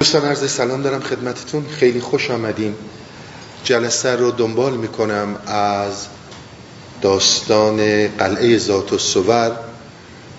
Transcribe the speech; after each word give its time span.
دوستان 0.00 0.24
عرض 0.24 0.50
سلام 0.50 0.82
دارم 0.82 1.00
خدمتتون. 1.00 1.66
خیلی 1.68 2.00
خوش 2.00 2.30
آمدین. 2.30 2.74
جلسه 3.64 4.16
رو 4.16 4.30
دنبال 4.30 4.76
می‌کنم 4.76 5.36
از 5.46 6.06
داستان 7.02 8.08
قلعه 8.08 8.58
ذات 8.58 8.92
و 8.92 8.98
سور 8.98 9.56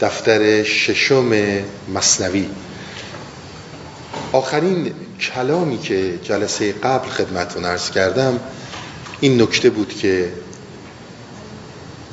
دفتر 0.02 0.64
ششم 0.64 1.32
مصنوی. 1.94 2.50
آخرین 4.32 4.94
کلامی 5.20 5.78
که 5.78 6.20
جلسه 6.24 6.72
قبل 6.72 7.10
خدمتون 7.10 7.66
عرض 7.66 7.90
کردم 7.90 8.40
این 9.20 9.42
نکته 9.42 9.70
بود 9.70 9.98
که 9.98 10.34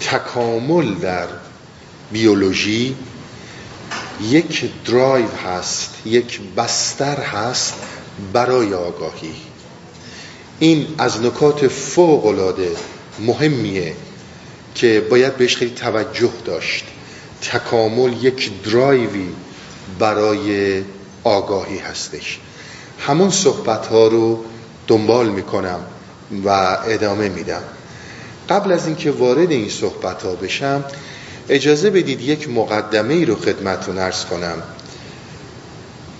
تکامل 0.00 0.94
در 0.94 1.26
بیولوژی 2.12 2.96
یک 4.20 4.70
درایو 4.84 5.28
هست 5.28 5.94
یک 6.04 6.40
بستر 6.56 7.20
هست 7.20 7.74
برای 8.32 8.74
آگاهی. 8.74 9.34
این 10.58 10.86
از 10.98 11.22
نکات 11.22 11.68
فوق 11.68 12.26
العاده 12.26 12.70
مهمیه 13.20 13.94
که 14.74 15.06
باید 15.10 15.36
بهش 15.36 15.56
خیلی 15.56 15.74
توجه 15.74 16.32
داشت. 16.44 16.84
تکامل 17.42 18.24
یک 18.24 18.62
درایوی 18.62 19.28
برای 19.98 20.82
آگاهی 21.24 21.78
هستش. 21.78 22.38
همون 22.98 23.30
صحبت 23.30 23.86
ها 23.86 24.06
رو 24.06 24.44
دنبال 24.86 25.28
می‌کنم 25.28 25.80
و 26.44 26.78
ادامه 26.86 27.28
میدم. 27.28 27.62
قبل 28.48 28.72
از 28.72 28.86
اینکه 28.86 29.10
وارد 29.10 29.50
این 29.50 29.68
صحبت 29.68 30.22
ها 30.22 30.34
بشم 30.34 30.84
اجازه 31.48 31.90
بدید 31.90 32.20
یک 32.20 32.48
مقدمه 32.48 33.14
ای 33.14 33.24
رو 33.24 33.36
خدمتون 33.36 33.98
ارز 33.98 34.24
کنم. 34.24 34.62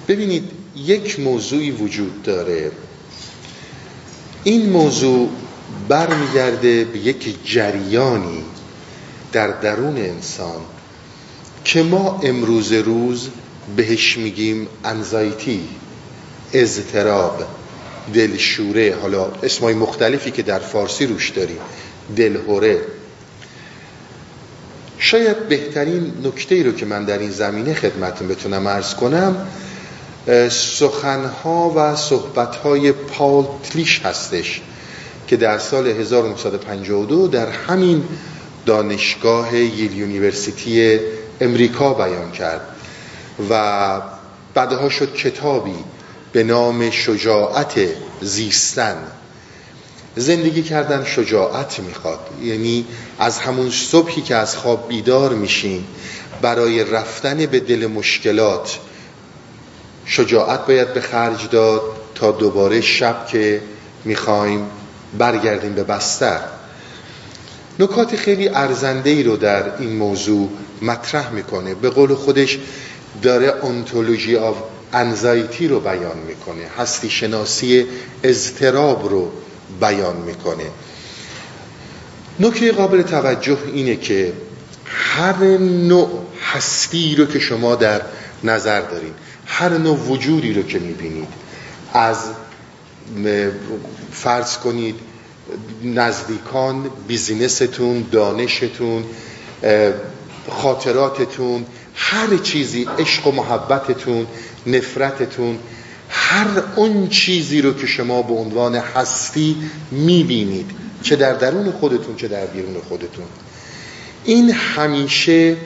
ببینید 0.08 0.50
یک 0.76 1.20
موضوعی 1.20 1.70
وجود 1.70 2.22
داره. 2.22 2.70
این 4.44 4.70
موضوع 4.70 5.28
برمیگرده 5.88 6.84
به 6.84 6.98
یک 6.98 7.36
جریانی 7.44 8.44
در 9.32 9.48
درون 9.48 9.96
انسان 9.96 10.60
که 11.64 11.82
ما 11.82 12.20
امروز 12.22 12.72
روز 12.72 13.28
بهش 13.76 14.16
میگیم 14.16 14.68
انزایتی 14.84 15.68
اضطراب 16.52 17.42
دلشوره. 18.14 18.96
حالا 19.02 19.30
اسمای 19.42 19.74
مختلفی 19.74 20.30
که 20.30 20.42
در 20.42 20.58
فارسی 20.58 21.06
روش 21.06 21.30
داریم. 21.30 21.58
دلهوره. 22.16 22.80
شاید 24.98 25.48
بهترین 25.48 26.12
نکته 26.24 26.54
ای 26.54 26.62
رو 26.62 26.72
که 26.72 26.86
من 26.86 27.04
در 27.04 27.18
این 27.18 27.30
زمینه 27.30 27.74
خدمتتون 27.74 28.28
بتونم 28.28 28.66
عرض 28.66 28.94
کنم 28.94 29.46
سخنها 30.50 31.72
و 31.76 31.96
صحبتهای 31.96 32.92
پال 32.92 33.46
تیلیش 33.70 34.00
هستش 34.04 34.60
که 35.26 35.36
در 35.36 35.58
سال 35.58 35.86
1952 35.86 37.28
در 37.28 37.50
همین 37.50 38.04
دانشگاه 38.66 39.56
Yale 39.56 39.96
University 39.96 40.98
امریکا 41.40 41.94
بیان 41.94 42.32
کرد 42.32 42.60
و 43.50 44.00
بعدها 44.54 44.88
شد 44.88 45.14
کتابی 45.14 45.84
به 46.32 46.44
نام 46.44 46.90
شجاعت 46.90 47.74
زیستن. 48.20 48.96
زندگی 50.16 50.62
کردن 50.62 51.04
شجاعت 51.04 51.80
می‌خواد. 51.80 52.20
یعنی 52.42 52.84
از 53.18 53.38
همون 53.38 53.70
صبحی 53.70 54.22
که 54.22 54.34
از 54.34 54.56
خواب 54.56 54.88
بیدار 54.88 55.34
میشین 55.34 55.84
برای 56.42 56.84
رفتن 56.84 57.46
به 57.46 57.60
دل 57.60 57.86
مشکلات 57.86 58.78
شجاعت 60.04 60.66
باید 60.66 60.94
به 60.94 61.00
خرج 61.00 61.48
داد 61.50 61.80
تا 62.14 62.30
دوباره 62.30 62.80
شب 62.80 63.26
که 63.26 63.62
می‌خوایم 64.04 64.66
برگردیم 65.18 65.74
به 65.74 65.84
بستر. 65.84 66.40
نکات 67.78 68.16
خیلی 68.16 68.48
ارزنده 68.48 69.10
ای 69.10 69.22
رو 69.22 69.36
در 69.36 69.78
این 69.78 69.96
موضوع 69.96 70.48
مطرح 70.82 71.30
می‌کنه. 71.30 71.74
به 71.74 71.90
قول 71.90 72.14
خودش 72.14 72.58
داره 73.22 73.64
انتولوژی 73.64 74.36
آف 74.36 74.56
انزایتی 74.92 75.68
رو 75.68 75.80
بیان 75.80 76.18
می‌کنه. 76.26 76.64
هستی 76.78 77.10
شناسی 77.10 77.86
اضطراب 78.22 79.08
رو 79.08 79.32
بیان 79.80 80.16
می‌کنه. 80.16 80.70
نکته 82.40 82.72
قابل 82.72 83.02
توجه 83.02 83.58
اینه 83.74 83.96
که 83.96 84.32
هر 84.84 85.36
نوع 85.58 86.26
هستی 86.52 87.16
رو 87.16 87.26
که 87.26 87.38
شما 87.38 87.74
در 87.74 88.02
نظر 88.44 88.80
دارین 88.80 89.12
هر 89.46 89.68
نوع 89.68 89.98
وجودی 89.98 90.52
رو 90.52 90.62
که 90.62 90.78
می‌بینید 90.78 91.28
از 91.92 92.18
فرض 94.12 94.56
کنید 94.56 94.94
نزدیکان 95.84 96.90
بیزینستون 97.08 98.06
دانشتون 98.12 99.04
خاطراتتون 100.48 101.66
هر 101.94 102.36
چیزی 102.36 102.88
عشق 102.98 103.26
و 103.26 103.32
محبتتون 103.32 104.26
نفرتتون 104.66 105.58
هر 106.08 106.46
اون 106.76 107.08
چیزی 107.08 107.62
رو 107.62 107.74
که 107.74 107.86
شما 107.86 108.22
به 108.22 108.34
عنوان 108.34 108.74
هستی 108.74 109.56
می‌بینید 109.90 110.70
چه 111.02 111.16
در 111.16 111.32
درون 111.32 111.72
خودتون 111.72 112.16
چه 112.16 112.28
در 112.28 112.46
بیرون 112.46 112.74
خودتون. 112.88 113.24
این 114.24 114.50
همیشه 114.50 115.56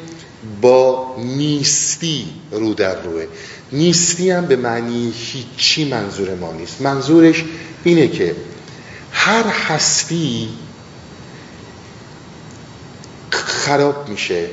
با 0.61 1.17
نیستی 1.19 2.27
رو 2.51 2.75
در 2.75 3.03
روه. 3.03 3.27
نیستی 3.73 4.31
هم 4.31 4.47
به 4.47 4.57
معنی 4.57 5.13
هیچی 5.17 5.89
منظور 5.89 6.35
ما 6.35 6.53
نیست. 6.53 6.81
منظورش 6.81 7.45
اینه 7.85 8.09
که 8.09 8.37
هر 9.13 9.45
هستی 9.47 10.49
خراب 13.31 14.09
میشه 14.09 14.47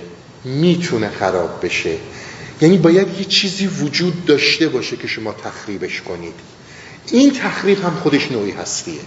می‌تونه 0.44 1.10
خراب 1.10 1.66
بشه. 1.66 1.98
یعنی 2.62 2.78
باید 2.78 3.20
یه 3.20 3.26
چیزی 3.26 3.68
وجود 3.68 4.26
داشته 4.26 4.68
باشه 4.68 4.98
که 4.98 5.08
شما 5.08 5.34
تخریبش 5.34 6.02
کنید. 6.02 6.34
این 7.12 7.34
تخریب 7.34 7.84
هم 7.84 7.96
خودش 8.04 8.32
نوعی 8.32 8.52
هستیه. 8.52 9.00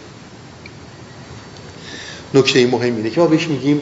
نکته 2.35 2.67
مهم 2.67 2.97
اینه 2.97 3.11
که 3.11 3.21
ما 3.21 3.27
بهش 3.27 3.47
میگیم 3.47 3.81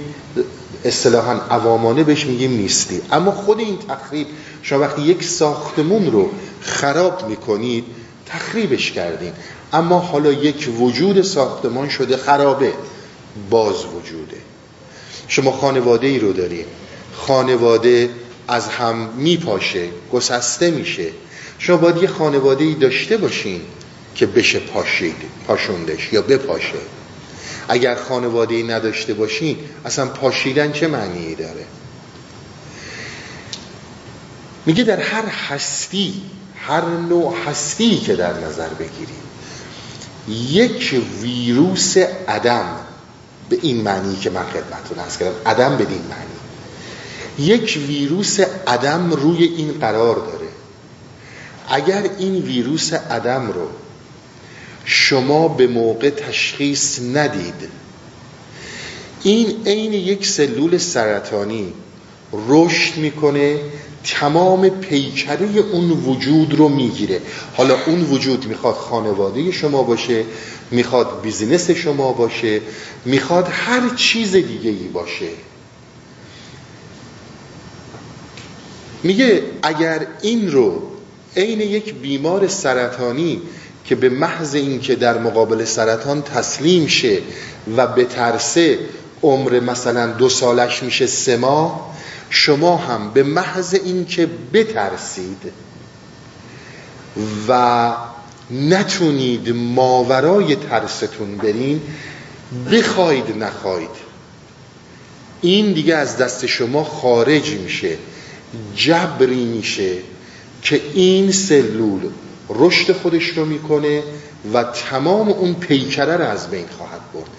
اصطلاحا 0.85 1.33
عوامانه 1.33 2.05
بهش 2.05 2.27
میگیم 2.27 2.53
نیستی. 2.53 3.01
اما 3.13 3.31
خود 3.31 3.59
این 3.59 3.79
تخریب 3.79 4.27
شما 4.63 4.79
وقتی 4.79 5.03
یک 5.03 5.25
ساختمون 5.25 6.13
رو 6.13 6.31
خراب 6.61 7.29
می‌کنید 7.29 7.85
تخریبش 8.27 8.93
کردین. 8.93 9.33
اما 9.73 9.99
حالا 9.99 10.33
یک 10.33 10.69
وجود 10.81 11.23
ساختمان 11.23 11.89
شده 11.89 12.17
خرابه. 12.17 12.73
باز 13.51 13.85
وجوده. 13.85 14.37
شما 15.29 15.53
خانواده 15.53 16.07
ای 16.07 16.19
رو 16.19 16.33
دارید 16.33 16.67
خانواده 17.15 18.11
از 18.49 18.69
هم 18.69 18.97
میپاشه 19.17 19.89
گسسته 20.13 20.71
میشه. 20.71 21.09
شما 21.59 21.77
باید 21.77 21.97
یه 21.97 22.09
خانواده 22.09 22.65
ای 22.65 22.75
داشته 22.75 23.17
باشین 23.17 23.61
که 24.15 24.27
بشه 24.27 24.59
پاشید 24.59 25.17
پاشوندش 25.47 26.13
یا 26.13 26.23
بپاشه. 26.23 26.79
اگر 27.69 27.95
خانواده 27.95 28.55
ای 28.55 28.63
نداشته 28.63 29.15
باشین 29.15 29.57
اصلا 29.85 30.07
پاشیدن 30.07 30.73
چه 30.73 30.89
معنی 30.89 31.35
داره؟ 31.35 31.65
میگه 34.67 34.85
در 34.85 35.01
هر 35.01 35.25
هستی 35.25 36.23
هر 36.57 36.85
نوع 36.85 37.35
هستی 37.47 37.99
که 37.99 38.17
در 38.17 38.41
نظر 38.41 38.69
بگیریم 38.69 39.23
یک 40.29 41.03
ویروس 41.21 41.97
عدم 42.29 42.77
به 43.49 43.59
این 43.63 43.81
معنی 43.83 44.17
که 44.17 44.31
من 44.31 44.45
خدمتتون 44.45 44.99
هست 45.07 45.19
کردم 45.19 45.35
عدم 45.47 45.77
به 45.77 45.87
این 45.89 46.03
معنی. 46.11 46.38
یک 47.39 47.79
ویروس 47.89 48.41
عدم 48.67 49.13
روی 49.13 49.45
این 49.45 49.73
قرار 49.73 50.15
داره. 50.15 50.49
اگر 51.69 52.11
این 52.19 52.35
ویروس 52.35 52.93
عدم 52.93 53.53
رو 53.53 53.69
شما 54.85 55.49
به 55.49 55.67
موقع 55.67 56.11
تشخیص 56.11 57.01
ندید 57.15 57.69
این 59.23 59.63
عین 59.67 59.93
یک 59.93 60.27
سلول 60.27 60.79
سرطانی 60.79 61.73
رشد 62.49 62.97
می‌کنه 62.97 63.61
تمام 64.05 64.69
پیکره 64.69 65.59
اون 65.73 65.91
وجود 65.91 66.55
رو 66.55 66.69
می‌گیره. 66.69 67.21
حالا 67.57 67.77
اون 67.87 68.01
وجود 68.03 68.47
می‌خواد 68.47 68.75
خانواده 68.75 69.53
شما 69.53 69.83
باشه 69.83 70.25
می‌خواد 70.71 71.23
بیزینس 71.23 71.71
شما 71.71 72.13
باشه 72.13 72.61
می‌خواد 73.05 73.49
هر 73.51 73.95
چیز 73.97 74.33
دیگه 74.33 74.71
ای 74.71 74.89
باشه. 74.89 75.29
میگه 79.03 79.43
اگر 79.63 80.07
این 80.23 80.53
رو 80.53 80.83
عین 81.37 81.61
یک 81.61 81.95
بیمار 81.95 82.49
سرطانی 82.49 83.43
که 83.85 83.95
به 83.95 84.09
محض 84.09 84.55
اینکه 84.55 84.95
در 84.95 85.19
مقابل 85.19 85.65
سرطان 85.65 86.23
تسلیم 86.23 86.87
شه 86.87 87.19
و 87.77 87.87
به 87.87 88.05
ترسه 88.05 88.79
عمر 89.23 89.61
مثلا 89.61 90.07
دو 90.07 90.29
سالش 90.29 90.83
میشه 90.83 91.07
سه 91.07 91.37
ماه 91.37 91.95
شما 92.31 92.77
هم 92.77 93.11
به 93.11 93.23
محض 93.23 93.75
اینکه 93.75 94.29
بترسید 94.53 95.53
و 97.49 97.93
نتونید 98.51 99.51
ماورای 99.55 100.57
ترستون 100.57 101.37
برین 101.37 101.81
بخواید 102.73 103.43
نخواید. 103.43 104.09
این 105.41 105.73
دیگه 105.73 105.95
از 105.95 106.17
دست 106.17 106.47
شما 106.47 106.85
خارج 106.85 107.51
میشه. 107.51 107.97
جبری 108.77 109.45
میشه 109.45 109.93
که 110.63 110.81
این 110.95 111.33
سلول 111.33 112.01
رشد 112.49 112.93
خودش 112.93 113.29
رو 113.29 113.45
می‌کنه 113.45 114.03
و 114.55 114.63
تمام 114.63 115.29
اون 115.29 115.55
پیکره 115.55 116.17
رو 116.17 116.25
از 116.25 116.51
بین 116.51 116.67
خواهد 116.79 117.01
برد. 117.15 117.31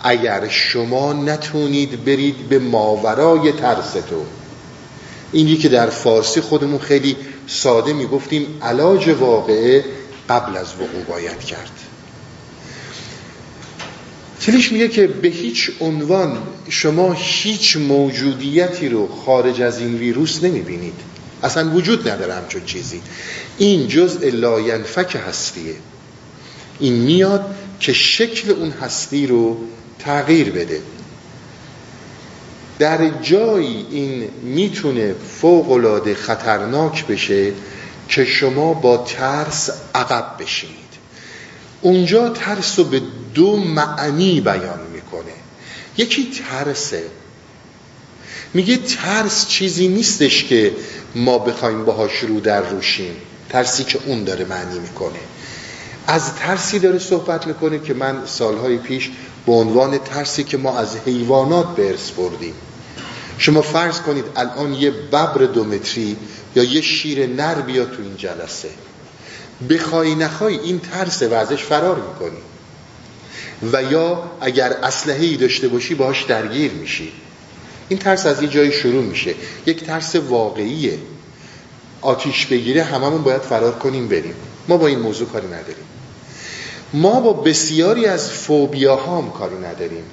اگر 0.00 0.48
شما 0.48 1.12
نتونید 1.12 2.04
برید 2.04 2.48
به 2.48 2.58
ماورای 2.58 3.52
ترستون 3.52 4.26
اینی 5.32 5.56
که 5.56 5.68
در 5.68 5.86
فارسی 5.86 6.40
خودمون 6.40 6.78
خیلی 6.78 7.16
ساده 7.46 7.92
می‌گفتیم 7.92 8.46
علاج 8.62 9.08
واقعه 9.08 9.84
قبل 10.28 10.56
از 10.56 10.74
وقوع 10.74 11.04
باید 11.08 11.38
کرد. 11.38 11.87
کلیش 14.48 14.72
میگه 14.72 14.88
که 14.88 15.06
به 15.06 15.28
هیچ 15.28 15.70
عنوان 15.80 16.38
شما 16.68 17.12
هیچ 17.12 17.76
موجودیتی 17.76 18.88
رو 18.88 19.08
خارج 19.08 19.62
از 19.62 19.78
این 19.78 19.94
ویروس 19.94 20.44
نمی‌بینید. 20.44 20.94
اصلا 21.42 21.74
وجود 21.74 22.08
نداره 22.08 22.34
همچون 22.34 22.64
چیزی. 22.64 23.00
این 23.58 23.88
جزء 23.88 24.30
لاینفک 24.30 25.16
هستیه. 25.28 25.74
این 26.80 26.92
میاد 26.92 27.54
که 27.80 27.92
شکل 27.92 28.50
اون 28.50 28.70
هستی 28.70 29.26
رو 29.26 29.58
تغییر 29.98 30.50
بده. 30.50 30.80
در 32.78 33.22
جایی 33.22 33.86
این 33.90 34.28
می‌تونه 34.42 35.14
فوق 35.40 35.70
خطرناک 36.14 37.06
بشه 37.06 37.52
که 38.08 38.24
شما 38.24 38.74
با 38.74 38.96
ترس 38.96 39.70
عقب 39.94 40.42
بشینید. 40.42 40.87
اونجا 41.80 42.28
ترس 42.28 42.78
رو 42.78 42.84
به 42.84 43.02
دو 43.34 43.56
معنی 43.56 44.40
بیان 44.40 44.80
می‌کنه. 44.92 45.32
یکی 45.96 46.30
ترسه. 46.50 47.02
میگه 48.54 48.76
ترس 48.76 49.46
چیزی 49.48 49.88
نیستش 49.88 50.44
که 50.44 50.72
ما 51.14 51.38
بخوایم 51.38 51.84
باهاش 51.84 52.18
رو 52.18 52.40
در 52.40 52.60
روشیم. 52.60 53.16
ترسی 53.48 53.84
که 53.84 53.98
اون 54.06 54.24
داره 54.24 54.44
معنی 54.44 54.78
می‌کنه. 54.78 55.18
از 56.06 56.34
ترسی 56.34 56.78
داره 56.78 56.98
صحبت 56.98 57.46
می‌کنه 57.46 57.78
که 57.78 57.94
من 57.94 58.26
سالهای 58.26 58.78
پیش 58.78 59.10
به 59.46 59.52
عنوان 59.52 59.98
ترسی 59.98 60.44
که 60.44 60.56
ما 60.56 60.78
از 60.78 60.96
حیوانات 61.06 61.76
برس 61.76 62.10
بردیم. 62.10 62.54
شما 63.38 63.62
فرض 63.62 64.00
کنید 64.00 64.24
الان 64.36 64.74
یه 64.74 64.90
ببر 64.90 65.44
دومتری 65.44 66.16
یا 66.56 66.64
یه 66.64 66.80
شیر 66.80 67.26
نر 67.26 67.54
بیاد 67.54 67.90
تو 67.90 68.02
این 68.02 68.16
جلسه. 68.16 68.68
بخوای 69.70 70.14
نخوای 70.14 70.58
این 70.58 70.80
ترس 70.80 71.22
و 71.22 71.34
ازش 71.34 71.62
فرار 71.62 71.96
می‌کنی. 71.96 72.38
و 73.72 73.92
یا 73.92 74.30
اگر 74.40 74.72
اسلحه 74.72 75.36
داشته 75.36 75.68
باشی 75.68 75.94
باهاش 75.94 76.22
درگیر 76.22 76.72
میشی. 76.72 77.12
این 77.88 77.98
ترس 77.98 78.26
از 78.26 78.42
یه 78.42 78.48
جایی 78.48 78.72
شروع 78.72 79.04
میشه. 79.04 79.34
یک 79.66 79.84
ترس 79.84 80.16
واقعیه. 80.16 80.98
آتیش 82.00 82.46
بگیره 82.46 82.82
هممون 82.82 83.22
باید 83.22 83.42
فرار 83.42 83.72
کنیم 83.72 84.08
بریم. 84.08 84.34
ما 84.68 84.76
با 84.76 84.86
این 84.86 84.98
موضوع 84.98 85.28
کاری 85.28 85.46
نداریم. 85.46 85.84
ما 86.92 87.20
با 87.20 87.32
بسیاری 87.32 88.06
از 88.06 88.30
فوبیا 88.30 88.96
هم 88.96 89.30
کاری 89.30 89.56
نداریم. 89.56 90.04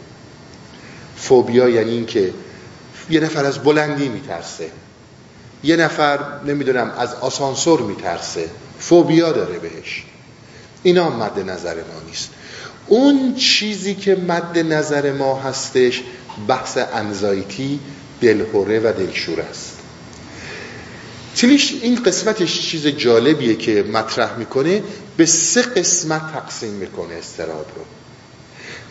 فوبیا 1.17 1.69
یعنی 1.69 1.91
این 1.91 2.05
که 2.05 2.33
یه 3.09 3.19
نفر 3.19 3.45
از 3.45 3.59
بلندی 3.59 4.09
میترسه. 4.09 4.69
یه 5.63 5.75
نفر 5.75 6.19
نمی‌دونم 6.45 6.91
از 6.97 7.13
آسانسور 7.13 7.81
میترسه. 7.81 8.49
فوبیا 8.79 9.31
داره 9.31 9.59
بهش. 9.59 10.03
اینا 10.83 11.09
مد 11.09 11.39
نظر 11.39 11.75
ما 11.75 12.01
نیست. 12.09 12.29
اون 12.87 13.35
چیزی 13.35 13.95
که 13.95 14.15
مد 14.15 14.59
نظر 14.59 15.11
ما 15.11 15.39
هستش 15.39 16.03
بحث 16.47 16.77
انزایتی 16.93 17.79
دلهوره 18.21 18.79
و 18.79 18.93
دلشور 18.97 19.41
است. 19.41 19.71
تلیش 21.35 21.73
این 21.81 22.03
قسمتش 22.03 22.61
چیز 22.61 22.87
جالبیه 22.87 23.55
که 23.55 23.83
مطرح 23.83 24.37
می‌کنه 24.37 24.83
به 25.17 25.25
سه 25.25 25.61
قسمت 25.61 26.33
تقسیم 26.33 26.73
می‌کنه 26.73 27.13
استراب 27.13 27.65
رو. 27.75 27.83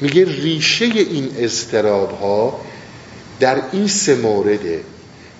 میگه 0.01 0.25
ریشه 0.25 0.85
این 0.85 1.37
استراب 1.39 2.21
ها 2.21 2.61
در 3.41 3.63
این 3.73 3.89
سه 3.89 4.15
مورده 4.15 4.81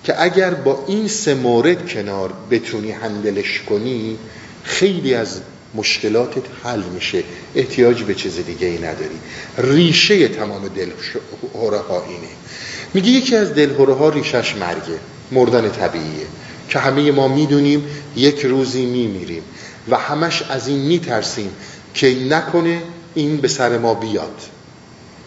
که 0.05 0.23
اگر 0.23 0.53
با 0.53 0.83
این 0.87 1.07
سه 1.07 1.33
مورد 1.33 1.89
کنار 1.89 2.33
بتونی 2.51 2.91
هندلش 2.91 3.61
کنی 3.69 4.17
خیلی 4.63 5.13
از 5.13 5.41
مشکلاتت 5.75 6.43
حل 6.63 6.83
میشه. 6.83 7.23
احتیاج 7.55 8.03
به 8.03 8.15
چیز 8.15 8.35
دیگه 8.45 8.67
ای 8.67 8.77
نداری. 8.77 9.19
ریشه 9.57 10.27
تمام 10.27 10.67
دلهوره 10.67 11.79
ها 11.79 12.03
اینه. 12.03 12.27
میگه 12.93 13.09
یکی 13.09 13.35
از 13.35 13.53
دلهوره 13.53 13.93
ها 13.93 14.09
ریشش 14.09 14.55
مرگه 14.55 14.99
مردن 15.31 15.69
طبیعیه. 15.69 16.25
که 16.69 16.79
همه 16.79 17.11
ما 17.11 17.27
می‌دونیم 17.27 17.83
یک 18.15 18.45
روزی 18.45 18.85
میمیریم 18.85 19.43
و 19.89 19.97
همش 19.97 20.43
از 20.49 20.67
این 20.67 20.79
میترسیم 20.79 21.49
که 21.93 22.15
نکنه 22.29 22.81
این 23.15 23.37
به 23.37 23.47
سر 23.47 23.77
ما 23.77 23.93
بیاد. 23.93 24.41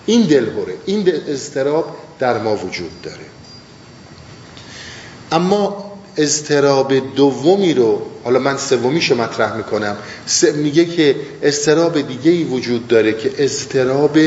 این 0.06 0.22
دلهوره. 0.22 0.74
این 0.86 1.12
اضطراب 1.28 1.96
در 2.18 2.38
ما 2.38 2.56
وجود 2.56 3.02
داره. 3.02 3.27
اما 5.32 5.92
استراب 6.16 7.14
دومی 7.16 7.74
رو 7.74 8.02
حالا 8.24 8.38
من 8.38 8.56
سومیشو 8.56 9.14
مطرح 9.14 9.56
می‌کنم. 9.56 9.96
میگه 10.54 10.84
که 10.84 11.16
استراب 11.42 12.00
دیگه 12.00 12.30
ای 12.30 12.44
وجود 12.44 12.88
داره 12.88 13.12
که 13.12 13.32
استراب 13.38 14.18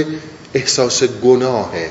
احساس 0.54 1.04
گناهه. 1.04 1.90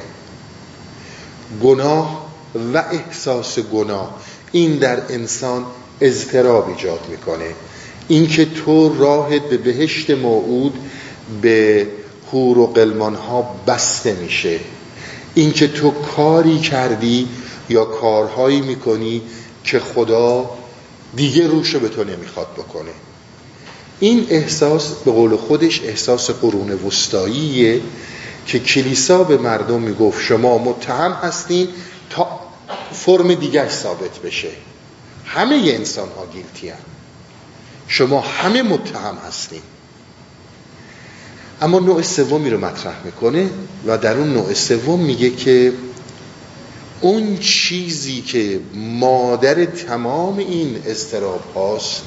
گناه 1.62 2.30
و 2.74 2.84
احساس 2.92 3.58
گناه. 3.58 4.20
این 4.52 4.76
در 4.76 5.02
انسان 5.08 5.64
اضطراب 6.00 6.68
ایجاد 6.68 7.00
می‌کنه. 7.10 7.50
اینکه 8.08 8.44
تو 8.44 8.98
راهت 8.98 9.42
به 9.42 9.56
بهشت 9.56 10.10
موعود 10.10 10.74
به 11.42 11.86
هور 12.32 12.58
و 12.58 12.66
قلمان 12.66 13.14
ها 13.14 13.54
بسته 13.66 14.14
میشه. 14.14 14.58
اینکه 15.34 15.68
تو 15.68 15.90
کاری 15.90 16.58
کردی 16.58 17.28
یا 17.70 17.84
کارهایی 17.84 18.60
می‌کنی 18.60 19.22
که 19.64 19.80
خدا 19.80 20.50
دیگه 21.16 21.46
روشو 21.46 21.80
به 21.80 21.88
تو 21.88 22.04
نمی‌خواد 22.04 22.48
بکنه. 22.56 22.90
این 24.00 24.26
احساس 24.30 24.92
به 25.04 25.10
قول 25.10 25.36
خودش 25.36 25.82
احساس 25.84 26.30
قرون 26.30 26.72
وسطاییه 26.72 27.80
که 28.46 28.58
کلیسا 28.58 29.24
به 29.24 29.38
مردم 29.38 29.80
می‌گفت 29.80 30.22
شما 30.22 30.58
متهم 30.58 31.12
هستین 31.12 31.68
تا 32.10 32.40
فرم 32.92 33.34
دیگه 33.34 33.68
ثابت 33.68 34.18
بشه. 34.18 34.50
همه 35.24 35.54
انسان 35.54 36.08
ها 36.08 36.26
گیلتی 36.32 36.72
شما 37.86 38.20
همه 38.20 38.62
متهم 38.62 39.18
هستین. 39.28 39.62
اما 41.62 41.78
نوع 41.78 42.02
سومی 42.02 42.50
رو 42.50 42.60
مطرح 42.60 42.94
می‌کنه 43.04 43.50
و 43.86 43.98
در 43.98 44.16
اون 44.16 44.32
نوع 44.32 44.54
سوم 44.54 45.00
میگه 45.00 45.30
که 45.30 45.72
اون 47.00 47.38
چیزی 47.38 48.22
که 48.22 48.60
مادر 48.74 49.64
تمام 49.64 50.38
این 50.38 50.82
استراب 50.86 51.42
هاست 51.54 52.02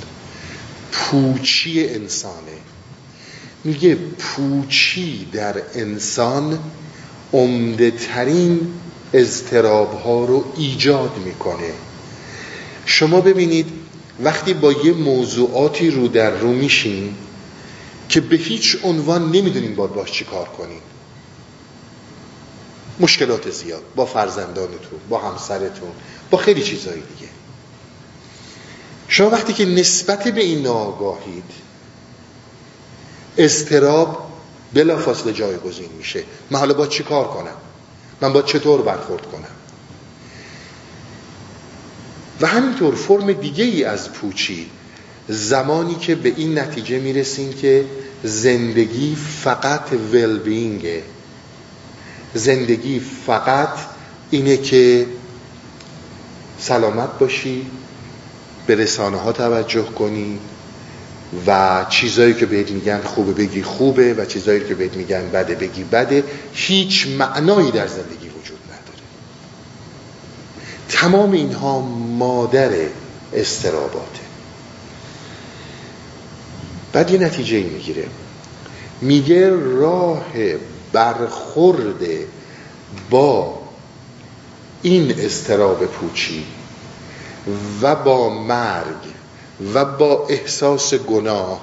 پوچی 0.91 1.87
انسانه. 1.87 2.57
میگه 3.63 3.95
پوچی 3.95 5.27
در 5.31 5.61
انسان 5.75 6.59
عمده 7.33 7.91
ترین 7.91 8.59
اضطراب 9.13 10.01
ها 10.01 10.25
رو 10.25 10.45
ایجاد 10.57 11.11
می‌کنه. 11.25 11.71
شما 12.85 13.21
ببینید 13.21 13.67
وقتی 14.23 14.53
با 14.53 14.71
یه 14.71 14.93
موضوعاتی 14.93 15.91
رو 15.91 16.07
در 16.07 16.29
رو 16.29 16.51
میشین 16.51 17.15
که 18.09 18.21
به 18.21 18.35
هیچ 18.35 18.77
عنوان 18.83 19.31
نمی‌دونیم 19.31 19.75
باید 19.75 19.93
باش 19.93 20.11
چی 20.11 20.25
کار 20.25 20.47
کنیم 20.47 20.81
مشکلات 22.99 23.49
زیاد 23.49 23.83
با 23.95 24.05
فرزندانتون 24.05 24.99
با 25.09 25.19
همسرتون 25.19 25.91
با 26.29 26.37
خیلی 26.37 26.63
چیزهای 26.63 26.99
دیگه. 26.99 27.31
شما 29.07 29.29
وقتی 29.29 29.53
که 29.53 29.65
نسبت 29.65 30.27
به 30.27 30.41
این 30.41 30.61
ناگاهید 30.61 31.43
استراب 33.37 34.31
بلا 34.73 34.97
فاصله 34.97 35.33
جایگزین 35.33 35.89
میشه. 35.97 36.23
من 36.51 36.59
حالا 36.59 36.73
با 36.73 36.87
چی 36.87 37.03
کار 37.03 37.27
کنم؟ 37.27 37.55
من 38.21 38.33
با 38.33 38.41
چطور 38.41 38.81
برخورد 38.81 39.25
کنم؟ 39.31 39.43
و 42.41 42.47
همینطور 42.47 42.95
فرم 42.95 43.33
دیگه 43.33 43.63
ای 43.63 43.83
از 43.83 44.11
پوچی 44.13 44.69
زمانی 45.27 45.95
که 45.95 46.15
به 46.15 46.33
این 46.37 46.59
نتیجه 46.59 46.99
می‌رسیم 46.99 47.53
که 47.53 47.85
زندگی 48.23 49.15
فقط 49.15 49.93
ولبینگه 50.13 51.03
زندگی 52.33 52.99
فقط 52.99 53.69
اینه 54.31 54.57
که 54.57 55.05
سلامت 56.59 57.19
باشی 57.19 57.65
به 58.67 58.75
رسانه 58.75 59.17
ها 59.17 59.31
توجه 59.31 59.85
کنی 59.85 60.39
و 61.47 61.85
چیزایی 61.89 62.33
که 62.33 62.45
بهت 62.45 62.71
میگن 62.71 63.01
خوبه 63.01 63.33
بگی 63.33 63.63
خوبه 63.63 64.13
و 64.13 64.25
چیزایی 64.25 64.59
که 64.59 64.75
بهت 64.75 64.93
میگن 64.93 65.29
بده 65.29 65.55
بگی 65.55 65.83
بده 65.83 66.23
هیچ 66.53 67.07
معنایی 67.07 67.71
در 67.71 67.87
زندگی 67.87 68.29
وجود 68.29 68.59
نداره. 68.67 69.03
تمام 70.89 71.31
اینها 71.31 71.79
مادر 72.19 72.71
استراباته. 73.33 74.23
بعد 76.93 77.11
یه 77.11 77.19
نتیجه 77.19 77.63
می‌گیره. 77.63 78.05
میگه 79.01 79.49
راه 79.49 80.25
برخورد 80.93 82.03
با 83.09 83.59
این 84.81 85.15
استراب 85.19 85.85
پوچی 85.85 86.45
و 87.81 87.95
با 87.95 88.29
مرگ 88.29 89.13
و 89.73 89.85
با 89.85 90.27
احساس 90.29 90.93
گناه 90.93 91.61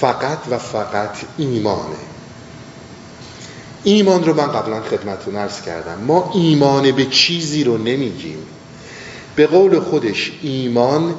فقط 0.00 0.38
و 0.50 0.58
فقط 0.58 1.16
ایمانه. 1.38 1.96
ایمان 3.84 4.24
رو 4.24 4.34
من 4.34 4.46
قبلا 4.46 4.80
خدمتتون 4.80 5.36
ارز 5.36 5.62
کردم. 5.62 5.98
ما 6.06 6.30
ایمان 6.34 6.92
به 6.92 7.04
چیزی 7.04 7.64
رو 7.64 7.78
نمیگیم. 7.78 8.38
به 9.36 9.46
قول 9.46 9.80
خودش 9.80 10.32
ایمان 10.42 11.14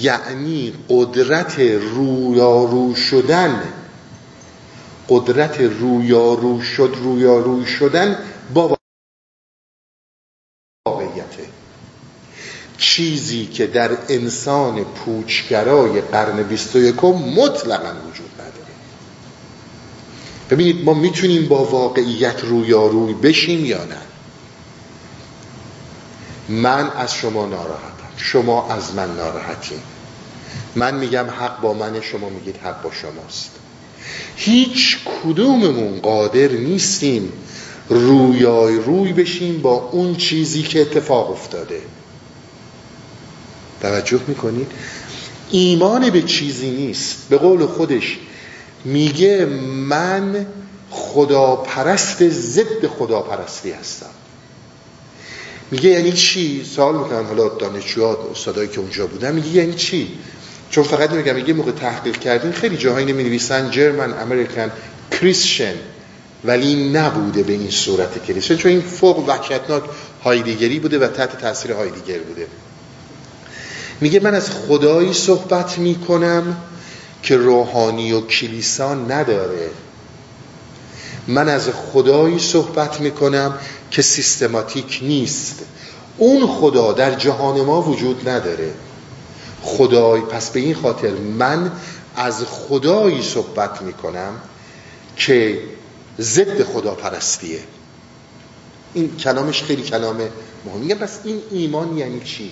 یعنی 0.00 0.72
قدرت 0.88 1.58
رویارو 1.94 2.94
شدن 2.94 3.62
قدرت 5.08 5.60
رویارو 5.60 6.62
شد 6.62 6.96
رویارو 7.02 7.66
شدن 7.66 8.18
با 8.54 8.76
واقعیته 10.88 11.48
چیزی 12.78 13.46
که 13.46 13.66
در 13.66 13.98
انسان 14.08 14.84
پوچگرای 14.84 16.00
قرن 16.00 16.42
21 16.42 17.04
مطلقا 17.04 17.94
وجود 18.08 18.30
نداره. 18.34 18.72
ببینید 20.50 20.84
ما 20.84 20.94
می‌تونیم 20.94 21.48
با 21.48 21.64
واقعیت 21.64 22.44
رویاروی 22.44 23.14
بشیم 23.14 23.64
یا 23.64 23.84
نه؟ 23.84 23.98
من 26.48 26.90
از 26.90 27.14
شما 27.14 27.46
ناراحتم. 27.46 28.08
شما 28.16 28.72
از 28.72 28.94
من 28.94 29.16
ناراحتیم 29.16 29.82
من 30.74 30.94
میگم 30.94 31.26
حق 31.30 31.60
با 31.60 31.72
من 31.72 32.00
شما 32.00 32.28
میگید 32.28 32.56
حق 32.56 32.82
با 32.82 32.90
شماست. 32.90 33.50
هیچ 34.36 34.98
کدوممون 35.04 36.00
قادر 36.00 36.48
نیستیم 36.48 37.32
رویای 37.88 38.76
روی 38.76 39.12
بشیم 39.12 39.62
با 39.62 39.74
اون 39.92 40.16
چیزی 40.16 40.62
که 40.62 40.80
اتفاق 40.80 41.30
افتاده. 41.30 41.80
توجه 43.80 44.20
می‌کنید؟ 44.28 44.66
ایمان 45.50 46.10
به 46.10 46.22
چیزی 46.22 46.70
نیست. 46.70 47.16
به 47.30 47.36
قول 47.36 47.66
خودش 47.66 48.18
میگه 48.84 49.44
من 49.88 50.46
خداپرست 50.90 52.28
ضد 52.28 52.86
خداپرستی 52.98 53.70
هستم. 53.70 54.10
میگه 55.70 55.90
یعنی 55.90 56.12
چی؟ 56.12 56.64
سوال 56.64 56.98
می‌کنن 56.98 57.24
حالا 57.24 57.48
دانشجوها 57.48 58.18
استادایی 58.32 58.68
که 58.68 58.80
اونجا 58.80 59.06
بودن 59.06 59.34
میگه 59.34 59.48
یعنی 59.48 59.74
چی؟ 59.74 60.18
چون 60.70 60.84
فقط 60.84 61.10
میگم 61.10 61.34
میگه 61.34 61.52
موقع 61.52 61.72
تحقیق 61.72 62.18
کردیم 62.18 62.52
خیلی 62.52 62.76
جاهایی 62.76 63.06
نمی 63.06 63.24
نویسن 63.24 63.70
جرمن 63.70 64.20
امریکن 64.20 64.70
کریسچن 65.10 65.74
ولی 66.44 66.90
نبوده 66.90 67.42
به 67.42 67.52
این 67.52 67.70
صورت 67.70 68.24
کلیسا 68.26 68.54
چون 68.54 68.70
این 68.70 68.80
فوق 68.80 69.28
وحشتناک 69.28 69.82
هایدیگری 70.24 70.78
بوده 70.78 70.98
و 70.98 71.06
تحت 71.06 71.38
تاثیر 71.38 71.72
هایدیگر 71.72 72.18
بوده. 72.18 72.46
میگه 74.00 74.20
من 74.20 74.34
از 74.34 74.50
خدایی 74.50 75.12
صحبت 75.12 75.78
می‌کنم 75.78 76.56
که 77.22 77.36
روحانی 77.36 78.12
و 78.12 78.20
کلیسا 78.20 78.94
نداره. 78.94 79.70
من 81.28 81.48
از 81.48 81.68
خدایی 81.68 82.38
صحبت 82.38 83.00
می‌کنم 83.00 83.54
که 83.90 84.02
سیستماتیک 84.02 84.98
نیست. 85.02 85.64
اون 86.16 86.46
خدا 86.46 86.92
در 86.92 87.14
جهان 87.14 87.60
ما 87.60 87.82
وجود 87.82 88.28
نداره. 88.28 88.72
خدای 89.62 90.20
پس 90.20 90.50
به 90.50 90.60
این 90.60 90.74
خاطر 90.74 91.10
من 91.10 91.72
از 92.16 92.44
خدایی 92.44 93.22
صحبت 93.22 93.82
می‌کنم 93.82 94.32
که 95.16 95.60
ضد 96.20 96.62
خدا 96.62 96.94
پرستیه 96.94 97.60
این 98.94 99.16
کلامش 99.16 99.62
خیلی 99.62 99.82
کلام 99.82 100.16
مهم. 100.66 100.80
میگه 100.80 100.94
پس 100.94 101.18
این 101.24 101.42
ایمان 101.50 101.98
یعنی 101.98 102.20
چی؟ 102.20 102.50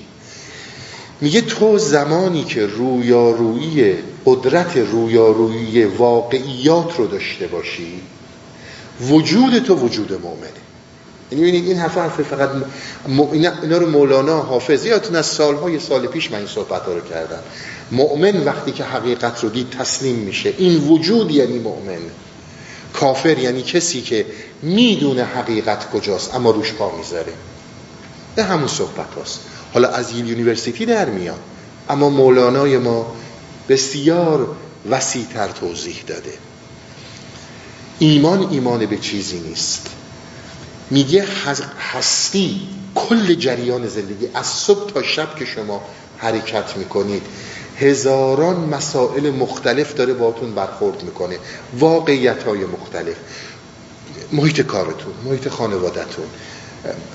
میگه 1.20 1.40
تو 1.40 1.78
زمانی 1.78 2.44
که 2.44 2.66
رویارویی 2.66 3.94
قدرت 4.26 4.76
رویارویی 4.76 5.84
واقعیات 5.84 6.96
رو 6.98 7.06
داشته 7.06 7.46
باشی 7.46 8.00
وجود 9.00 9.58
تو 9.58 9.74
وجود 9.74 10.12
مؤمنه 10.12 10.65
ببینید 11.30 11.68
این 11.68 11.76
حرف 11.76 11.98
حرف 11.98 12.20
فقط 12.20 12.50
م... 13.08 13.20
اینا 13.20 13.78
رو 13.78 13.90
مولانا 13.90 14.42
حافظ 14.42 14.86
یادتون 14.86 15.16
از 15.16 15.26
سالهای 15.26 15.80
سال 15.80 16.06
پیش 16.06 16.30
من 16.30 16.38
این 16.38 16.46
صحبت 16.46 16.82
ها 16.82 16.92
رو 16.92 17.00
کردم 17.00 17.40
مؤمن 17.90 18.44
وقتی 18.44 18.72
که 18.72 18.84
حقیقت 18.84 19.44
رو 19.44 19.48
دید 19.48 19.70
تسلیم 19.70 20.16
میشه. 20.16 20.54
این 20.58 20.88
وجود 20.88 21.30
یعنی 21.30 21.58
مؤمن. 21.58 21.98
کافر 22.92 23.38
یعنی 23.38 23.62
کسی 23.62 24.00
که 24.00 24.26
می‌دونه 24.62 25.24
حقیقت 25.24 25.90
کجاست 25.90 26.34
اما 26.34 26.50
روش 26.50 26.72
پا 26.72 26.96
می‌ذاره. 26.96 27.32
به 28.36 28.44
همون 28.44 28.68
صحبت 28.68 29.14
هاست. 29.16 29.40
حالا 29.74 29.88
از 29.88 30.12
Yale 30.12 30.28
University 30.28 30.86
در 30.86 31.04
میاد. 31.04 31.40
اما 31.88 32.10
مولانای 32.10 32.78
ما 32.78 33.16
بسیار 33.68 34.56
وسیعتر 34.90 35.48
توضیح 35.48 35.96
داده. 36.06 36.32
ایمان 37.98 38.48
ایمان 38.50 38.86
به 38.86 38.96
چیزی 38.96 39.40
نیست. 39.40 39.86
میگه 40.90 41.24
هستی 41.92 42.60
کل 42.94 43.34
جریان 43.34 43.88
زندگی. 43.88 44.28
از 44.34 44.46
صبح 44.46 44.92
تا 44.92 45.02
شب 45.02 45.36
که 45.36 45.44
شما 45.44 45.82
حرکت 46.18 46.76
می‌کنید. 46.76 47.22
هزاران 47.78 48.56
مسائل 48.56 49.30
مختلف 49.30 49.94
داره 49.94 50.12
باتون 50.14 50.54
برخورد 50.54 51.02
می‌کنه. 51.02 51.38
واقعیت 51.78 52.42
های 52.42 52.64
مختلف. 52.64 53.16
محیط 54.32 54.60
کارتون 54.60 55.12
محیط 55.24 55.48
خانوادتون 55.48 56.26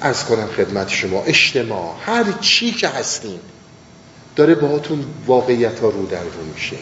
از 0.01 0.25
کنم 0.25 0.47
خدمت 0.57 0.89
شما 0.89 1.23
اجتماع 1.23 1.95
هر 2.05 2.25
چی 2.41 2.71
که 2.71 2.87
هستین 2.87 3.39
داره 4.35 4.55
باهاتون 4.55 5.05
واقعیت 5.27 5.79
ها 5.79 5.89
رو 5.89 6.05
در 6.05 6.23
رو 6.23 6.45
میشه. 6.53 6.77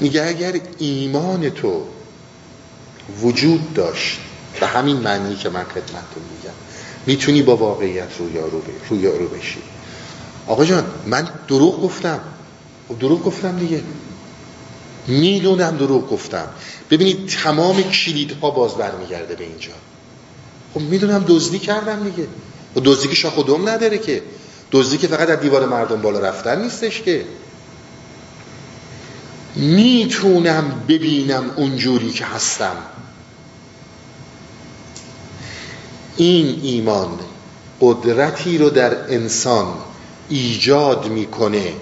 میگه 0.00 0.26
اگر 0.26 0.60
ایمان 0.78 1.50
تو 1.50 1.86
وجود 3.22 3.74
داشت 3.74 4.20
به 4.60 4.66
همین 4.66 4.96
معنی 4.96 5.36
که 5.36 5.48
من 5.48 5.64
خدمتتون 5.64 6.22
میگم. 6.36 6.54
می‌تونی 7.06 7.42
با 7.42 7.56
واقعیت 7.56 8.08
رویا 8.90 9.16
رو 9.16 9.28
بشی. 9.28 9.62
آقا 10.46 10.64
جان 10.64 10.84
من 11.06 11.28
دروغ 11.48 11.82
گفتم. 11.82 12.20
دروغ 13.00 13.24
گفتم 13.24 13.58
دیگه. 13.58 13.82
می‌دونم 15.06 15.76
دروغ 15.76 16.10
گفتم. 16.10 16.48
ببینید 16.90 17.28
تمام 17.28 17.82
کلیدها 17.82 18.50
باز 18.50 18.74
برمیگرده 18.74 19.34
به 19.34 19.44
اینجا. 19.44 19.72
خب 20.74 20.80
می‌دونم 20.80 21.24
دزدی 21.28 21.58
کردم 21.58 22.10
دیگه. 22.10 22.28
و 22.76 22.80
دزدی 22.84 23.08
که 23.08 23.14
شاخ 23.14 23.38
نداره 23.68 23.98
که. 23.98 24.22
دزدی 24.72 24.98
که 24.98 25.06
فقط 25.08 25.30
از 25.30 25.40
دیوار 25.40 25.66
مردم 25.66 26.02
بالا 26.02 26.18
رفتن 26.18 26.62
نیستش 26.62 27.02
که. 27.02 27.24
می‌تونم 29.56 30.82
ببینم 30.88 31.50
اونجوری 31.56 32.10
که 32.10 32.24
هستم. 32.24 32.76
این 36.20 36.60
ایمان 36.62 37.18
قدرتی 37.80 38.58
رو 38.58 38.70
در 38.70 39.14
انسان 39.14 39.74
ایجاد 40.28 41.08
می‌کنه 41.08 41.72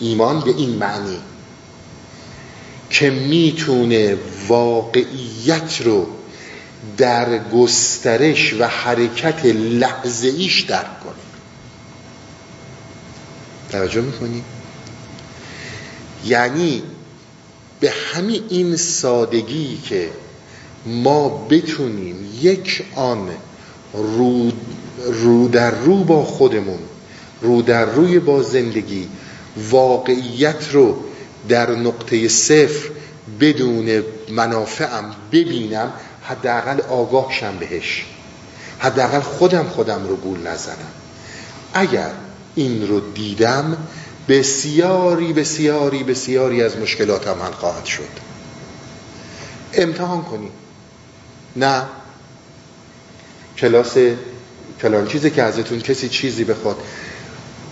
ایمان 0.00 0.40
به 0.40 0.50
این 0.50 0.70
معنی 0.70 1.18
که 2.90 3.10
می‌تونه 3.10 4.16
واقعیت 4.48 5.80
رو 5.84 6.06
در 6.96 7.48
گسترش 7.48 8.54
و 8.58 8.64
حرکت 8.64 9.44
لحظه 9.54 10.28
ایش 10.28 10.60
درک 10.60 11.00
کنه 11.00 11.12
توجه 13.70 14.00
می‌کنی؟ 14.00 14.42
یعنی 16.26 16.82
به 17.80 17.90
همین 17.90 18.42
این 18.48 18.76
سادگی 18.76 19.78
که 19.88 20.10
ما 20.86 21.28
بتونیم 21.28 22.38
یک 22.40 22.84
آن 22.94 23.28
رو, 23.92 24.50
رو 25.04 25.48
در 25.48 25.70
رو 25.70 26.04
با 26.04 26.24
خودمون 26.24 26.78
رو 27.40 27.62
در 27.62 27.84
روی 27.84 28.18
با 28.18 28.42
زندگی 28.42 29.08
واقعیت 29.70 30.72
رو 30.72 30.96
در 31.48 31.70
نقطه 31.70 32.28
صفر 32.28 32.90
بدون 33.40 34.02
منافعم 34.30 35.14
ببینم 35.32 35.92
حداقل 36.22 36.80
آگاه 36.80 37.32
شم 37.32 37.56
بهش. 37.60 38.06
حداقل 38.78 39.20
خودم 39.20 39.64
خودم 39.64 40.08
رو 40.08 40.16
گول 40.16 40.46
نزنم. 40.46 40.92
اگر 41.74 42.10
این 42.54 42.88
رو 42.88 43.00
دیدم 43.00 43.76
بسیاری 44.28 45.32
بسیاری 45.32 46.04
بسیاری 46.04 46.62
از 46.62 46.76
مشکلات 46.76 47.28
هم 47.28 47.42
حل 47.42 47.52
خواهد 47.52 47.84
شد. 47.84 48.08
امتحان 49.72 50.22
کنید 50.22 50.52
نه. 51.56 51.82
کلاس 53.58 53.96
کلان 54.82 55.06
چیزی 55.06 55.30
که 55.30 55.42
ازتون 55.42 55.80
کسی 55.80 56.08
چیزی 56.08 56.44
بخواد. 56.44 56.76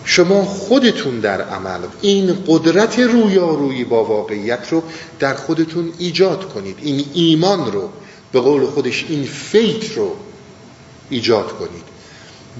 شما 0.05 0.45
خودتون 0.45 1.21
در 1.21 1.41
عمل 1.41 1.81
این 2.01 2.39
قدرت 2.47 2.99
رویارویی 2.99 3.85
با 3.85 4.05
واقعیت 4.05 4.67
رو 4.71 4.83
در 5.19 5.35
خودتون 5.35 5.93
ایجاد 5.99 6.49
کنید. 6.55 6.79
این 6.83 7.05
ایمان 7.15 7.73
رو 7.73 7.91
به 8.33 8.41
قول 8.41 8.67
خودش 8.67 9.07
این 9.09 9.25
فیت 9.25 9.97
رو 9.97 10.17
ایجاد 11.11 11.53
کنید. 11.59 11.85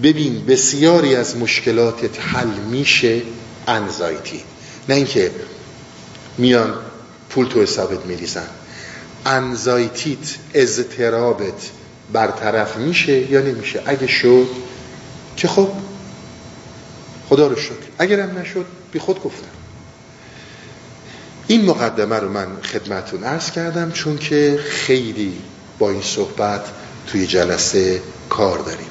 ببین 0.03 0.47
بسیاری 0.47 1.17
از 1.17 1.37
مشکلات 1.37 2.21
حل 2.21 2.49
میشه 2.71 3.23
انزایتی 3.67 4.43
نه 4.89 4.95
اینکه 4.95 5.31
میان 6.39 6.75
پول 7.31 7.47
تو 7.47 7.63
حسابت 7.63 8.07
میریزن. 8.07 8.49
انزایتیت 9.27 10.37
اضطرابت 10.55 11.71
برطرف 12.13 12.77
میشه 12.77 13.33
یا 13.33 13.41
نمیشه؟ 13.41 13.83
اگه 13.87 14.07
شد 14.07 14.47
که 15.37 15.49
خب؟ 15.49 15.69
خدا 17.29 17.47
رو 17.47 17.57
شکر. 17.57 17.75
اگرم 17.99 18.39
نشد 18.39 18.67
بی 18.93 18.99
خود 18.99 19.23
گفتم. 19.23 19.47
این 21.47 21.65
مقدمه 21.65 22.17
رو 22.17 22.29
من 22.29 22.47
خدمتون 22.63 23.25
عرض 23.25 23.51
کردم 23.51 23.93
چون 23.93 24.19
که 24.19 24.61
خیلی 24.71 25.33
با 25.79 25.91
این 25.91 26.03
صحبت 26.03 26.65
توی 27.07 27.27
جلسه 27.27 28.03
کار 28.29 28.59
داریم. 28.59 28.89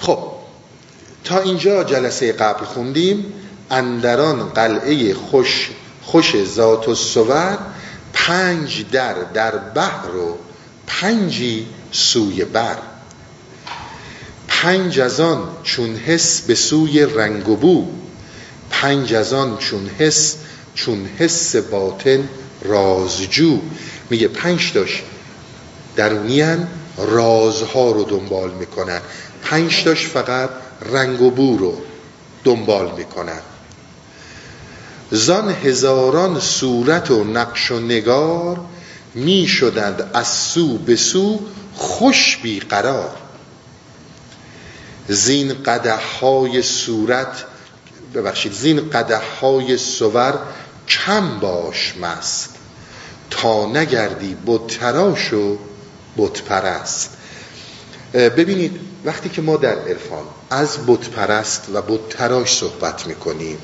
خب 0.00 0.32
تا 1.24 1.40
اینجا 1.40 1.84
جلسه 1.84 2.32
قبل 2.32 2.64
خوندیم. 2.64 3.32
اندران 3.70 4.48
قلعه 4.48 5.14
خوش 5.14 5.70
خوش 6.02 6.44
ذات 6.44 6.88
و 6.88 6.94
سور 6.94 7.58
پنج 8.12 8.84
در 8.90 9.14
در 9.14 9.56
بحر 9.56 10.16
و 10.16 10.38
پنجی 10.86 11.66
سوی 11.92 12.44
بر. 12.44 12.76
پنج 14.48 15.00
از 15.00 15.20
آن 15.20 15.48
چون 15.62 15.96
حس 15.96 16.40
به 16.40 16.54
سوی 16.54 17.06
رنگ 17.06 17.48
و 17.48 17.56
بو. 17.56 17.86
پنج 18.70 19.14
از 19.14 19.32
آن 19.32 19.58
چون 19.58 19.90
حس 19.98 20.36
چون 20.74 21.08
حس 21.18 21.56
باطن 21.56 22.28
رازجو. 22.62 23.58
میگه 24.10 24.28
پنج 24.28 24.72
داشت 24.72 25.02
درونیان 25.96 26.68
رازها 26.96 27.90
رو 27.90 28.04
دنبال 28.04 28.50
می‌کنن. 28.50 29.00
پنج 29.42 29.84
داشت 29.84 30.08
فقط 30.08 30.50
رنگ 30.92 31.22
و 31.22 31.30
بو 31.30 31.58
رو 31.58 31.80
دنبال 32.44 32.92
می‌کنن. 32.96 33.40
زان 35.14 35.50
هزاران 35.50 36.40
صورت 36.40 37.10
و 37.10 37.24
نقش 37.24 37.70
و 37.70 37.80
نگار 37.80 38.60
می 39.14 39.46
شدند 39.46 40.10
از 40.14 40.28
سو 40.28 40.78
به 40.78 40.96
سو 40.96 41.40
خوش 41.74 42.36
بیقرار 42.36 43.16
زین 45.08 45.62
قده 45.62 45.96
های 45.96 46.62
صورت 46.62 47.44
ببخشید 48.14 48.52
زین 48.52 48.90
قده 48.90 49.20
های 49.40 49.76
سور 49.76 50.38
کم 50.88 51.40
باش 51.40 51.94
مست. 51.96 52.54
تا 53.30 53.66
نگردی 53.66 54.36
بتراش 54.46 55.32
و 55.32 55.58
بت 56.16 56.42
پرست. 56.42 57.10
ببینید 58.14 58.80
وقتی 59.04 59.28
که 59.28 59.42
ما 59.42 59.56
در 59.56 59.78
عرفان 59.78 60.24
از 60.50 60.78
بت 60.86 61.08
پرست 61.08 61.66
و 61.72 61.82
بت 61.82 62.08
تراش 62.08 62.56
صحبت 62.56 63.06
می‌کنیم 63.06 63.58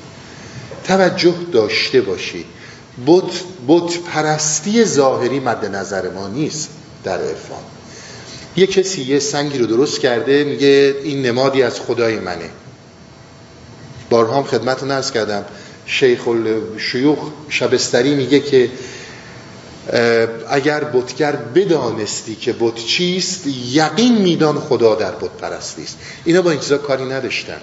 توجه 0.89 1.35
داشته 1.51 2.01
باشید 2.01 2.45
بت 3.67 3.97
پرستی 4.13 4.85
ظاهری 4.85 5.39
مد 5.39 5.65
نظر 5.65 6.09
ما 6.09 6.27
نیست 6.27 6.69
در 7.03 7.21
عرفان. 7.21 7.63
یه 8.55 8.67
کسی 8.67 9.01
یه 9.01 9.19
سنگی 9.19 9.57
رو 9.57 9.65
درست 9.65 9.99
کرده 9.99 10.43
میگه 10.43 10.95
این 11.03 11.21
نمادی 11.21 11.63
از 11.63 11.79
خدای 11.79 12.19
منه. 12.19 12.49
بارها 14.09 14.37
هم 14.37 14.43
خدمت 14.43 14.83
نرس 14.83 15.11
کردم. 15.11 15.45
شیخ 15.85 16.19
شیوخ 16.77 17.19
شبستری 17.49 18.15
میگه 18.15 18.39
که 18.39 18.69
اگر 20.49 20.83
بتگر 20.83 21.35
بدانستی 21.35 22.35
که 22.35 22.53
بت 22.53 22.75
چیست 22.75 23.47
یقین 23.71 24.17
میدان 24.17 24.59
خدا 24.59 24.95
در 24.95 25.11
بت 25.11 25.31
پرستی 25.41 25.83
است. 25.83 25.97
اینا 26.25 26.41
با 26.41 26.51
این 26.51 26.59
چیزا 26.59 26.77
کاری 26.77 27.05
نداشتن. 27.05 27.61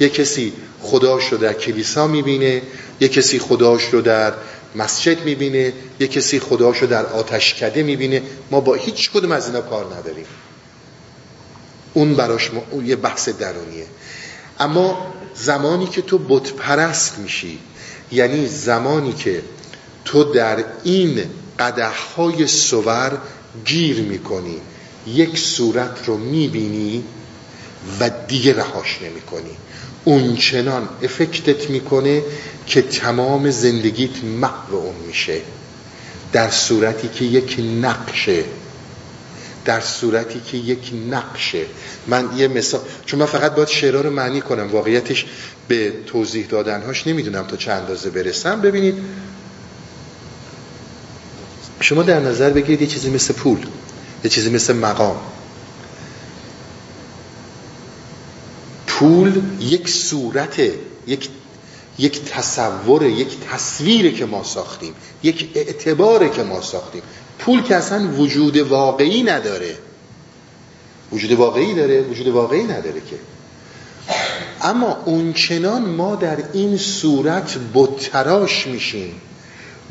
یه 0.00 0.08
کسی 0.08 0.52
خداش 0.80 1.32
رو 1.32 1.38
در 1.38 1.52
کلیسا 1.52 2.06
می‌بینه 2.06 2.62
یه 3.00 3.08
کسی 3.08 3.38
خداش 3.38 3.84
رو 3.84 4.00
در 4.00 4.32
مسجد 4.74 5.24
می‌بینه 5.24 5.72
یه 6.00 6.06
کسی 6.06 6.40
خداش 6.40 6.78
رو 6.78 6.86
در 6.86 7.06
آتشکده 7.06 7.82
می‌بینه. 7.82 8.22
ما 8.50 8.60
با 8.60 8.74
هیچ 8.74 9.10
کدوم 9.10 9.32
از 9.32 9.46
اینا 9.46 9.60
کار 9.60 9.94
نداریم. 9.94 10.26
اون 11.94 12.14
براش 12.14 12.50
اون 12.70 12.86
یه 12.86 12.96
بحث 12.96 13.28
درونیه. 13.28 13.86
اما 14.60 15.14
زمانی 15.34 15.86
که 15.86 16.02
تو 16.02 16.18
بت 16.18 16.52
پرست 16.52 17.18
میشی 17.18 17.58
یعنی 18.12 18.46
زمانی 18.46 19.12
که 19.12 19.42
تو 20.04 20.24
در 20.24 20.64
این 20.84 21.24
قده 21.58 21.88
های 21.88 22.46
سور 22.46 23.18
گیر 23.64 24.00
می‌کنی 24.00 24.60
یک 25.06 25.38
صورت 25.38 25.98
رو 26.06 26.16
می‌بینی 26.16 27.04
و 28.00 28.10
دیگه 28.28 28.56
رهاش 28.56 28.98
نمی‌کنی. 29.02 29.56
اون 30.04 30.36
چنان 30.36 30.88
افکتت 31.02 31.70
می‌کنه 31.70 32.22
که 32.66 32.82
تمام 32.82 33.50
زندگیت 33.50 34.24
محو 34.24 34.74
اون 34.74 34.94
میشه. 35.06 35.40
در 36.32 36.50
صورتی 36.50 37.08
که 37.08 37.24
یک 37.24 37.56
نقشه. 37.82 38.44
در 39.64 39.80
صورتی 39.80 40.40
که 40.46 40.56
یک 40.56 40.92
نقشه. 41.10 41.64
من 42.06 42.28
یه 42.36 42.48
مثال 42.48 42.80
چون 43.06 43.20
من 43.20 43.26
فقط 43.26 43.54
باید 43.54 43.68
شعرها 43.68 44.00
رو 44.00 44.10
معنی 44.10 44.40
کنم. 44.40 44.70
واقعیتش 44.70 45.26
به 45.68 45.92
توضیح 46.06 46.46
دادنهاش 46.46 47.06
نمی‌دونم 47.06 47.46
تا 47.46 47.56
چند 47.56 47.80
اندازه 47.80 48.10
برسم. 48.10 48.60
ببینید. 48.60 48.94
شما 51.80 52.02
در 52.02 52.20
نظر 52.20 52.50
بگیرید 52.50 52.80
یه 52.80 52.86
چیزی 52.86 53.10
مثل 53.10 53.34
پول. 53.34 53.58
یه 54.24 54.30
چیزی 54.30 54.50
مثل 54.50 54.72
مقام. 54.72 55.16
پول 59.00 59.42
یک 59.60 59.88
صورت 59.88 60.58
یک 61.06 61.28
یک 61.98 62.24
تصور 62.24 63.02
یک 63.06 63.28
تصویره 63.52 64.12
که 64.12 64.26
ما 64.26 64.44
ساختیم 64.44 64.94
یک 65.22 65.50
اعتباره 65.54 66.28
که 66.28 66.42
ما 66.42 66.60
ساختیم. 66.60 67.02
پول 67.38 67.62
که 67.62 67.76
اصلا 67.76 68.08
وجود 68.08 68.56
واقعی 68.56 69.22
نداره. 69.22 69.78
وجود 71.12 71.32
واقعی 71.32 71.74
داره 71.74 72.02
وجود 72.02 72.28
واقعی 72.28 72.62
نداره 72.62 73.00
که. 73.10 73.16
اما 74.62 75.02
اونچنان 75.04 75.82
ما 75.82 76.16
در 76.16 76.38
این 76.52 76.76
صورت 76.76 77.56
بت‌تراش 77.74 78.66
میشیم 78.66 79.20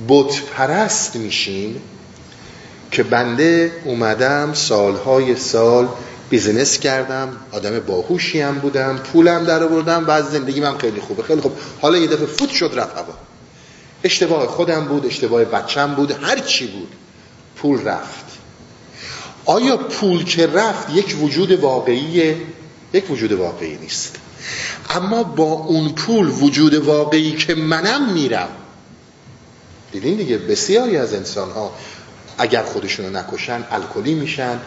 بت 0.09 0.41
پرست 0.41 1.15
میشیم 1.15 1.81
که 2.91 3.03
بنده 3.03 3.71
اومدم 3.85 4.53
سالهای 4.53 5.35
سال 5.35 5.87
business 6.29 6.79
کردم 6.79 7.37
آدم 7.51 7.79
باهوشی 7.79 8.41
هم 8.41 8.59
بودم 8.59 8.97
پولم 8.97 9.43
در 9.43 9.63
آوردم 9.63 10.05
و 10.07 10.21
زندگی 10.21 10.59
من 10.59 10.77
خیلی 10.77 11.01
خوبه 11.01 11.23
خیلی 11.23 11.41
خوب. 11.41 11.57
حالا 11.81 11.97
یه 11.97 12.07
دفعه 12.07 12.25
فوت 12.25 12.49
شد 12.49 12.71
رفت 12.75 12.97
هوا. 12.97 13.13
اشتباه 14.03 14.47
خودم 14.47 14.85
بود 14.85 15.05
اشتباه 15.05 15.45
بچم 15.45 15.95
بود 15.95 16.11
هر 16.11 16.39
چی 16.39 16.67
بود 16.67 16.91
پول 17.55 17.83
رفت. 17.83 18.25
آیا 19.45 19.77
پول 19.77 20.23
که 20.23 20.47
رفت 20.47 20.89
یک 20.89 21.15
وجود 21.21 21.51
واقعی 21.51 22.35
یک 22.93 23.11
وجود 23.11 23.31
واقعی 23.31 23.77
نیست. 23.77 24.15
اما 24.89 25.23
با 25.23 25.43
اون 25.43 25.89
پول 25.89 26.27
وجود 26.27 26.73
واقعی 26.73 27.31
که 27.31 27.55
منم 27.55 28.13
میرم. 28.13 28.49
دیدین 29.91 30.15
دیگه 30.17 30.37
بسیاری 30.37 30.97
از 30.97 31.13
انسان 31.13 31.51
ها 31.51 31.73
اگر 32.37 32.63
خودشونو 32.63 33.09
نکشن 33.09 33.63
الکلی 33.71 34.13
میشن. 34.13 34.59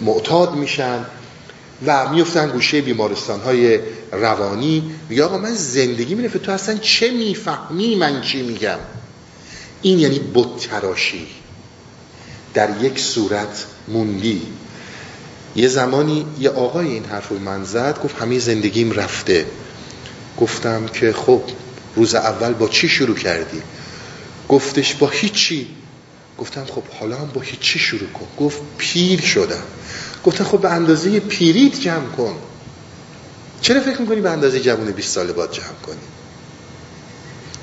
معتاد 0.00 0.54
میشن 0.54 1.04
و 1.86 2.08
میفتن 2.08 2.50
گوشه 2.50 2.80
بیمارستان 2.80 3.40
های 3.40 3.80
روانی. 4.12 4.90
میگه 5.08 5.24
آقا 5.24 5.38
من 5.38 5.54
زندگی 5.54 6.14
میرفه 6.14 6.38
تو 6.38 6.52
اصلا 6.52 6.78
چه 6.78 7.10
می‌فهمی؟ 7.10 7.94
من 7.94 8.20
چی 8.20 8.42
میگم؟ 8.42 8.78
این 9.82 9.98
یعنی 9.98 10.20
تراشی 10.60 11.26
در 12.54 12.70
یک 12.82 12.98
صورت 12.98 13.64
موندی. 13.88 14.42
یه 15.56 15.68
زمانی 15.68 16.26
یه 16.40 16.50
آقای 16.50 16.86
این 16.86 17.04
حرف 17.04 17.28
رو 17.28 17.38
من 17.38 17.64
زد 17.64 18.02
گفت 18.04 18.16
همه 18.22 18.38
زندگیم 18.38 18.92
رفته. 18.92 19.46
گفتم 20.40 20.86
که 20.86 21.12
خب 21.12 21.42
روز 21.96 22.14
اول 22.14 22.52
با 22.52 22.68
چی 22.68 22.88
شروع 22.88 23.16
کردی؟ 23.16 23.62
گفتش 24.48 24.94
با 24.94 25.08
هیچی. 25.08 25.68
گفتم 26.42 26.64
خب 26.64 26.82
حالا 27.00 27.16
هم 27.16 27.30
با 27.34 27.40
هیچی 27.40 27.78
شروع 27.78 28.08
کن؟ 28.08 28.26
گفت 28.44 28.60
پیر 28.78 29.20
شدم. 29.20 29.62
گفتم 30.24 30.44
خب 30.44 30.60
به 30.60 30.70
اندازه 30.70 31.20
پیریت 31.20 31.80
جمع 31.80 32.06
کن. 32.06 32.34
چرا 33.60 33.80
فکر 33.80 34.00
می‌کنی 34.00 34.20
به 34.20 34.30
اندازه 34.30 34.60
جوون 34.60 34.90
20 34.90 35.14
ساله 35.14 35.32
باید 35.32 35.50
جمع 35.50 35.80
کنی؟ 35.86 35.96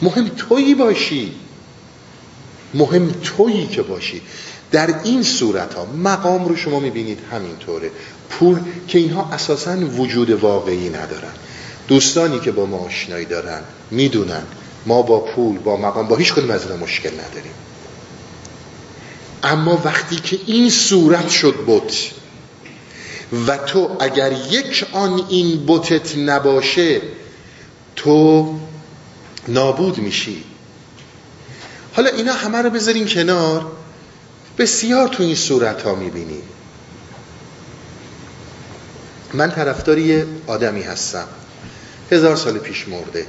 مهم 0.01 0.27
تویی 0.27 0.75
باشی. 0.75 1.33
مهم 2.73 3.11
تویی 3.23 3.67
که 3.67 3.81
باشی. 3.81 4.21
در 4.71 4.95
این 5.03 5.23
صورت 5.23 5.73
ها 5.73 5.85
مقام 5.85 6.45
رو 6.45 6.55
شما 6.55 6.79
می‌بینید 6.79 7.19
همینطوره. 7.31 7.91
پول 8.29 8.59
که 8.87 8.99
اینها 8.99 9.29
اساسا 9.33 9.77
وجود 9.77 10.29
واقعی 10.29 10.89
ندارن. 10.89 11.33
دوستانی 11.87 12.39
که 12.39 12.51
با 12.51 12.65
ما 12.65 12.77
آشنایی 12.77 13.25
دارن 13.25 13.61
می‌دونن. 13.91 14.43
ما 14.85 15.01
با 15.01 15.19
پول 15.19 15.57
با 15.57 15.77
مقام 15.77 16.07
با 16.07 16.15
هیچ 16.15 16.33
کدوم 16.33 16.51
از 16.51 16.63
اینا 16.63 16.77
مشکل 16.77 17.11
نداریم. 17.13 17.53
اما 19.43 19.81
وقتی 19.85 20.15
که 20.15 20.39
این 20.45 20.69
صورت 20.69 21.29
شد 21.29 21.55
بت 21.67 21.93
و 23.47 23.57
تو 23.57 23.97
اگر 23.99 24.31
یک 24.31 24.85
آن 24.91 25.25
این 25.29 25.65
بتت 25.67 26.17
نباشه 26.17 27.01
تو 27.95 28.59
نابود 29.47 29.97
میشی. 29.97 30.43
حالا 31.93 32.09
اینا 32.09 32.33
همه 32.33 32.57
رو 32.57 32.69
بذارین 32.69 33.07
کنار. 33.07 33.71
بسیار 34.57 35.07
تو 35.07 35.23
این 35.23 35.35
صورت 35.35 35.81
ها 35.81 35.95
می‌بینی. 35.95 36.41
من 39.33 39.51
طرفداری 39.51 40.23
آدمی 40.47 40.81
هستم. 40.81 41.27
هزار 42.11 42.35
سال 42.35 42.57
پیش 42.57 42.87
مرده. 42.87 43.27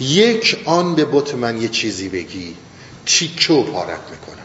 یک 0.00 0.62
آن 0.64 0.94
به 0.94 1.04
بت 1.04 1.34
من 1.34 1.62
یه 1.62 1.68
چیزی 1.68 2.08
بگی 2.08 2.56
تیکه 3.06 3.52
و 3.52 3.62
پارت 3.62 4.00
می‌کنم 4.10 4.39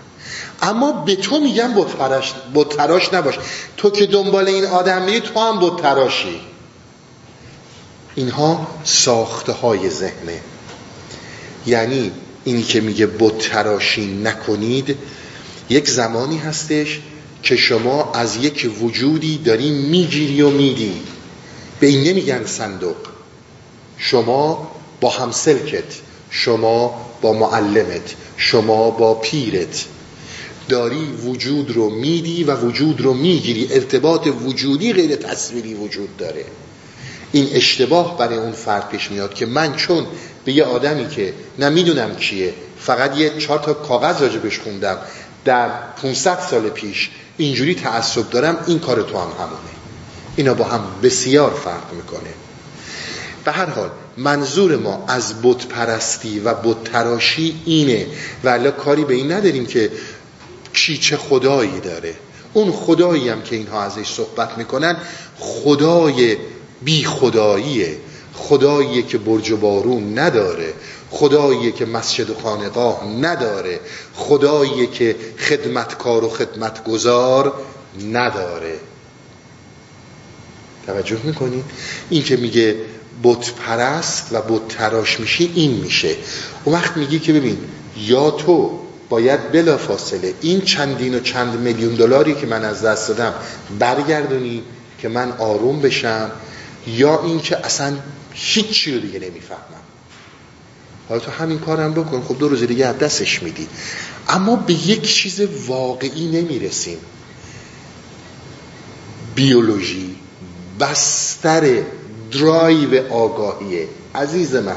اما 0.61 0.91
به 0.91 1.15
تو 1.15 1.39
میگم 1.39 1.73
بت 2.53 2.69
تراش 2.77 3.13
نباش. 3.13 3.35
تو 3.77 3.89
که 3.89 4.05
دنبال 4.05 4.47
این 4.47 4.65
آدم 4.65 5.01
میری 5.01 5.19
تو 5.19 5.39
هم 5.39 5.59
بت 5.59 5.81
تراشی. 5.81 6.41
اینها 8.15 8.67
ساخته 8.83 9.51
های 9.51 9.89
ذهنه. 9.89 10.39
یعنی 11.67 12.11
اینی 12.43 12.63
که 12.63 12.81
میگه 12.81 13.07
بت 13.07 13.37
تراشی 13.37 14.05
نکنید 14.23 14.97
یک 15.69 15.89
زمانی 15.89 16.37
هستش 16.37 17.01
که 17.43 17.55
شما 17.55 18.11
از 18.11 18.35
یک 18.35 18.71
وجودی 18.81 19.37
داری 19.37 19.71
می‌گیری 19.71 20.41
و 20.41 20.49
میدی. 20.49 21.01
به 21.79 21.87
این 21.87 22.03
نمیگن 22.03 22.45
صندوق. 22.45 22.95
شما 23.97 24.71
با 25.01 25.09
همسلکت 25.09 25.83
شما 26.29 27.05
با 27.21 27.33
معلمت 27.33 28.15
شما 28.37 28.89
با 28.89 29.13
پیرت. 29.13 29.85
داری 30.69 31.05
وجود 31.25 31.71
رو 31.71 31.89
میدی 31.89 32.43
و 32.43 32.55
وجود 32.55 33.01
رو 33.01 33.13
می‌گیری. 33.13 33.67
ارتباط 33.71 34.27
وجودی 34.27 34.93
غیر 34.93 35.15
تصویری 35.15 35.73
وجود 35.73 36.17
داره. 36.17 36.45
این 37.31 37.49
اشتباه 37.51 38.17
برای 38.17 38.37
اون 38.37 38.51
فرد 38.51 38.89
پیش 38.89 39.11
میاد 39.11 39.33
که 39.33 39.45
من 39.45 39.75
چون 39.75 40.05
به 40.45 40.51
یه 40.53 40.63
آدمی 40.63 41.09
که 41.09 41.33
نمی‌دونم 41.59 42.15
کیه 42.15 42.53
فقط 42.79 43.17
یه 43.17 43.37
چهار 43.37 43.59
تا 43.59 43.73
کاغذ 43.73 44.21
راجبش 44.21 44.59
خوندم 44.59 44.97
در 45.45 45.69
500 46.01 46.39
سال 46.39 46.69
پیش 46.69 47.09
اینجوری 47.37 47.75
تعصب 47.75 48.29
دارم 48.29 48.57
این 48.67 48.79
کار 48.79 49.01
تو 49.01 49.17
هم 49.17 49.31
همونه. 49.39 49.75
اینا 50.35 50.53
با 50.53 50.65
هم 50.65 50.81
بسیار 51.03 51.51
فرق 51.51 51.93
می‌کنه. 51.93 52.29
به 53.45 53.51
هر 53.51 53.65
حال 53.65 53.89
منظور 54.17 54.77
ما 54.77 55.05
از 55.07 55.33
بت 55.43 55.65
پرستی 55.65 56.39
و 56.39 56.53
بت 56.53 56.83
تراشی 56.83 57.61
اینه. 57.65 58.07
ولی 58.43 58.71
کاری 58.71 59.05
به 59.05 59.13
این 59.13 59.31
نداریم 59.31 59.65
که 59.65 59.91
کی 60.75 60.97
چه 60.97 61.17
خدایی 61.17 61.79
داره. 61.79 62.15
اون 62.53 62.71
خدایی 62.71 63.29
هم 63.29 63.41
که 63.41 63.55
اینها 63.55 63.83
ازش 63.83 64.07
صحبت 64.07 64.57
می‌کنن 64.57 64.97
خدای 65.39 66.37
بی 66.81 67.05
خداییه 67.05 67.97
خداییه 68.33 69.01
که 69.01 69.17
برج 69.17 69.51
و 69.51 69.57
بارون 69.57 70.19
نداره. 70.19 70.73
خداییه 71.11 71.71
که 71.71 71.85
مسجد 71.85 72.29
و 72.29 72.33
خانقاه 72.33 73.05
نداره. 73.05 73.79
خداییه 74.15 74.87
که 74.87 75.15
خدمتکار 75.39 76.23
و 76.23 76.29
خدمتگزار 76.29 77.53
نداره. 78.11 78.79
توجه 80.87 81.17
می‌کنید 81.23 81.65
این 82.09 82.23
که 82.23 82.37
میگه 82.37 82.75
بت 83.23 83.51
پرست 83.51 84.27
و 84.31 84.41
بت 84.41 84.67
تراش 84.67 85.19
میشی 85.19 85.51
این 85.55 85.71
میشه. 85.71 86.15
اون 86.63 86.75
وقت 86.75 86.97
میگی 86.97 87.19
که 87.19 87.33
ببین 87.33 87.57
یا 87.97 88.31
تو 88.31 88.84
باید 89.09 89.51
بلا 89.51 89.77
فاصله 89.77 90.33
این 90.41 90.61
چندین 90.61 91.15
و 91.15 91.19
چند 91.19 91.59
میلیون 91.59 91.95
دلاری 91.95 92.35
که 92.35 92.47
من 92.47 92.65
از 92.65 92.81
دست 92.81 93.07
دادم 93.07 93.33
برگردونی 93.79 94.63
که 94.99 95.09
من 95.09 95.31
آروم 95.31 95.81
بشم 95.81 96.31
یا 96.87 97.23
اینکه 97.23 97.65
اصلا 97.65 97.97
هیچی 98.33 98.93
رو 98.93 98.99
دیگه 98.99 99.19
نمی‌فهمم. 99.19 99.59
حالا 101.09 101.21
تو 101.21 101.31
همین 101.31 101.59
کارم 101.59 101.93
بکن 101.93 102.21
خب 102.21 102.39
دو 102.39 102.49
روز 102.49 102.63
دیگه 102.63 102.85
از 102.85 102.97
دستش 102.97 103.43
میدی. 103.43 103.67
اما 104.29 104.55
به 104.55 104.73
یک 104.73 105.13
چیز 105.13 105.41
واقعی 105.67 106.27
نمی‌رسیم. 106.27 106.97
بیولوژی 109.35 110.15
بستر 110.79 111.83
درایو 112.31 113.13
آگاهیه 113.13 113.87
عزیز 114.15 114.55
من 114.55 114.75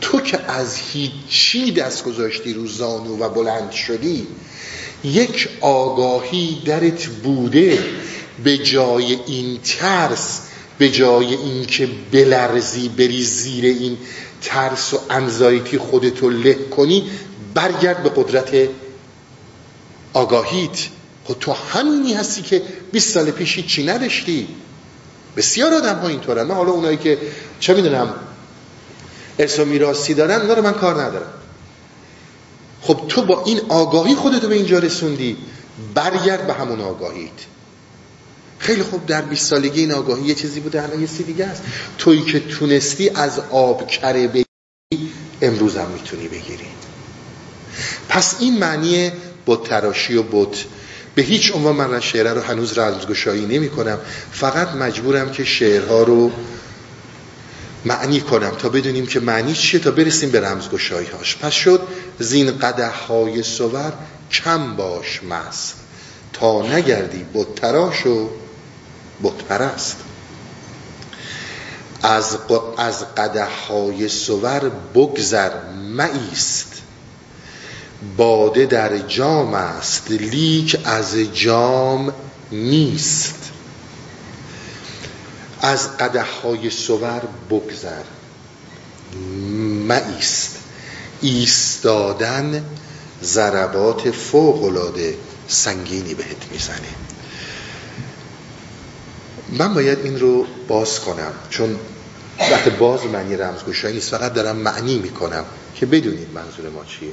تو 0.00 0.20
که 0.20 0.50
از 0.50 0.76
هیچی 0.76 1.72
دست 1.72 2.04
گذاشتی 2.04 2.54
رو 2.54 2.66
زانو 2.66 3.18
و 3.18 3.28
بلند 3.28 3.70
شدی 3.70 4.26
یک 5.04 5.48
آگاهی 5.60 6.62
درت 6.64 7.06
بوده 7.06 7.78
به 8.44 8.58
جای 8.58 9.18
این 9.26 9.58
ترس 9.64 10.40
به 10.78 10.90
جای 10.90 11.34
اینکه 11.34 11.88
بلرزی 12.12 12.88
بری 12.88 13.24
زیر 13.24 13.64
این 13.64 13.98
ترس 14.42 14.94
و 14.94 15.00
انزایتی 15.10 15.78
خودتو 15.78 16.30
له 16.30 16.54
کنی 16.54 17.10
برگرد 17.54 18.02
به 18.02 18.10
قدرت 18.16 18.68
آگاهیت. 20.12 20.88
خب 21.24 21.36
تو 21.40 21.52
همینی 21.52 22.14
هستی 22.14 22.42
که 22.42 22.62
20 22.92 23.14
سال 23.14 23.30
پیش 23.30 23.66
چی 23.66 23.86
نداشتی. 23.86 24.48
بسیار 25.36 25.74
آدم 25.74 25.98
ها 25.98 26.08
اینطوره. 26.08 26.44
من 26.44 26.54
حالا 26.54 26.70
اونایی 26.70 26.96
که 26.96 27.18
چه 27.60 27.74
می‌دونم 27.74 28.14
ارث 29.38 29.58
و 29.58 29.64
میراثی 29.64 30.14
دارن 30.14 30.40
اونا 30.40 30.54
رو 30.54 30.62
من 30.62 30.72
کار 30.72 31.02
ندارم. 31.02 31.32
خب 32.80 33.00
تو 33.08 33.22
با 33.22 33.44
این 33.44 33.60
آگاهی 33.68 34.14
خودتو 34.14 34.48
به 34.48 34.54
اینجا 34.54 34.78
رسوندی 34.78 35.36
برگرد 35.94 36.46
به 36.46 36.52
همون 36.52 36.80
آگاهیت. 36.80 37.30
خیلی 38.58 38.82
خوب 38.82 39.06
در 39.06 39.22
20 39.22 39.46
سالگی 39.46 39.80
این 39.80 39.92
آگاهی 39.92 40.22
یه 40.22 40.34
چیزی 40.34 40.60
بوده 40.60 40.82
الان 40.82 41.00
یه 41.00 41.06
سی 41.06 41.22
دیگه 41.22 41.44
است. 41.44 41.62
تویی 41.98 42.22
که 42.22 42.40
تونستی 42.40 43.10
از 43.10 43.40
آب 43.50 43.86
کره 43.86 44.28
بگیری 44.28 45.12
امروز 45.42 45.76
هم 45.76 45.90
می‌تونی 45.90 46.28
بگیری. 46.28 46.66
پس 48.08 48.36
این 48.40 48.58
معنی 48.58 49.12
با 49.46 49.56
تراشی 49.56 50.16
و 50.16 50.22
بت. 50.22 50.64
به 51.14 51.22
هیچ 51.22 51.54
عنوان 51.54 51.76
من 51.76 52.00
شعره 52.00 52.32
رو 52.32 52.40
هنوز 52.40 52.78
رمزگشایی 52.78 53.46
نمی 53.46 53.68
کنم 53.68 53.98
فقط 54.32 54.68
مجبورم 54.68 55.32
که 55.32 55.44
شعرها 55.44 56.02
رو 56.02 56.30
معنی 57.84 58.20
کنم 58.20 58.50
تا 58.50 58.68
بدونیم 58.68 59.06
که 59.06 59.20
معنی 59.20 59.54
چیه 59.54 59.80
تا 59.80 59.90
برسیم 59.90 60.30
به 60.30 60.40
رمزگشایی 60.40 61.06
هاش 61.06 61.36
پس 61.36 61.52
شد 61.52 61.80
زین 62.18 62.58
قده 62.58 62.88
های 62.88 63.42
سور 63.42 63.92
کم 64.30 64.76
باش 64.76 65.22
مست 65.22 65.74
تا 66.32 66.62
نگردی 66.62 67.26
بت 67.34 67.54
تراش 67.54 68.06
و 68.06 68.28
بت 69.22 69.44
پرست 69.48 69.96
از, 72.02 72.38
از 72.78 73.14
قده 73.14 73.44
های 73.44 74.08
سور 74.08 74.70
بگذر 74.94 75.50
مایست 75.96 76.74
باده 78.16 78.66
در 78.66 78.98
جام 78.98 79.54
است. 79.54 80.10
لیک 80.10 80.80
از 80.84 81.16
جام 81.32 82.12
نیست. 82.52 83.43
از 85.64 85.96
قده 85.96 86.22
های 86.22 86.70
سور 86.70 87.22
بگذر. 87.50 88.02
مایست. 89.88 90.58
ایستادن 91.20 92.64
ضربات 93.22 94.10
فوق 94.10 94.64
العاده 94.64 95.16
سنگینی 95.48 96.14
بهت 96.14 96.52
می‌زنه. 96.52 96.94
من 99.58 99.74
باید 99.74 99.98
این 99.98 100.20
رو 100.20 100.46
باز 100.68 101.00
کنم 101.00 101.32
چون 101.50 101.78
وقت 102.38 102.68
باز 102.68 103.04
معنی 103.04 103.36
رمزگشایی 103.36 103.94
نیست. 103.94 104.10
فقط 104.10 104.32
دارم 104.32 104.56
معنی 104.56 104.98
می‌کنم 104.98 105.44
که 105.74 105.86
بدونید 105.86 106.28
منظور 106.34 106.70
ما 106.70 106.84
چیه. 106.84 107.12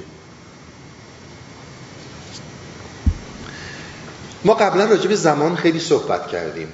ما 4.45 4.53
قبلا 4.53 4.85
راجع 4.85 5.07
به 5.07 5.15
زمان 5.15 5.55
خیلی 5.55 5.79
صحبت 5.79 6.27
کردیم. 6.27 6.67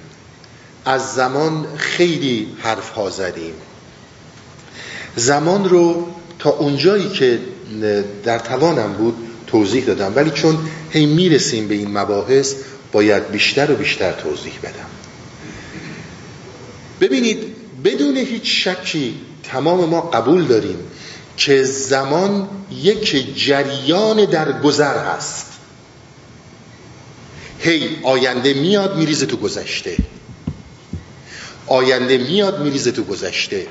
از 0.87 1.13
زمان 1.15 1.67
خیلی 1.77 2.47
حرف 2.59 2.89
ها 2.89 3.09
زدیم. 3.09 3.53
زمان 5.15 5.69
رو 5.69 6.07
تا 6.39 6.49
اونجایی 6.49 7.09
که 7.09 7.39
در 8.23 8.39
توانم 8.39 8.93
بود 8.93 9.15
توضیح 9.47 9.85
دادم 9.85 10.13
ولی 10.15 10.31
چون 10.31 10.57
هی 10.89 11.05
می‌رسیم 11.05 11.67
به 11.67 11.75
این 11.75 11.97
مباحث 11.97 12.55
باید 12.91 13.31
بیشتر 13.31 13.71
و 13.71 13.75
بیشتر 13.75 14.11
توضیح 14.11 14.53
بدم. 14.63 14.89
ببینید 17.01 17.55
بدون 17.83 18.17
هیچ 18.17 18.67
شکی 18.67 19.15
تمام 19.43 19.89
ما 19.89 20.01
قبول 20.01 20.45
داریم 20.45 20.77
که 21.37 21.63
زمان 21.63 22.49
یک 22.71 23.35
جریان 23.45 24.25
در 24.25 24.61
گذر 24.61 24.97
هست. 24.97 25.45
هی 27.59 27.97
آینده 28.03 28.53
میاد 28.53 28.97
میریزه 28.97 29.25
تو 29.25 29.37
گذشته. 29.37 29.97
آینده 31.67 32.17
میاد 32.17 32.61
میریزه 32.61 32.91
تو 32.91 33.03
گذشته. 33.03 33.67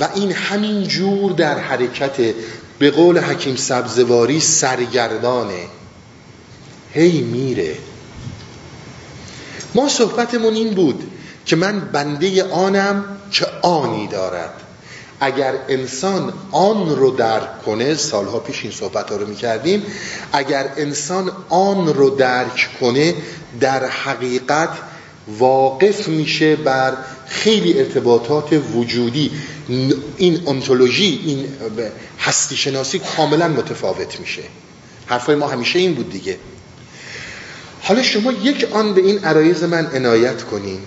و 0.00 0.08
این 0.14 0.32
همین 0.32 0.82
جور 0.82 1.32
در 1.32 1.58
حرکت 1.58 2.34
به 2.78 2.90
قول 2.90 3.18
حکیم 3.18 3.56
سبزواری 3.56 4.40
سرگردانه. 4.40 5.64
هی 6.92 7.20
میره. 7.20 7.74
ما 9.74 9.88
صحبتمون 9.88 10.54
این 10.54 10.74
بود 10.74 11.10
که 11.46 11.56
من 11.56 11.80
بنده 11.80 12.44
آنم 12.44 13.04
که 13.30 13.46
آنی 13.62 14.06
دارد. 14.06 14.54
اگر 15.20 15.54
انسان 15.68 16.32
آن 16.52 16.96
رو 16.96 17.10
درک 17.10 17.62
کنه 17.62 17.94
سالها 17.94 18.38
پیش 18.38 18.62
این 18.62 18.72
صحبت 18.72 19.10
ها 19.10 19.16
رو 19.16 19.26
می‌کردیم 19.26 19.82
اگر 20.32 20.68
انسان 20.76 21.32
آن 21.48 21.94
رو 21.94 22.10
درک 22.10 22.68
کنه 22.80 23.14
در 23.60 23.84
حقیقت 23.84 24.68
واقف 25.38 26.08
میشه 26.08 26.56
بر 26.56 26.96
خیلی 27.28 27.78
ارتباطات 27.78 28.52
وجودی 28.74 29.30
این 30.16 30.42
انتولوژی 30.46 31.20
این 31.26 31.48
هستی 32.20 32.56
شناسی 32.56 32.98
کاملا 32.98 33.48
متفاوت 33.48 34.20
میشه. 34.20 34.42
حرفای 35.06 35.36
ما 35.36 35.48
همیشه 35.48 35.78
این 35.78 35.94
بود 35.94 36.10
دیگه. 36.10 36.38
حالا 37.82 38.02
شما 38.02 38.32
یک 38.32 38.68
آن 38.72 38.94
به 38.94 39.00
این 39.00 39.18
عرایز 39.18 39.62
من 39.62 39.86
عنایت 39.86 40.42
کنین. 40.42 40.80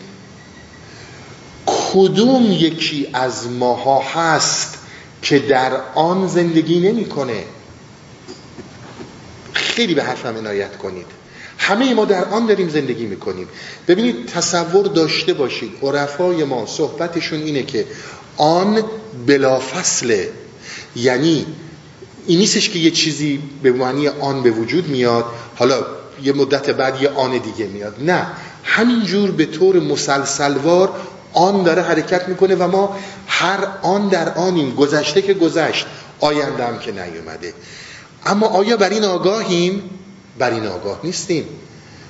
کدوم 1.65 2.51
یکی 2.51 3.07
از 3.13 3.47
ماها 3.47 4.01
هست 4.01 4.77
که 5.21 5.39
در 5.39 5.81
آن 5.95 6.27
زندگی 6.27 6.79
نمی‌کنه؟ 6.79 7.43
خیلی 9.53 9.93
به 9.93 10.03
حرفم 10.03 10.37
عنایت 10.37 10.77
کنید. 10.77 11.18
همه 11.59 11.93
ما 11.93 12.05
در 12.05 12.25
آن 12.25 12.45
داریم 12.45 12.69
زندگی 12.69 13.05
می‌کنیم. 13.05 13.47
ببینید 13.87 14.25
تصور 14.25 14.85
داشته 14.85 15.33
باشید. 15.33 15.71
عرفای 15.83 16.43
ما 16.43 16.65
صحبتشون 16.65 17.39
اینه 17.39 17.63
که 17.63 17.85
آن 18.37 18.83
بلافصله. 19.27 20.29
یعنی 20.95 21.45
این 22.27 22.39
نیستش 22.39 22.69
که 22.69 22.79
یه 22.79 22.91
چیزی 22.91 23.39
به 23.63 23.71
معنی 23.71 24.07
آن 24.07 24.43
به 24.43 24.51
وجود 24.51 24.87
میاد 24.87 25.25
حالا 25.55 25.85
یه 26.23 26.33
مدت 26.33 26.69
بعد 26.69 27.01
یه 27.01 27.09
آن 27.09 27.31
دیگه 27.31 27.69
میاد. 27.71 27.95
نه. 28.01 28.27
همینجور 28.63 29.31
به 29.31 29.45
طور 29.45 29.79
مسلسلوار 29.79 30.93
آن 31.33 31.63
داره 31.63 31.81
حرکت 31.81 32.29
می‌کنه 32.29 32.55
و 32.55 32.67
ما 32.67 32.97
هر 33.27 33.67
آن 33.81 34.07
در 34.07 34.33
آنیم. 34.33 34.75
گذشته 34.75 35.21
که 35.21 35.33
گذشت 35.33 35.85
آینده 36.19 36.65
هم 36.65 36.79
که 36.79 36.91
نیومده. 36.91 37.53
اما 38.25 38.47
آیا 38.47 38.77
بر 38.77 38.89
این 38.89 39.03
آگاهیم؟ 39.03 39.98
بر 40.39 40.51
این 40.51 40.67
آگاه 40.67 40.99
نیستیم. 41.03 41.45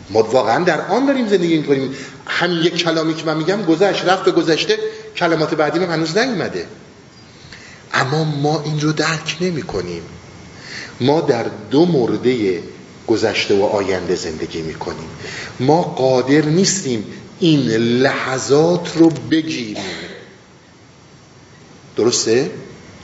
ما 0.09 0.23
واقعا 0.23 0.63
در 0.63 0.81
آن 0.81 1.05
داریم 1.05 1.27
زندگی 1.27 1.57
می‌کنیم. 1.57 1.95
همین 2.27 2.57
یک 2.57 2.83
کلامی 2.83 3.15
که 3.15 3.25
من 3.25 3.37
میگم 3.37 3.65
گذشت 3.65 4.05
رفت 4.05 4.25
به 4.25 4.31
گذشته 4.31 4.77
کلمات 5.15 5.53
بعدی 5.55 5.79
من 5.79 5.89
هنوز 5.89 6.17
نیومده. 6.17 6.67
اما 7.93 8.23
ما 8.23 8.61
این 8.65 8.81
رو 8.81 8.91
درک 8.91 9.37
نمی 9.41 9.61
کنیم 9.61 10.01
ما 11.01 11.21
در 11.21 11.45
دو 11.71 11.85
مرده 11.85 12.63
گذشته 13.07 13.55
و 13.55 13.63
آینده 13.63 14.15
زندگی 14.15 14.61
می 14.61 14.73
کنیم 14.73 15.09
ما 15.59 15.81
قادر 15.81 16.41
نیستیم 16.41 17.05
این 17.39 17.59
لحظات 18.01 18.97
رو 18.97 19.09
بگیریم. 19.09 19.77
درسته؟ 21.97 22.51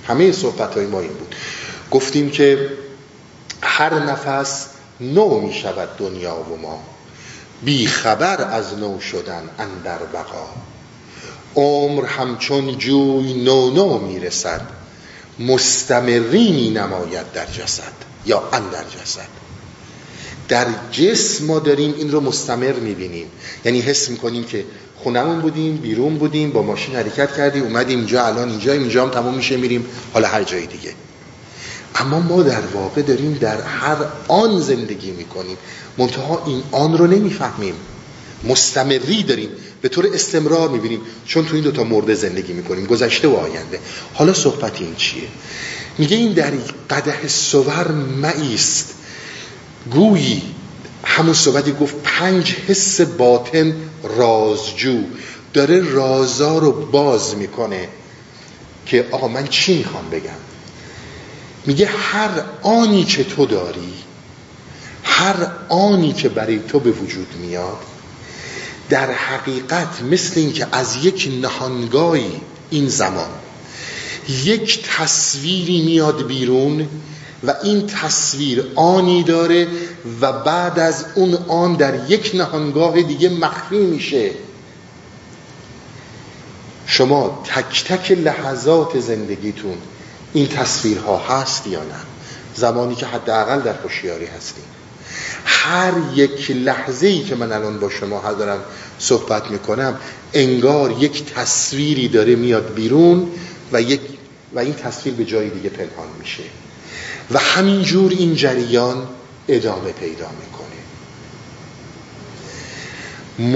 همه 0.07 0.31
صحبت 0.31 0.73
های 0.73 0.85
ما 0.85 0.99
این 0.99 1.13
بود. 1.13 1.35
گفتیم 1.91 2.29
که 2.31 2.69
هر 3.61 3.93
نفس 3.93 4.67
نو 4.99 5.39
می 5.39 5.53
شود 5.53 5.89
دنیا 5.97 6.35
و 6.35 6.57
ما. 6.61 6.83
بی 7.63 7.87
خبر 7.87 8.41
از 8.41 8.77
نو 8.77 8.99
شدن 8.99 9.49
اندر 9.59 9.97
بقا. 9.97 10.47
عمر 11.55 12.05
همچون 12.05 12.77
جوی 12.77 13.33
نو 13.33 13.71
نو 13.71 13.97
می 13.97 14.19
رسد 14.19 14.61
مستمرینی 15.39 16.69
نماید 16.69 17.31
در 17.31 17.45
جسد 17.45 17.93
یا 18.25 18.43
اندر 18.53 18.83
جسد. 18.83 19.27
در 20.47 20.65
جسم 20.91 21.45
ما 21.45 21.59
داریم 21.59 21.93
این 21.97 22.11
رو 22.11 22.21
مستمر 22.21 22.73
می‌بینیم. 22.73 23.27
یعنی 23.65 23.81
حس 23.81 24.09
می‌کنیم 24.09 24.43
که 24.43 24.65
خونمون 25.03 25.41
بودیم 25.41 25.77
بیرون 25.77 26.17
بودیم 26.17 26.51
با 26.51 26.61
ماشین 26.61 26.95
حرکت 26.95 27.37
کردیم 27.37 27.63
اومدیم 27.63 27.97
اینجا 27.99 28.25
الان 28.25 28.49
اینجا 28.49 28.71
اینجا 28.73 29.03
هم 29.03 29.09
تمام 29.09 29.33
میشه 29.33 29.57
میریم 29.57 29.85
حالا 30.13 30.27
هر 30.27 30.43
جای 30.43 30.65
دیگه. 30.65 30.93
اما 31.95 32.19
ما 32.19 32.43
در 32.43 32.61
واقع 32.73 33.01
داریم 33.01 33.33
در 33.33 33.61
هر 33.61 33.97
آن 34.27 34.61
زندگی 34.61 35.11
می‌کنیم. 35.11 35.57
منتها 35.97 36.43
این 36.45 36.63
آن 36.71 36.97
رو 36.97 37.07
نمی‌فهمیم. 37.07 37.73
مستمری 38.43 39.23
داریم. 39.23 39.49
به 39.81 39.89
طور 39.89 40.07
استمرار 40.13 40.69
می‌بینیم. 40.69 41.01
چون 41.25 41.45
تو 41.45 41.55
این 41.55 41.63
دوتا 41.63 41.83
مرده 41.83 42.15
زندگی 42.15 42.53
می‌کنیم. 42.53 42.85
گذشته 42.85 43.27
و 43.27 43.35
آینده. 43.35 43.79
حالا 44.13 44.33
صحبت 44.33 44.81
این 44.81 44.95
چیه؟ 44.95 45.27
میگه 45.97 46.17
این 46.17 46.33
در 46.33 46.53
قده 46.89 47.27
سور 47.27 47.91
مایست 48.21 48.93
گویی 49.91 50.41
همون 51.03 51.33
صحبتی 51.33 51.71
گفت 51.71 51.95
پنج 52.03 52.55
حس 52.67 53.01
باطن 53.01 53.75
رازجو. 54.17 54.97
داره 55.53 55.91
رازا 55.91 56.57
رو 56.57 56.71
باز 56.71 57.35
می‌کنه. 57.35 57.87
که 58.85 59.05
آقا 59.11 59.27
من 59.27 59.47
چی 59.47 59.77
می‌خوام 59.77 60.09
بگم؟ 60.09 60.54
میگه 61.65 61.85
هر 61.85 62.29
آنی 62.61 63.03
که 63.03 63.23
تو 63.23 63.45
داری 63.45 63.93
هر 65.03 65.51
آنی 65.69 66.13
که 66.13 66.29
برای 66.29 66.59
تو 66.59 66.79
به 66.79 66.91
وجود 66.91 67.35
میاد 67.41 67.77
در 68.89 69.11
حقیقت 69.11 70.01
مثل 70.01 70.39
اینکه 70.39 70.67
از 70.71 71.05
یک 71.05 71.31
نهانگاهی 71.41 72.41
این 72.69 72.87
زمان 72.87 73.29
یک 74.43 74.89
تصویری 74.97 75.81
میاد 75.81 76.27
بیرون 76.27 76.87
و 77.43 77.53
این 77.63 77.87
تصویر 77.87 78.63
آنی 78.75 79.23
داره 79.23 79.67
و 80.21 80.33
بعد 80.33 80.79
از 80.79 81.05
اون 81.15 81.33
آن 81.47 81.73
در 81.73 82.09
یک 82.09 82.31
نهانگاه 82.33 83.01
دیگه 83.01 83.29
مخفی 83.29 83.77
میشه. 83.77 84.31
شما 86.87 87.43
تک 87.45 87.83
تک 87.83 88.11
لحظات 88.11 88.99
زندگیتون 88.99 89.77
این 90.35 90.47
تصویرها 90.47 91.17
هست 91.17 91.67
یا 91.67 91.79
نه؟ 91.79 91.95
زمانی 92.55 92.95
که 92.95 93.05
حداقل 93.05 93.61
در 93.61 93.73
خوشیاری 93.73 94.25
هستیم. 94.25 94.63
هر 95.45 95.93
یک 96.15 96.51
لحظه 96.51 97.07
ای 97.07 97.23
که 97.23 97.35
من 97.35 97.51
الان 97.51 97.79
با 97.79 97.89
شما 97.89 98.33
دارم 98.33 98.59
صحبت 98.99 99.51
می‌کنم 99.51 99.99
انگار 100.33 100.95
یک 100.99 101.33
تصویری 101.33 102.07
داره 102.07 102.35
میاد 102.35 102.73
بیرون 102.73 103.31
و 103.71 103.81
یک 103.81 104.01
و 104.53 104.59
این 104.59 104.73
تصویر 104.73 105.15
به 105.15 105.25
جای 105.25 105.49
دیگه 105.49 105.69
پنهان 105.69 106.07
میشه. 106.19 106.43
و 107.31 107.39
همینجور 107.39 108.11
این 108.11 108.35
جریان 108.35 109.07
ادامه 109.47 109.91
پیدا 109.91 110.29
می‌کنه. 110.29 110.65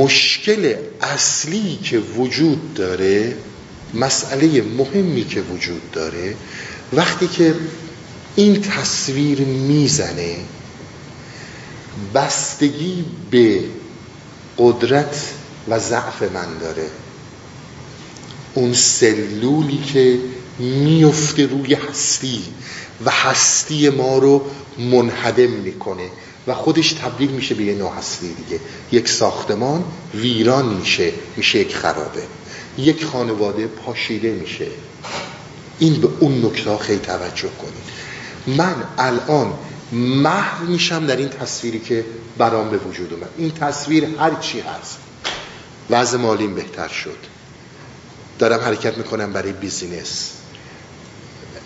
مشکل 0.04 0.76
اصلی 1.02 1.80
که 1.84 2.00
وجود 2.00 2.74
داره 2.74 3.38
مسئله 3.94 4.62
مهمی 4.62 5.26
که 5.26 5.42
وجود 5.42 5.92
داره 5.92 6.36
وقتی 6.94 7.28
که 7.28 7.56
این 8.36 8.62
تصویر 8.62 9.40
می‌زنه 9.40 10.36
بستگی 12.14 13.06
به 13.32 13.64
قدرت 14.58 15.34
و 15.68 15.80
ضعف 15.80 16.22
من 16.22 16.58
داره. 16.58 16.88
اون 18.54 18.74
سلولی 18.74 19.78
که 19.94 20.20
میفته 20.60 21.46
روی 21.46 21.74
هستی 21.74 22.44
و 23.06 23.12
هستی 23.12 23.90
ما 23.90 24.18
رو 24.18 24.46
منهدم 24.78 25.50
می‌کنه 25.50 26.10
و 26.48 26.54
خودش 26.54 26.94
تبدیل 26.94 27.30
میشه 27.30 27.56
به 27.56 27.64
یه 27.64 27.76
نوع 27.76 27.94
هستی 27.98 28.28
دیگه. 28.28 28.60
یک 28.92 29.10
ساختمان 29.10 29.84
ویران 30.16 30.66
میشه 30.66 31.14
میشه 31.38 31.60
یک 31.60 31.76
خرابه. 31.76 32.24
یک 32.78 33.06
خانواده 33.06 33.68
پاشیده 33.68 34.32
میشه. 34.32 34.68
این 35.80 36.02
به 36.02 36.10
اون 36.20 36.46
نکته 36.46 36.78
خیلی 36.78 37.00
توجه 37.00 37.50
کنید. 37.50 38.00
من 38.58 38.76
الان 38.98 39.54
محو 39.92 40.66
میشم 40.66 41.06
در 41.06 41.16
این 41.16 41.30
تصویری 41.30 41.80
که 41.80 42.06
برام 42.38 42.70
به 42.70 42.78
وجود 42.78 43.14
اومد. 43.14 43.30
این 43.38 43.52
تصویر 43.52 44.06
هر 44.06 44.36
چی 44.36 44.60
هست. 44.60 44.98
وضع 45.90 46.18
مالیم 46.18 46.56
بهتر 46.56 46.88
شد. 46.88 47.18
دارم 48.40 48.60
حرکت 48.60 48.98
می‌کنم 48.98 49.34
برای 49.34 49.52
business. 49.52 50.32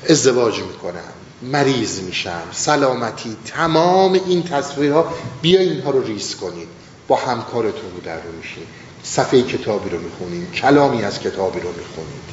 ازدواج 0.10 0.60
می‌کنم. 0.60 1.14
مریض 1.42 2.00
میشم. 2.00 2.44
سلامتی. 2.52 3.38
تمام 3.46 4.14
این 4.14 4.44
تصویرها 4.44 5.14
بیا 5.42 5.60
اینها 5.60 5.92
رو 5.92 6.04
ریس 6.04 6.36
کنید. 6.36 6.68
با 7.08 7.16
همکارتون 7.16 7.92
رو 7.96 8.02
در 8.06 8.16
رو 8.16 8.32
میشین. 8.32 8.64
صفحه 9.04 9.42
کتابی 9.42 9.90
رو 9.90 10.00
می‌خونید 10.02 10.52
کلامی 10.52 11.04
از 11.04 11.20
کتابی 11.20 11.60
رو 11.60 11.70
می‌خونید. 11.70 12.33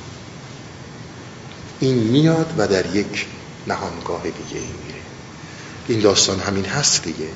این 1.81 1.95
میاد 1.95 2.55
و 2.59 2.69
در 2.69 2.97
یک 2.97 3.27
نهانگاه 3.67 4.23
دیگه 4.23 4.61
این 4.61 4.75
میره. 4.87 5.01
این 5.89 6.01
داستان 6.01 6.41
همین 6.41 6.65
هست 6.65 7.03
دیگه. 7.03 7.29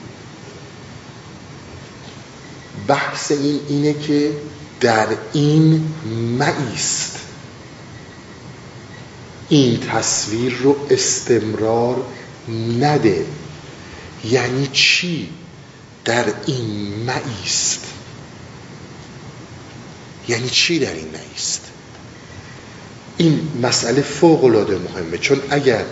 بحث 2.89 3.33
این 3.33 3.61
اینه 3.69 3.95
که 3.95 4.33
در 4.81 5.07
این 5.33 5.95
مایست 6.39 7.19
این 9.49 9.81
تصویر 9.81 10.55
رو 10.55 10.77
استمرار 10.91 12.05
نده. 12.81 13.27
یعنی 14.25 14.69
چی؟ 14.73 15.29
در 16.05 16.25
این 16.47 17.05
مایست 17.05 17.85
یعنی 20.29 20.51
چی 20.51 20.79
در 20.79 20.95
این 20.95 21.09
مایست 21.13 21.74
این 23.17 23.49
مسئله 23.63 24.03
فوق 24.03 24.45
العاده 24.45 24.79
مهمه. 24.79 25.19
چون 25.19 25.41
اگر 25.51 25.85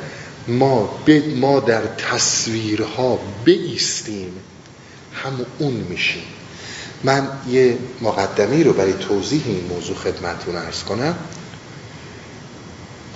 ما, 0.48 0.98
ما 1.36 1.60
در 1.60 1.82
تصویرها 1.86 3.18
بیستیم 3.44 4.32
هم 5.14 5.46
اون 5.58 5.72
میشیم. 5.72 6.22
من 7.04 7.28
یه 7.48 7.78
مقدمه 8.00 8.62
رو 8.62 8.72
برای 8.72 8.92
توضیح 8.92 9.42
این 9.46 9.64
موضوع 9.64 9.96
خدمتتون 9.96 10.56
ارز 10.56 10.82
کنم. 10.82 11.14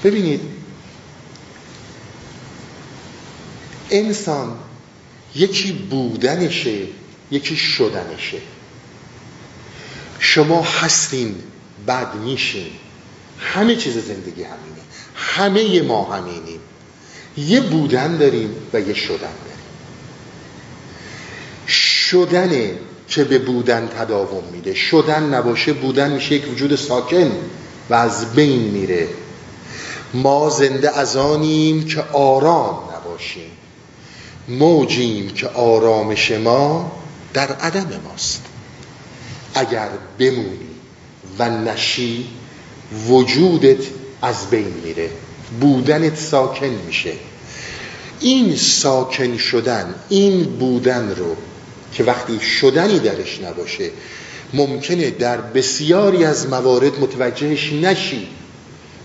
ببینید 0.05 0.41
انسان 3.91 4.59
یکی 5.35 5.73
بودنشه 5.73 6.79
یکی 7.31 7.57
شدنشه. 7.57 8.39
شما 10.19 10.63
هستین 10.63 11.35
بعد 11.87 12.15
میشین. 12.15 12.71
همه 13.39 13.77
چیز 13.77 13.95
زندگی 13.95 14.43
همینه. 14.43 14.83
همه 15.15 15.83
ما 15.83 16.05
همینیم. 16.05 16.61
یه 17.37 17.61
بودن 17.61 18.17
داریم 18.17 18.55
و 18.73 18.81
یه 18.81 18.95
شدن 18.95 19.19
داریم. 19.19 19.57
شدنه 21.69 22.75
که 23.09 23.25
به 23.25 23.39
بودن 23.39 23.89
تداوم 23.89 24.45
میده. 24.53 24.75
شدن 24.75 25.35
نباشه 25.35 25.73
بودن 25.73 26.13
میشه 26.13 26.35
یک 26.35 26.53
وجود 26.53 26.77
ساکن 26.77 27.33
و 27.91 27.95
از 27.95 28.35
بین 28.35 28.61
میره. 28.61 29.09
ما 30.15 30.51
زنده 30.51 30.99
از 30.99 31.17
آنیم 31.17 31.85
که 31.85 32.03
آرام 32.13 32.79
نباشیم. 32.97 33.51
موجیم 34.49 35.31
که 35.31 35.49
آرامش 35.49 36.31
ما 36.31 36.93
در 37.35 37.53
عدم 37.53 38.01
ماست. 38.05 38.45
اگر 39.55 39.89
بمونی 40.19 40.59
و 41.39 41.51
نشی 41.51 42.27
وجودت 43.09 43.85
از 44.23 44.51
بین 44.51 44.75
میره. 44.85 45.11
بودنت 45.61 46.17
ساکن 46.17 46.67
میشه. 46.87 47.13
این 48.21 48.57
ساکن 48.57 49.37
شدن 49.37 49.95
این 50.09 50.45
بودن 50.45 51.15
رو 51.17 51.37
که 51.93 52.05
وقتی 52.05 52.41
شدنی 52.41 52.99
درش 52.99 53.41
نباشه 53.41 53.91
ممکنه 54.55 55.11
در 55.11 55.41
بسیاری 55.41 56.25
از 56.25 56.49
موارد 56.49 57.01
متوجهش 57.01 57.73
نشی. 57.73 58.29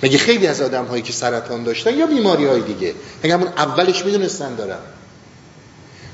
مگه 0.03 0.17
خیلی 0.17 0.47
از 0.47 0.61
آدم 0.61 0.85
هایی 0.85 1.03
که 1.03 1.13
سرطان 1.13 1.63
داشتن 1.63 1.97
یا 1.97 2.05
بیماری 2.05 2.45
های 2.45 2.61
دیگه؟ 2.61 2.93
مگه 3.23 3.33
همون 3.33 3.47
اولش 3.47 4.05
می‌دونستن 4.05 4.55
دارن؟ 4.55 4.79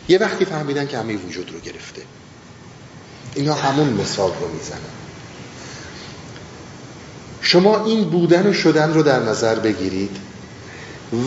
یه 0.10 0.18
وقتی 0.18 0.46
فهمیدن 0.46 0.88
که 0.88 0.98
همه 0.98 1.16
وجود 1.16 1.52
رو 1.52 1.60
گرفته. 1.60 2.02
اینا 3.36 3.54
همون 3.54 3.88
مثال 3.88 4.32
رو 4.42 4.48
می‌زنن. 4.54 5.07
شما 7.42 7.86
این 7.86 8.04
بودن 8.04 8.48
و 8.48 8.54
شدن 8.54 8.94
رو 8.94 9.04
در 9.04 9.20
نظر 9.20 9.56
بگیرید. 9.56 10.18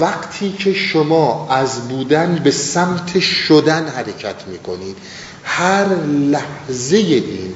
وقتی 0.00 0.52
که 0.52 0.72
شما 0.72 1.48
از 1.50 1.88
بودن 1.88 2.40
به 2.44 2.50
سمت 2.50 3.20
شدن 3.20 3.88
حرکت 3.88 4.46
می‌کنید 4.46 4.96
هر 5.44 5.94
لحظه 6.04 6.96
این 6.96 7.54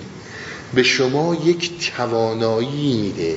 به 0.75 0.83
شما 0.83 1.35
یک 1.35 1.93
توانایی 1.97 3.01
میده. 3.01 3.37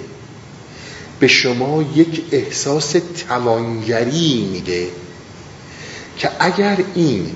به 1.20 1.28
شما 1.28 1.86
یک 1.96 2.24
احساس 2.32 2.96
توانگری 3.28 4.50
میده 4.52 4.88
که 6.18 6.30
اگر 6.40 6.78
این 6.96 7.36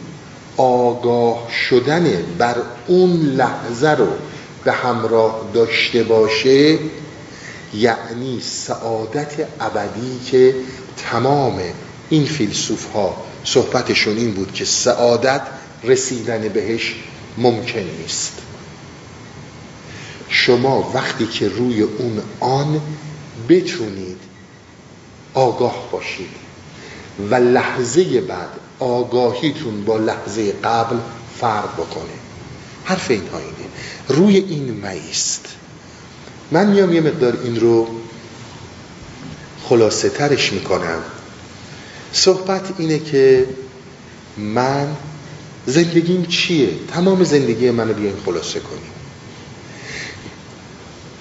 آگاه 0.58 1.48
شدن 1.70 2.24
بر 2.38 2.56
اون 2.88 3.12
لحظه 3.12 3.89
رو 3.89 4.08
به 4.63 4.72
همراه 4.72 5.41
داشته 5.54 6.04
باشه 6.04 6.78
یعنی 7.74 8.40
سعادت 8.42 9.48
ابدی 9.60 10.20
که 10.26 10.56
تمام 10.98 11.62
این 12.10 12.26
فیلسوف 12.26 12.94
ها 12.94 13.24
صحبتشون 13.44 14.18
این 14.18 14.34
بود 14.34 14.54
که 14.54 14.66
سعادت 14.66 15.42
رسیدن 15.84 16.48
بهش 16.48 16.96
ممکن 17.38 17.80
نیست. 18.02 18.34
شما 20.30 20.92
وقتی 20.94 21.26
که 21.26 21.50
روی 21.50 21.82
اون 21.82 22.22
آن 22.40 22.82
بتونید 23.50 24.18
آگاه 25.34 25.90
باشید 25.92 26.30
و 27.30 27.36
لحظه 27.36 28.22
بعد 28.22 28.50
آگاهیتون 28.80 29.86
با 29.86 29.98
لحظه 29.98 30.52
قبل 30.52 30.98
فرق 31.40 31.74
بکنه. 31.74 32.14
حرف 32.84 33.12
این 33.12 33.22
اینه. 33.22 33.70
روی 34.08 34.38
این 34.38 34.82
مایست 34.82 35.46
من 36.52 36.68
میام 36.68 36.94
یه 36.94 37.02
مقدار 37.02 37.40
این 37.44 37.60
رو 37.60 37.88
خلاصه 39.64 40.10
ترش 40.10 40.54
می‌کنم. 40.54 41.00
صحبت 42.14 42.74
اینه 42.78 43.00
که 43.00 43.48
من 44.38 44.96
زندگیم 45.66 46.26
چیه؟ 46.26 46.70
تمام 46.88 47.24
زندگی 47.24 47.72
منو 47.72 47.94
بیاین 47.94 48.16
خلاصه 48.26 48.60
کنیم. 48.60 48.92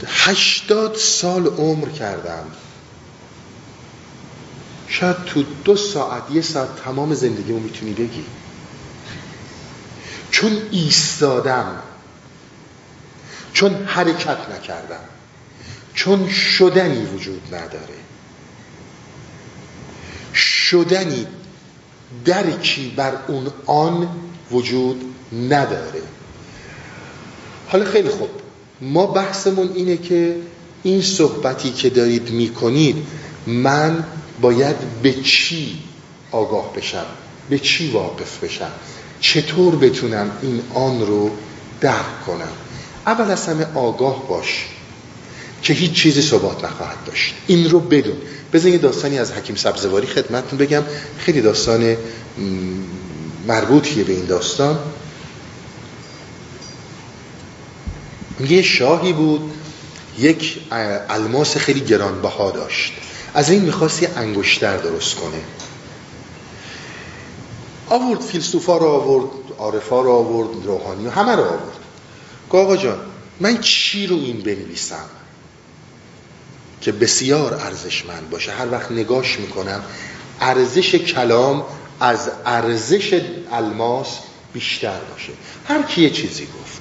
هشتاد 0.06 0.96
سال 0.96 1.46
عمر 1.46 1.88
کردم. 1.88 2.44
شاید 4.88 5.16
تو 5.24 5.44
دو 5.64 5.76
ساعت 5.76 6.22
یه 6.32 6.42
ساعت 6.42 6.68
تمام 6.84 7.14
زندگیمو 7.14 7.58
می‌تونی 7.58 7.92
بگی. 7.92 8.24
چون 10.30 10.62
ایستادم. 10.70 11.82
چون 13.52 13.74
حرکت 13.74 14.38
نکردم. 14.54 15.00
چون 16.00 16.28
شدنی 16.28 17.04
وجود 17.04 17.54
نداره. 17.54 17.94
شدنی 20.34 21.26
درکی 22.24 22.92
بر 22.96 23.12
اون 23.28 23.46
آن 23.66 24.08
وجود 24.50 25.04
نداره. 25.32 26.02
حالا 27.68 27.84
خیلی 27.84 28.08
خوب. 28.08 28.28
ما 28.80 29.06
بحثمون 29.06 29.72
اینه 29.74 29.96
که 29.96 30.36
این 30.82 31.02
صحبتی 31.02 31.70
که 31.70 31.90
دارید 31.90 32.30
می‌کنید 32.30 32.96
من 33.46 34.04
باید 34.40 34.76
به 35.02 35.12
چی 35.12 35.82
آگاه 36.32 36.72
بشم؟ 36.72 37.06
به 37.50 37.58
چی 37.58 37.90
واقف 37.90 38.44
بشم؟ 38.44 38.72
چطور 39.20 39.76
بتونم 39.76 40.30
این 40.42 40.62
آن 40.74 41.00
رو 41.00 41.30
درک 41.80 42.24
کنم؟ 42.26 42.52
اول 43.06 43.30
از 43.30 43.46
همه 43.48 43.66
آگاه 43.74 44.28
باش. 44.28 44.66
که 45.62 45.72
هیچ 45.72 45.92
چیزی 45.92 46.22
ثبات 46.22 46.64
نخواهد 46.64 47.04
داشت. 47.06 47.34
این 47.46 47.70
رو 47.70 47.80
بدون. 47.80 48.16
بذار 48.52 48.70
یه 48.70 48.78
داستانی 48.78 49.18
از 49.18 49.32
حکیم 49.32 49.56
سبزواری 49.56 50.06
خدمتتون 50.06 50.58
بگم. 50.58 50.82
خیلی 51.18 51.40
داستان 51.40 51.96
مربوطیه 53.46 54.04
به 54.04 54.12
این 54.12 54.26
داستان. 54.26 54.78
یه 58.48 58.62
شاهی 58.62 59.12
بود 59.12 59.52
یک 60.18 60.58
الماس 61.08 61.56
خیلی 61.56 61.80
گرانبها 61.80 62.50
داشت. 62.50 62.92
از 63.34 63.50
این 63.50 63.62
می‌خواست 63.62 64.02
یه 64.02 64.10
انگشتر 64.16 64.76
درست 64.76 65.14
کنه. 65.14 65.40
آورد 67.88 68.20
فیلسوفا 68.20 68.76
رو 68.76 68.86
آورد 68.86 69.30
عارفا 69.58 70.00
رو 70.00 70.10
آورد 70.10 70.48
روحانی 70.64 71.06
همه 71.08 71.32
رو 71.32 71.42
آورد. 71.42 71.76
آقا 72.50 72.76
جان 72.76 72.98
من 73.40 73.60
چی 73.60 74.06
رو 74.06 74.16
این 74.16 74.40
بنویسم؟ 74.40 75.04
که 76.80 76.92
بسیار 76.92 77.54
ارزشمند 77.54 78.30
باشه. 78.30 78.52
هر 78.52 78.72
وقت 78.72 78.90
نگاش 78.92 79.38
می‌کنم 79.38 79.82
ارزش 80.40 80.94
کلام 80.94 81.64
از 82.00 82.30
ارزش 82.46 83.20
الماس 83.52 84.18
بیشتر 84.52 84.98
باشه. 85.12 85.32
هر 85.68 85.82
کی 85.82 86.02
یه 86.02 86.10
چیزی 86.10 86.44
گفت. 86.44 86.80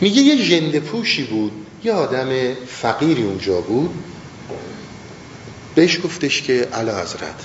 میگه 0.00 0.22
یه 0.22 0.48
جنده 0.48 0.80
پوشی 0.80 1.24
بود 1.24 1.52
یه 1.84 1.92
آدم 1.92 2.54
فقیری 2.54 3.22
اونجا 3.22 3.60
بود. 3.60 3.90
بهش 5.74 6.00
گفتش 6.04 6.42
که 6.42 6.68
علا 6.72 7.02
حضرت 7.02 7.44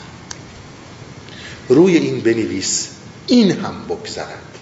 روی 1.70 1.97
این 1.97 2.20
بنویس 2.20 2.88
این 3.28 3.51
هم 3.51 3.86
بگذرد. 3.89 4.58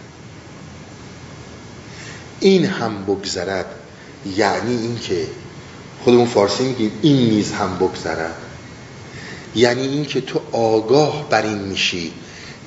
این 2.39 2.66
هم 2.66 3.04
بگذرد 3.04 3.66
یعنی 4.38 4.76
اینکه 4.76 5.28
خودمون 6.06 6.26
فارسی 6.26 6.64
میگیم. 6.64 6.91
این 7.01 7.30
نیز 7.30 7.51
هم 7.51 7.78
بگذرد 7.78 8.36
یعنی 9.56 9.82
اینکه 9.88 10.22
تو 10.22 10.41
آگاه 10.51 11.30
بر 11.30 11.41
این 11.41 11.58
میشی 11.58 12.12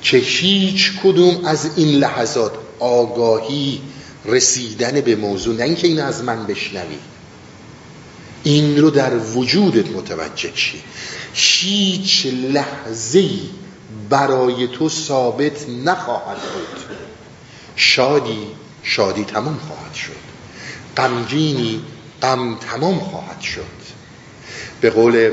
که 0.01 0.17
هیچ 0.17 0.93
کدوم 1.03 1.45
از 1.45 1.69
این 1.75 1.87
لحظات 1.87 2.51
آگاهی 2.79 3.81
رسیدن 4.25 5.01
به 5.01 5.15
موضوع 5.15 5.55
نه 5.55 5.63
اینکه 5.63 5.87
این 5.87 5.99
از 6.01 6.23
من 6.23 6.45
بشنوی. 6.45 6.97
این 8.43 8.77
رو 8.77 8.89
در 8.89 9.17
وجودت 9.17 9.89
متوجه 9.89 10.51
شی. 10.55 10.81
هیچ 11.33 12.25
لحظه 12.25 13.29
برای 14.09 14.67
تو 14.67 14.89
ثابت 14.89 15.69
نخواهد 15.69 16.37
بود. 16.37 16.83
شادی 17.75 18.47
شادی 18.83 19.23
تمام 19.23 19.59
خواهد 19.67 19.93
شد. 19.93 20.11
غمگینی 20.97 21.81
غم 22.21 22.55
تمام 22.55 22.99
خواهد 22.99 23.41
شد. 23.41 23.79
به 24.81 24.89
قول 24.89 25.31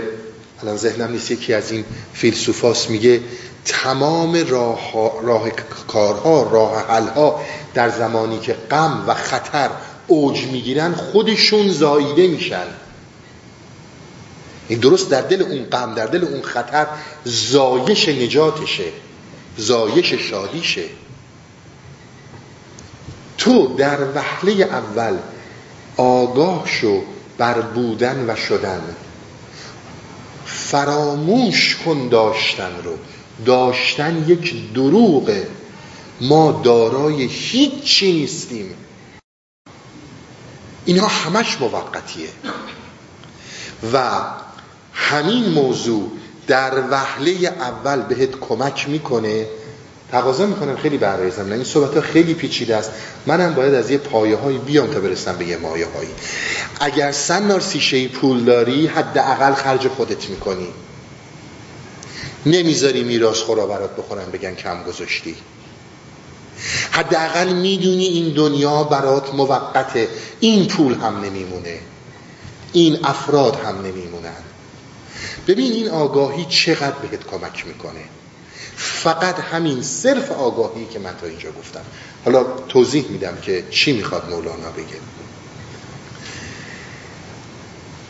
الان 0.62 0.76
ذهنم 0.76 1.10
نیست 1.10 1.30
یکی 1.30 1.54
از 1.54 1.72
این 1.72 1.84
فیلسوفاس 2.12 2.90
میگه 2.90 3.20
تمام 3.64 4.44
راه, 4.48 4.92
راه 5.22 5.50
کارها 5.86 6.42
راه 6.42 6.88
حلها 6.88 7.40
در 7.74 7.90
زمانی 7.90 8.38
که 8.38 8.52
غم 8.70 9.04
و 9.06 9.14
خطر 9.14 9.70
اوج 10.06 10.44
می‌گیرن 10.44 10.94
خودشون 10.94 11.68
زاییده 11.68 12.26
میشن. 12.26 12.66
این 14.68 14.78
درست 14.78 15.10
در 15.10 15.20
دل 15.20 15.42
اون 15.42 15.64
غم 15.64 15.94
در 15.94 16.06
دل 16.06 16.24
اون 16.24 16.42
خطر 16.42 16.86
زایش 17.24 18.08
نجاتشه 18.08 18.84
زایش 19.56 20.14
شادیشه 20.14 20.84
تو 23.38 23.76
در 23.76 23.98
وحله 24.14 24.52
اول 24.52 25.16
آگاه 25.96 26.66
شو 26.66 27.02
بر 27.38 27.60
بودن 27.60 28.30
و 28.30 28.36
شدن. 28.36 28.96
فراموش 30.46 31.76
کن 31.84 32.08
داشتن 32.08 32.72
رو. 32.84 32.98
داشتن 33.46 34.24
یک 34.28 34.72
دروغه. 34.72 35.46
ما 36.20 36.60
دارای 36.64 37.22
هیچی 37.22 38.12
نیستیم. 38.12 38.74
اینها 40.84 41.06
همش 41.06 41.60
موقتیه. 41.60 42.28
و 43.92 44.22
همین 44.92 45.48
موضوع 45.48 46.10
در 46.46 46.90
وحله 46.90 47.30
اول 47.30 48.02
بهت 48.02 48.40
کمک 48.40 48.88
می‌کنه 48.88 49.46
تقاضا 50.12 50.46
می‌کنم 50.46 50.76
خیلی 50.76 50.98
برریزم 50.98 51.52
این 51.52 51.64
صحبت 51.64 51.94
ها 51.94 52.00
خیلی 52.00 52.34
پیچیده 52.34 52.76
است. 52.76 52.90
منم 53.26 53.54
باید 53.54 53.74
از 53.74 53.90
یه 53.90 53.98
پایه 53.98 54.36
هایی 54.36 54.58
بیام 54.58 54.86
تا 54.86 55.00
برسم 55.00 55.36
به 55.36 55.46
یه 55.46 55.56
مایه 55.56 55.86
هایی 55.86 56.10
اگر 56.80 57.12
سنار 57.12 57.60
سیشه 57.60 58.08
پول 58.08 58.44
داری 58.44 58.86
حداقل 58.86 59.54
خرج 59.54 59.88
خودت 59.88 60.30
می‌کنی. 60.30 60.68
نمی‌ذاری 62.46 63.04
میراث 63.04 63.38
خورا 63.38 63.66
برات 63.66 63.96
بخورن 63.96 64.30
بگن 64.30 64.54
کم 64.54 64.82
گذاشتی. 64.82 65.36
حداقل 66.90 67.52
می‌دونی 67.52 68.04
این 68.04 68.34
دنیا 68.34 68.84
برات 68.84 69.34
موقته. 69.34 70.08
این 70.40 70.66
پول 70.66 70.94
هم 70.94 71.20
نمیمونه. 71.24 71.78
این 72.72 72.98
افراد 73.04 73.56
هم 73.56 73.78
نمیمونن. 73.78 74.42
ببین 75.48 75.72
این 75.72 75.88
آگاهی 75.88 76.46
چقدر 76.48 76.96
بهت 77.10 77.26
کمک 77.26 77.66
می‌کنه. 77.66 78.00
فقط 78.76 79.40
همین 79.40 79.82
صرف 79.82 80.32
آگاهی 80.32 80.86
که 80.92 80.98
من 80.98 81.16
تا 81.20 81.26
اینجا 81.26 81.50
گفتم. 81.50 81.80
حالا 82.24 82.44
توضیح 82.68 83.04
میدم 83.08 83.38
که 83.42 83.64
چی 83.70 83.92
می‌خواد 83.92 84.30
مولانا 84.30 84.70
بگه. 84.70 84.96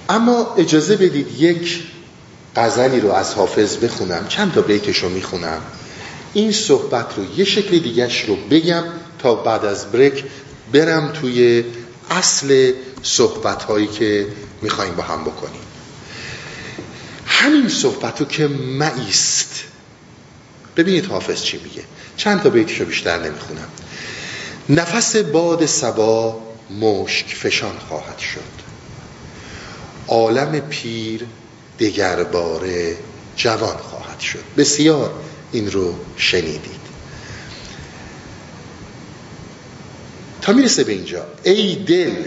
اما 0.09 0.55
اجازه 0.59 0.97
بدید 0.97 1.41
یک 1.41 1.83
غزلی 2.57 3.01
رو 3.01 3.13
از 3.13 3.35
حافظ 3.35 3.77
بخونم. 3.77 4.27
چند 4.29 4.53
تا 4.53 4.61
بیتش 4.61 4.99
رو 4.99 5.09
می‌خونم. 5.09 5.63
این 6.35 6.53
صحبت 6.53 7.07
رو 7.17 7.39
یه 7.39 7.45
شکل 7.45 7.79
دیگهش 7.79 8.25
رو 8.25 8.37
بگم 8.37 8.85
تا 9.19 9.35
بعد 9.35 9.65
از 9.65 9.93
بریک 9.93 10.25
برم 10.73 11.13
توی 11.13 11.65
اصل 12.11 12.73
صحبت 13.03 13.63
هایی 13.63 13.87
که 13.87 14.27
می‌خوایم 14.63 14.95
با 14.95 15.03
هم 15.03 15.25
بکنیم. 15.25 15.61
همین 17.27 17.69
صحبت 17.69 18.21
رو 18.21 18.27
که 18.27 18.47
مایست 18.49 19.65
ببینید 20.77 21.07
حافظ 21.07 21.43
چی 21.43 21.61
میگه. 21.65 21.83
چند 22.17 22.43
تا 22.43 22.51
بیتشو 22.51 22.85
بیشتر 22.85 23.19
نمی‌خونم. 23.19 23.69
نفس 24.69 25.17
باد 25.17 25.67
سبا 25.67 26.43
مشک 26.81 27.27
فشان 27.27 27.79
خواهد 27.89 28.19
شد. 28.19 28.41
عالم 30.09 30.61
پیر 30.61 31.27
دگرباره 31.79 32.97
جوان 33.37 33.77
خواهد 33.77 34.21
شد. 34.21 34.45
بسیار 34.57 35.15
این 35.53 35.71
رو 35.71 35.95
شنیدید. 36.17 36.87
تا 40.43 40.53
می‌رسه 40.53 40.85
به 40.85 40.93
اینجا. 40.93 41.27
ای 41.43 41.75
دل 41.75 42.25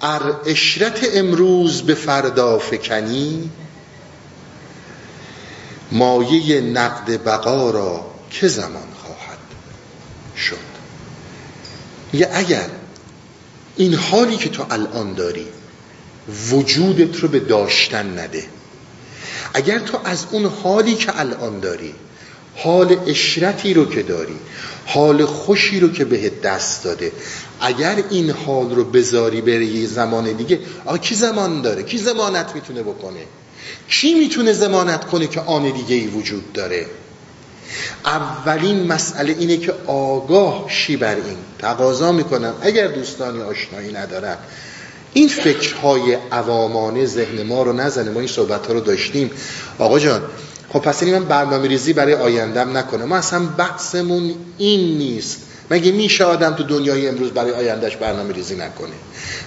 ار 0.00 0.40
اشرت 0.46 1.08
امروز 1.14 1.82
به 1.82 1.94
فردا 1.94 2.58
فکنی 2.58 3.50
مایه 5.92 6.60
نقد 6.60 7.24
بقا 7.24 7.70
را 7.70 8.06
که 8.30 8.48
زمان 8.48 8.88
خواهد 9.02 9.38
شد. 10.36 10.56
یه 12.12 12.28
اگر 12.32 12.68
این 13.76 13.94
حالی 13.94 14.36
که 14.36 14.48
تو 14.48 14.66
الان 14.70 15.14
داری 15.14 15.46
وجودت 16.50 17.16
رو 17.16 17.28
به 17.28 17.40
داشتن 17.40 18.18
نده 18.18 18.44
اگر 19.54 19.78
تو 19.78 19.98
از 20.04 20.26
اون 20.30 20.44
حالی 20.44 20.94
که 20.94 21.20
الان 21.20 21.60
داری 21.60 21.94
حال 22.56 22.96
اشرتی 23.06 23.74
رو 23.74 23.84
که 23.86 24.02
داری 24.02 24.36
حال 24.86 25.24
خوشی 25.24 25.80
رو 25.80 25.88
که 25.88 26.04
بهت 26.04 26.40
دست 26.40 26.84
داده 26.84 27.12
اگر 27.60 28.04
این 28.10 28.30
حال 28.30 28.74
رو 28.74 28.84
بذاری 28.84 29.40
بره 29.40 29.66
یه 29.66 29.86
زمان 29.86 30.32
دیگه 30.32 30.60
آقا 30.84 30.98
کی 30.98 31.14
زمان 31.14 31.62
داره؟ 31.62 31.82
کی 31.82 31.98
زمانت 31.98 32.54
می‌تونه 32.54 32.82
بکنه؟ 32.82 33.20
کی 33.88 34.14
می‌تونه 34.14 34.52
زمانت 34.52 35.04
کنه 35.04 35.26
که 35.26 35.40
آن 35.40 35.70
دیگه 35.70 35.94
ای 35.94 36.06
وجود 36.06 36.52
داره؟ 36.52 36.86
اولین 38.04 38.86
مسئله 38.86 39.36
اینه 39.38 39.56
که 39.56 39.74
آگاه 39.86 40.64
شی 40.68 40.96
بر 40.96 41.14
این. 41.14 41.36
تقاضا 41.58 42.12
می‌کنم. 42.12 42.54
اگر 42.60 42.86
دوستانی 42.86 43.42
آشنایی 43.42 43.92
ندارن 43.92 44.36
این 45.12 45.28
فکرهای 45.28 46.18
عوامانه 46.32 47.06
ذهن 47.06 47.42
ما 47.42 47.62
رو 47.62 47.72
نزنه. 47.72 48.10
ما 48.10 48.20
این 48.20 48.28
صحبت 48.28 48.66
ها 48.66 48.72
رو 48.72 48.80
داشتیم. 48.80 49.30
آقا 49.78 49.98
جان 49.98 50.22
خب 50.72 50.78
پس 50.78 51.02
این 51.02 51.18
من 51.18 51.24
برنامه 51.24 51.68
ریزی 51.68 51.92
برای 51.92 52.14
آیندم 52.14 52.76
نکنه 52.76 53.04
ما 53.04 53.16
اصلا 53.16 53.46
بحثمون 53.46 54.34
این 54.58 54.98
نیست. 54.98 55.40
مگه 55.70 55.92
میشه 55.92 56.24
آدم 56.24 56.54
تو 56.54 56.62
دنیای 56.62 57.08
امروز 57.08 57.30
برای 57.30 57.52
آیندهش 57.52 57.96
برنامه 57.96 58.32
ریزی 58.34 58.56
نکنه؟ 58.56 58.94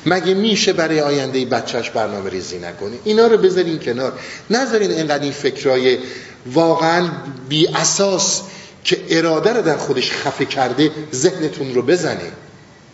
مگه 0.05 0.33
میشه 0.33 0.73
برای 0.73 1.01
آینده 1.01 1.45
بچهش 1.45 1.89
برنامه 1.89 2.29
ریزی 2.29 2.57
نکنه؟ 2.57 2.95
اینا 3.03 3.27
رو 3.27 3.37
بذارین 3.37 3.79
کنار. 3.79 4.13
نذارین 4.49 4.91
اینقدر 4.91 5.23
این 5.23 5.31
فکرای 5.31 5.97
واقعا 6.45 7.09
بی 7.49 7.67
اساس 7.67 8.41
که 8.83 9.01
اراده 9.09 9.53
رو 9.53 9.61
در 9.61 9.77
خودش 9.77 10.11
خفه 10.11 10.45
کرده 10.45 10.91
ذهنتون 11.13 11.73
رو 11.73 11.81
بزنه. 11.81 12.31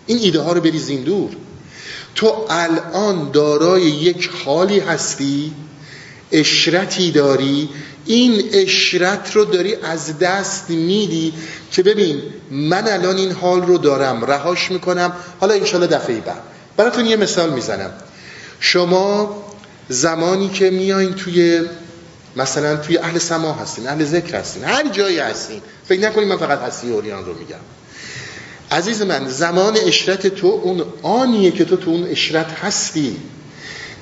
این 0.07 0.17
ایده 0.17 0.39
ها 0.39 0.53
رو 0.53 0.61
بریزین 0.61 1.03
دور. 1.03 1.29
تو 2.15 2.45
الان 2.49 3.31
دارای 3.31 3.81
یک 3.81 4.29
حالی 4.45 4.79
هستی 4.79 5.53
اشرتی 6.31 7.11
داری 7.11 7.69
این 8.07 8.49
اشرت 8.53 9.35
رو 9.35 9.45
داری 9.45 9.75
از 9.75 10.19
دست 10.19 10.69
میدی 10.69 11.33
که 11.71 11.83
ببین 11.83 12.21
من 12.51 12.87
الان 12.87 13.17
این 13.17 13.31
حال 13.31 13.61
رو 13.61 13.77
دارم 13.77 14.25
رهاش 14.25 14.71
می‌کنم. 14.71 15.13
حالا 15.39 15.53
انشالله 15.53 15.87
دفعه 15.87 16.19
بعد. 16.19 16.41
براتون 16.77 17.05
یه 17.05 17.15
مثال 17.15 17.53
می‌زنم. 17.53 17.91
شما 18.59 19.43
زمانی 19.89 20.49
که 20.49 20.69
میایین 20.69 21.13
توی 21.13 21.61
مثلا 22.35 22.75
توی 22.75 22.97
اهل 22.97 23.17
سما 23.17 23.53
هستین 23.53 23.87
اهل 23.87 24.03
ذکر 24.03 24.35
هستین 24.35 24.63
هر 24.63 24.89
جایی 24.89 25.19
هستین 25.19 25.61
فکر 25.87 26.01
نکنید 26.01 26.27
من 26.27 26.37
فقط 26.37 26.59
هستی 26.59 26.89
اوریان 26.89 27.25
رو 27.25 27.33
میگم. 27.33 27.59
عزیز 28.71 29.01
من 29.01 29.27
زمان 29.27 29.77
اشرت 29.77 30.27
تو 30.27 30.47
اون 30.47 30.83
آنیه 31.03 31.51
که 31.51 31.65
تو 31.65 31.75
تو 31.75 31.91
اون 31.91 32.07
اشرت 32.09 32.51
هستی. 32.51 33.17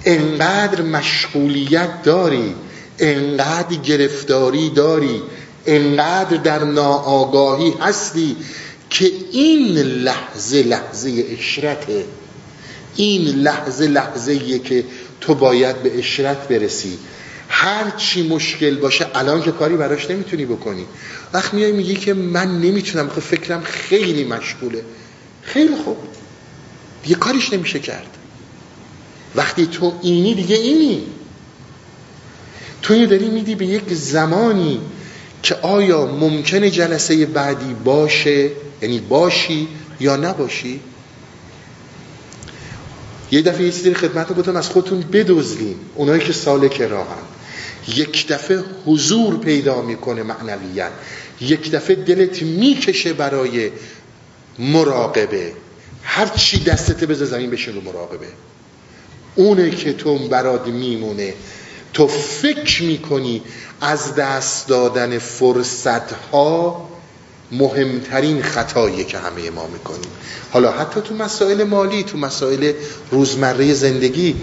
انقدر 0.05 0.81
مشغولیت 0.81 2.03
داری. 2.03 2.55
انقدر 2.99 3.75
گرفتاری 3.75 4.69
داری 4.69 5.21
انقدر 5.65 6.37
در 6.37 6.63
ناآگاهی 6.63 7.73
هستی 7.81 8.35
که 8.89 9.11
این 9.31 9.77
لحظه 9.77 10.63
لحظه 10.63 11.25
اشرته 11.39 12.05
این 12.95 13.27
لحظه 13.27 13.87
لحظه 13.87 14.59
که 14.59 14.83
تو 15.21 15.35
باید 15.35 15.83
به 15.83 15.99
اشرت 15.99 16.47
برسی. 16.47 16.97
هر 17.49 17.89
چی 17.89 18.27
مشکل 18.27 18.75
باشه 18.75 19.07
الان 19.13 19.41
که 19.41 19.51
کاری 19.51 19.77
براش 19.77 20.09
نمی‌تونی 20.09 20.45
بکنی. 20.45 20.85
وقت 21.33 21.53
میای 21.53 21.71
میگی 21.71 21.95
که 21.95 22.13
من 22.13 22.61
نمی‌تونم 22.61 23.09
خب 23.09 23.19
فکرم 23.19 23.61
خیلی 23.63 24.23
مشغوله. 24.23 24.81
خیلی 25.41 25.75
خوب. 25.75 25.97
یه 27.07 27.15
کاریش 27.15 27.53
نمیشه 27.53 27.79
کرد. 27.79 28.17
وقتی 29.35 29.65
تو 29.65 29.93
اینی 30.01 30.35
دیگه 30.35 30.55
اینی. 30.55 31.03
تو 32.85 32.95
یه 32.95 33.05
داری 33.05 33.29
میدی 33.29 33.55
به 33.55 33.65
یک 33.65 33.93
زمانی 33.93 34.81
که 35.43 35.55
آیا 35.55 36.05
ممکنه 36.05 36.69
جلسه 36.69 37.25
بعدی 37.25 37.73
باشه؟ 37.73 38.51
یعنی 38.81 38.99
باشی 38.99 39.67
یا 39.99 40.15
نباشی؟ 40.15 40.79
یه 43.31 43.41
دفعه 43.41 43.65
یه 43.65 43.71
چیزی 43.71 43.93
خدمت 43.93 44.35
گفتم 44.35 44.55
از 44.55 44.69
خودتون 44.69 45.01
بدزدین. 45.01 45.75
اونایی 45.95 46.21
که 46.21 46.33
سالک 46.33 46.81
راهن 46.81 47.23
یک 47.87 48.27
دفعه 48.27 48.63
حضور 48.85 49.37
پیدا 49.37 49.81
می‌کنه 49.81 50.23
معنویت 50.23 50.91
یک 51.41 51.71
دفعه 51.71 51.95
دلت 51.95 52.43
می‌کشه 52.43 53.13
برای 53.13 53.71
مراقبه. 54.59 55.53
هر 56.03 56.27
چی 56.27 56.63
دستت 56.63 57.03
بذار 57.03 57.27
زمین 57.27 57.49
بشین 57.49 57.75
رو 57.75 57.81
مراقبه. 57.81 58.27
اونه 59.35 59.69
که 59.69 59.93
تو 59.93 60.27
برات 60.27 60.67
میمونه. 60.67 61.33
تو 61.95 62.07
فکر 62.07 62.83
می‌کنی 62.83 63.41
از 63.81 64.15
دست 64.15 64.67
دادن 64.67 65.19
فرصت 65.19 66.11
ها 66.11 66.87
مهمترین 67.51 68.41
خطایی 68.41 69.03
که 69.03 69.17
همه 69.17 69.49
ما 69.49 69.67
می‌کنیم. 69.67 70.09
حالا 70.51 70.71
حتی 70.71 71.01
تو 71.01 71.15
مسائل 71.15 71.63
مالی 71.63 72.03
تو 72.03 72.17
مسائل 72.17 72.73
روزمره 73.11 73.73
زندگی 73.73 74.35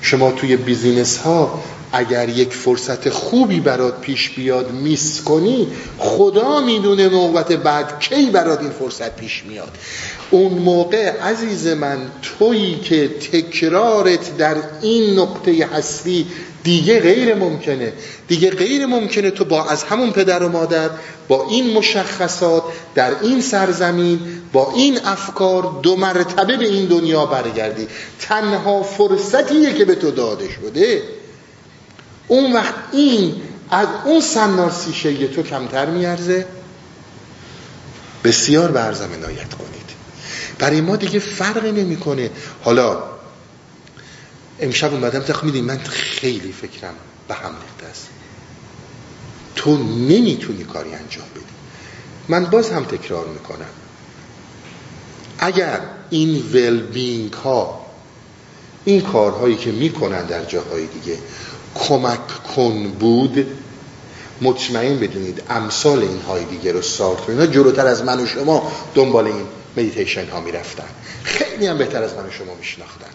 شما 0.00 0.30
توی 0.30 0.56
بیزینس 0.56 1.16
ها 1.18 1.62
اگر 1.92 2.28
یک 2.28 2.52
فرصت 2.52 3.08
خوبی 3.08 3.60
برات 3.60 4.00
پیش 4.00 4.30
بیاد 4.30 4.72
میس 4.72 5.22
کنی 5.22 5.66
خدا 5.98 6.60
می‌دونه 6.60 7.08
نوبت 7.08 7.52
بعد 7.52 8.00
کی 8.00 8.30
برات 8.30 8.60
این 8.60 8.70
فرصت 8.70 9.16
پیش 9.16 9.44
میاد. 9.48 9.76
اون 10.30 10.52
موقع 10.52 11.20
عزیز 11.20 11.66
من 11.66 11.98
تویی 12.22 12.74
که 12.74 13.08
تکرارت 13.08 14.36
در 14.36 14.56
این 14.82 15.18
نقطه 15.18 15.68
هستی 15.72 16.26
دیگه 16.62 17.00
غیر 17.00 17.34
ممکنه. 17.34 17.92
دیگه 18.28 18.50
غیر 18.50 18.86
ممکنه 18.86 19.30
تو 19.30 19.44
با 19.44 19.64
از 19.64 19.84
همون 19.84 20.10
پدر 20.10 20.42
و 20.42 20.48
مادر 20.48 20.90
با 21.28 21.46
این 21.50 21.72
مشخصات 21.72 22.62
در 22.94 23.20
این 23.22 23.40
سرزمین 23.40 24.20
با 24.52 24.72
این 24.76 24.98
افکار 25.04 25.80
دو 25.82 25.96
مرتبه 25.96 26.56
به 26.56 26.66
این 26.66 26.86
دنیا 26.86 27.26
برگردی. 27.26 27.88
تنها 28.20 28.82
فرصتیه 28.82 29.74
که 29.74 29.84
به 29.84 29.94
تو 29.94 30.10
داده 30.10 30.48
شده. 30.50 31.02
اون 32.28 32.52
وقت 32.52 32.74
این 32.92 33.34
از 33.70 33.88
اون 34.04 34.20
سنار 34.20 34.70
سیشه 34.70 35.26
تو 35.26 35.42
کمتر 35.42 35.86
میارزه. 35.86 36.46
بسیار 38.24 38.70
برزم 38.70 39.08
عنایت 39.12 39.54
کنید. 39.54 39.90
برای 40.58 40.80
ما 40.80 40.96
دیگه 40.96 41.18
فرقی 41.18 41.72
نمی‌کنه. 41.72 42.30
حالا 42.62 43.02
امشب 44.60 44.94
اومدم 44.94 45.20
تخ 45.20 45.44
میدین 45.44 45.64
من 45.64 45.78
خیلی 45.78 46.52
فکرم 46.52 46.94
به 47.28 47.34
هم 47.34 47.50
ریخته 47.62 47.86
است. 47.90 48.08
تو 49.56 49.76
نمی‌تونی 49.86 50.64
کاری 50.64 50.94
انجام 50.94 51.26
بدی. 51.34 51.44
من 52.28 52.44
باز 52.44 52.70
هم 52.70 52.84
تکرار 52.84 53.26
می‌کنم. 53.26 53.70
اگر 55.38 55.80
این 56.10 56.42
well-being 56.52 57.32
ها 57.32 57.86
این 58.84 59.00
کارهایی 59.00 59.56
که 59.56 59.72
می‌کنن 59.72 60.26
در 60.26 60.44
جاهای 60.44 60.86
دیگه 60.86 61.18
کمک 61.74 62.28
کن 62.56 62.88
بود 62.88 63.46
مطمئن 64.40 64.98
بدونید 64.98 65.42
امثال 65.50 65.98
این 65.98 66.20
هایدگر 66.20 66.82
و 66.82 66.91
سارتر 66.91 67.28
اینا 67.28 67.46
جلوتر 67.46 67.86
از 67.86 68.04
من 68.04 68.20
و 68.20 68.26
شما 68.26 68.72
دنبال 68.94 69.26
این 69.26 69.46
مدیتیشن 69.76 70.28
ها 70.28 70.40
می‌رفتن. 70.40 70.88
خیلی 71.22 71.66
هم 71.66 71.78
بهتر 71.78 72.02
از 72.02 72.14
من 72.14 72.26
و 72.26 72.30
شما 72.30 72.54
میشناختن. 72.54 73.10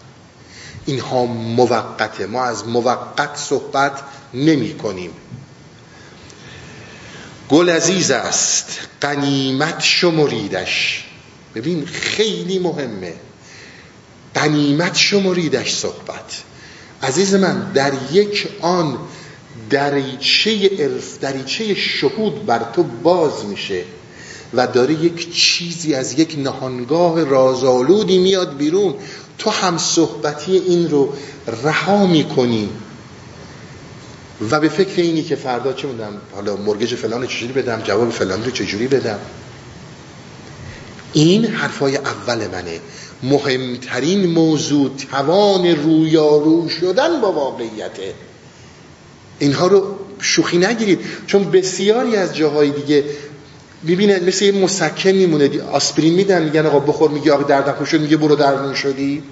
اینها 0.86 1.26
موقته. 1.26 2.26
ما 2.26 2.44
از 2.44 2.68
موقت 2.68 3.36
صحبت 3.36 4.00
نمی 4.34 4.74
کنیم. 4.74 5.10
گل 7.48 7.70
عزیز 7.70 8.10
است. 8.10 8.78
قنیمت 9.00 9.80
شمریدش. 9.80 11.04
ببین 11.54 11.86
خیلی 11.86 12.58
مهمه. 12.58 13.14
قنیمت 14.34 14.96
شمریدش 14.96 15.74
صحبت. 15.74 16.42
عزیز 17.02 17.34
من 17.34 17.72
در 17.72 17.92
یک 18.12 18.48
آن 18.60 18.98
دریچه 19.70 20.70
ارف 20.78 21.18
دریچه 21.18 21.74
شهود 21.74 22.46
بر 22.46 22.66
تو 22.72 22.82
باز 22.82 23.44
میشه 23.44 23.84
و 24.54 24.66
داره 24.66 24.94
یک 24.94 25.34
چیزی 25.34 25.94
از 25.94 26.18
یک 26.18 26.34
نهانگاه 26.38 27.24
رازآلودی 27.24 28.18
میاد 28.18 28.56
بیرون. 28.56 28.94
تو 29.38 29.50
هم 29.50 29.78
صحبتی 29.78 30.56
این 30.56 30.90
رو 30.90 31.12
رها 31.62 32.06
می‌کنی. 32.06 32.68
و 34.50 34.60
به 34.60 34.68
فکر 34.68 35.02
اینی 35.02 35.22
که 35.22 35.36
فردا 35.36 35.72
چه 35.72 35.88
میدم 35.88 36.20
حالا 36.34 36.56
مرگج 36.56 36.94
فلان 36.94 37.26
چجوری 37.26 37.52
بدم 37.52 37.82
جواب 37.84 38.10
فلان 38.10 38.44
رو 38.44 38.50
چجوری 38.50 38.88
بدم. 38.88 39.18
این 41.12 41.44
حرفای 41.44 41.96
اول 41.96 42.46
منه. 42.46 42.80
مهمترین 43.22 44.26
موضوع 44.26 44.90
توان 45.10 45.66
رویارو 45.66 46.68
شدن 46.68 47.20
با 47.20 47.32
واقعیته 47.32 48.14
اینها 49.38 49.66
رو 49.66 49.98
شوخی 50.20 50.58
نگیرید. 50.58 51.00
چون 51.26 51.50
بسیاری 51.50 52.16
از 52.16 52.36
جاهای 52.36 52.70
دیگه 52.70 53.04
ببینید 53.84 54.28
مثل 54.28 54.44
یه 54.44 54.52
مسکن 54.52 55.10
میمونه. 55.10 55.62
آسپرین 55.62 56.14
میدن 56.14 56.42
میگن 56.42 56.66
آقا 56.66 56.78
بخور 56.78 57.10
میگه 57.10 57.32
آقا 57.32 57.42
دردم 57.42 57.84
شد 57.84 58.00
میگه 58.00 58.16
برو 58.16 58.36
درمون 58.36 58.74
شدی. 58.74 59.22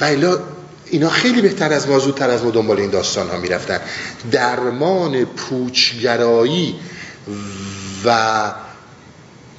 و 0.00 0.04
اینا 0.86 1.08
خیلی 1.08 1.42
بهتر 1.42 1.72
از 1.72 1.88
ما 1.88 1.98
زودتر 1.98 2.30
از 2.30 2.44
ما 2.44 2.50
دنبال 2.50 2.80
این 2.80 2.90
داستان 2.90 3.28
ها 3.28 3.36
می‌رفتن. 3.36 3.80
درمان 4.30 5.24
پوچگرایی 5.24 6.74
و 8.04 8.52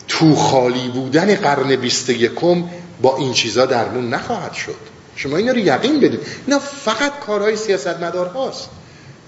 تو 0.08 0.36
خالی 0.36 0.88
بودن 0.88 1.36
قرن 1.36 1.76
بیست 1.76 2.10
یکم 2.10 2.64
با 3.02 3.18
این 3.18 3.34
چیزا 3.34 3.66
درمون 3.66 4.10
نخواهد 4.10 4.54
شد. 4.54 4.76
شما 5.16 5.38
اینا 5.38 5.52
رو 5.52 5.58
یقین 5.58 6.00
بدید 6.00 6.20
اینا 6.48 6.60
فقط 6.60 7.20
کارهای 7.20 7.56
سیاست 7.56 7.88
مدار 7.88 8.28
هاست 8.28 8.70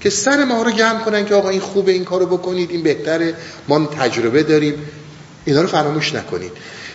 که 0.01 0.09
سر 0.09 0.45
ما 0.45 0.61
رو 0.61 0.71
گرم 0.71 0.99
کنن 0.99 1.25
که 1.25 1.35
آقا 1.35 1.49
این 1.49 1.59
خوبه 1.59 1.91
این 1.91 2.05
کارو 2.05 2.25
بکنید 2.25 2.71
این 2.71 2.83
بهتره 2.83 3.35
ما 3.67 3.85
تجربه 3.85 4.43
داریم. 4.43 4.73
اینا 5.45 5.61
رو 5.61 5.67
فراموش 5.67 6.15
نکنید. 6.15 6.51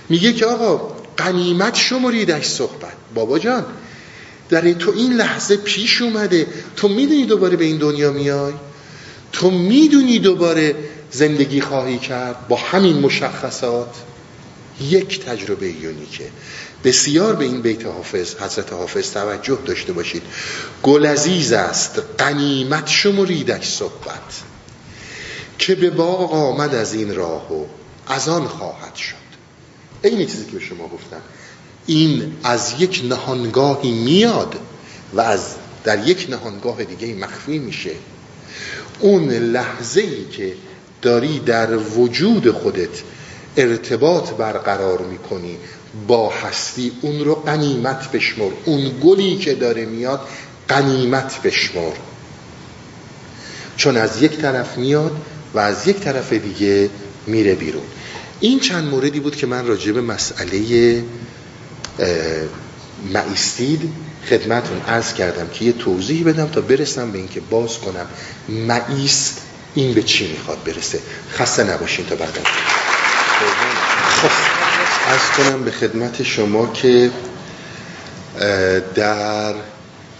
میگه 0.08 0.32
که 0.32 0.46
آقا 0.46 0.96
قنیمت 1.16 1.74
شمریدش 1.74 2.46
صحبت. 2.46 2.92
بابا 3.14 3.38
جان 3.38 3.64
در 4.48 4.72
تو 4.72 4.92
این 4.96 5.12
لحظه 5.12 5.56
پیش 5.56 6.02
اومده. 6.02 6.46
تو 6.76 6.88
می‌دونی 6.88 7.26
دوباره 7.26 7.56
به 7.56 7.64
این 7.64 7.78
دنیا 7.78 8.12
میای؟ 8.12 8.52
تو 9.32 9.50
می‌دونی 9.50 10.18
دوباره 10.18 10.74
زندگی 11.10 11.60
خواهی 11.60 11.98
کرد؟ 11.98 12.48
با 12.48 12.56
همین 12.56 12.98
مشخصات 12.98 13.94
یک 14.80 15.24
تجربه 15.24 15.68
یونیکه 15.68 16.24
بسیار 16.84 17.36
به 17.36 17.44
این 17.44 17.62
بیت 17.62 17.86
حافظ 17.86 18.34
حضرت 18.34 18.72
حافظ 18.72 19.10
توجه 19.10 19.58
داشته 19.66 19.92
باشید. 19.92 20.22
گل 20.82 21.06
عزیز 21.06 21.52
است 21.52 22.02
قنیمت 22.18 22.88
شمریدش 22.88 23.68
صحبت. 23.68 24.42
که 25.58 25.74
به 25.74 25.90
باغ 25.90 26.32
آمد 26.32 26.74
از 26.74 26.94
این 26.94 27.14
راه 27.14 27.52
و 27.52 27.66
از 28.06 28.28
آن 28.28 28.48
خواهد 28.48 28.94
شد. 28.94 29.14
این 30.02 30.26
چیزی 30.26 30.44
که 30.44 30.52
به 30.52 30.60
شما 30.60 30.88
گفتم. 30.88 31.20
این 31.86 32.36
از 32.44 32.74
یک 32.78 33.02
نهانگاهی 33.08 33.92
میاد 33.92 34.54
و 35.12 35.20
از 35.20 35.40
در 35.84 36.08
یک 36.08 36.26
نهانگاه 36.30 36.84
دیگه 36.84 37.14
مخفی 37.14 37.58
میشه. 37.58 37.90
اون 39.00 39.30
لحظه 39.30 40.00
ای 40.00 40.24
که 40.24 40.54
داری 41.02 41.38
در 41.38 41.76
وجود 41.76 42.50
خودت 42.50 43.02
ارتباط 43.56 44.30
برقرار 44.30 44.98
می‌کنی. 44.98 45.56
با 46.06 46.30
هستی 46.30 46.92
اون 47.00 47.24
رو 47.24 47.34
قنیمت 47.34 48.10
بشمر 48.10 48.50
اون 48.64 48.92
گلی 49.04 49.36
که 49.36 49.54
داره 49.54 49.84
میاد 49.84 50.20
قنیمت 50.68 51.42
بشمر 51.42 51.92
چون 53.76 53.96
از 53.96 54.22
یک 54.22 54.36
طرف 54.38 54.78
میاد 54.78 55.12
و 55.54 55.58
از 55.58 55.88
یک 55.88 55.96
طرف 55.96 56.32
دیگه 56.32 56.90
میره 57.26 57.54
بیرون. 57.54 57.82
این 58.40 58.60
چند 58.60 58.84
موردی 58.84 59.20
بود 59.20 59.36
که 59.36 59.46
من 59.46 59.66
راجع 59.66 59.92
به 59.92 60.00
مسئله 60.00 61.02
معیستید 63.12 63.92
خدمتون 64.30 64.80
عرض 64.88 65.14
کردم 65.14 65.48
که 65.48 65.64
یه 65.64 65.72
توضیح 65.72 66.24
بدم 66.24 66.46
تا 66.46 66.60
برسم 66.60 67.12
به 67.12 67.18
اینکه 67.18 67.40
باز 67.40 67.78
کنم 67.78 68.06
معیست 68.48 69.40
این 69.74 69.94
به 69.94 70.02
چی 70.02 70.30
می‌خواد 70.30 70.64
برسه. 70.64 70.98
خسته 71.32 71.64
نباشین 71.64 72.06
تا 72.06 72.16
بعد 72.16 72.38
عرض 75.06 75.30
کنم 75.36 75.64
به 75.64 75.70
خدمت 75.70 76.22
شما 76.22 76.66
که 76.66 77.10
در 78.94 79.54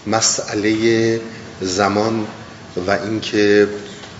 مسئله 0.07 1.21
زمان 1.61 2.27
و 2.87 2.91
اینکه 2.91 3.67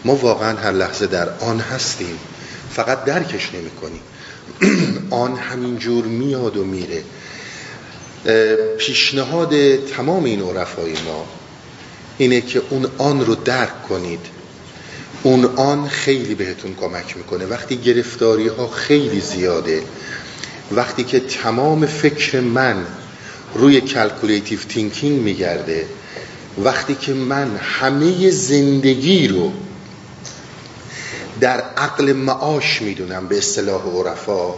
ما 0.05 0.15
واقعا 0.15 0.57
هر 0.57 0.71
لحظه 0.71 1.07
در 1.07 1.29
آن 1.39 1.59
هستیم 1.59 2.19
فقط 2.71 3.03
درکش 3.03 3.49
نمی 3.53 3.69
کنیم 3.69 4.01
آن 5.23 5.35
همینجور 5.35 6.05
میاد 6.05 6.57
و 6.57 6.63
میره. 6.65 7.03
پیشنهاد 8.77 9.75
تمام 9.75 10.23
این 10.23 10.41
عرفای 10.41 10.91
ما 10.91 11.25
اینه 12.17 12.41
که 12.41 12.61
اون 12.69 12.87
آن 12.97 13.25
رو 13.25 13.35
درک 13.35 13.87
کنید. 13.89 14.25
اون 15.23 15.45
آن 15.45 15.87
خیلی 15.87 16.35
بهتون 16.35 16.75
کمک 16.75 17.17
می‌کنه. 17.17 17.45
وقتی 17.45 17.77
گرفتاری 17.77 18.47
ها 18.47 18.67
خیلی 18.67 19.21
زیاده 19.21 19.83
وقتی 20.75 21.03
که 21.03 21.19
تمام 21.19 21.85
فکر 21.85 22.39
من 22.39 22.85
روی 23.55 23.81
calculative 23.81 24.59
thinking 24.59 25.21
میگرده 25.21 25.87
وقتی 26.57 26.95
که 26.95 27.13
من 27.13 27.55
همه 27.57 28.29
زندگی 28.29 29.27
رو 29.27 29.51
در 31.39 31.61
عقل 31.61 32.13
معاش 32.13 32.81
می‌دونم 32.81 33.27
به 33.27 33.37
اصطلاح 33.37 33.81
عرفا 33.81 34.53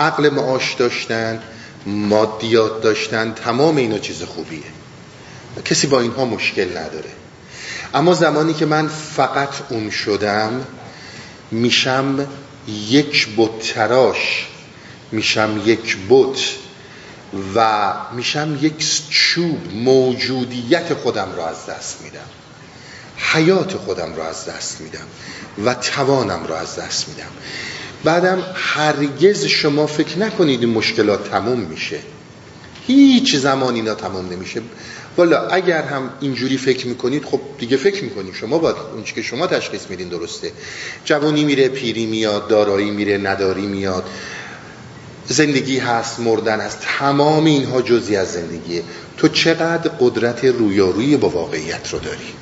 عقل 0.00 0.30
معاش 0.30 0.74
داشتن 0.74 1.42
مادیات 1.86 2.82
داشتن 2.82 3.32
تمام 3.32 3.76
اینا 3.76 3.98
چیز 3.98 4.22
خوبیه. 4.22 4.62
کسی 5.64 5.86
با 5.86 6.00
اینها 6.00 6.24
مشکل 6.24 6.68
نداره. 6.78 7.10
اما 7.94 8.14
زمانی 8.14 8.54
که 8.54 8.66
من 8.66 8.88
فقط 8.88 9.48
اون 9.68 9.90
شدم 9.90 10.66
میشم 11.50 12.26
یک 12.68 13.28
بتراش 13.36 14.46
میشم 15.12 15.62
یک 15.64 15.96
بت 16.08 16.40
و 17.54 17.92
میشم 18.12 18.58
یک 18.60 19.08
چوب 19.10 19.72
موجودیت 19.74 20.94
خودم 20.94 21.28
را 21.36 21.48
از 21.48 21.66
دست 21.66 22.02
میدم 22.02 22.28
حیات 23.16 23.76
خودم 23.76 24.14
را 24.16 24.28
از 24.28 24.46
دست 24.46 24.80
میدم 24.80 25.06
و 25.64 25.74
توانم 25.74 26.46
را 26.46 26.58
از 26.58 26.76
دست 26.76 27.08
میدم. 27.08 27.30
بعدم 28.04 28.42
هرگز 28.54 29.44
شما 29.44 29.86
فکر 29.86 30.18
نکنید 30.18 30.60
این 30.60 30.70
مشکلات 30.70 31.30
تموم 31.30 31.60
میشه. 31.60 31.98
هیچ 32.86 33.36
زمان 33.36 33.74
اینا 33.74 33.94
تمام 33.94 34.32
نمیشه. 34.32 34.62
والا 35.16 35.48
اگر 35.48 35.82
هم 35.82 36.10
اینجوری 36.20 36.56
فکر 36.56 36.86
می‌کنید 36.86 37.24
خب 37.24 37.40
دیگه 37.58 37.76
فکر 37.76 38.04
می‌کنید 38.04 38.34
شما 38.34 38.58
باید 38.58 38.76
اون 38.94 39.04
که 39.04 39.22
شما 39.22 39.46
تشخیص 39.46 39.90
میدین 39.90 40.08
درسته. 40.08 40.52
جوانی 41.04 41.44
میره 41.44 41.68
پیری 41.68 42.06
میاد 42.06 42.48
دارایی 42.48 42.90
میره 42.90 43.18
نداری 43.18 43.66
میاد. 43.66 44.04
زندگی 45.26 45.78
هست 45.78 46.20
مردن 46.20 46.60
هست. 46.60 46.78
تمام 46.98 47.44
اینها 47.44 47.82
جزی 47.82 48.16
از 48.16 48.32
زندگیه. 48.32 48.82
تو 49.16 49.28
چقدر 49.28 49.90
قدرت 50.00 50.44
رویارویی 50.44 51.16
با 51.16 51.28
واقعیت 51.28 51.92
رو 51.92 51.98
داری؟ 51.98 52.32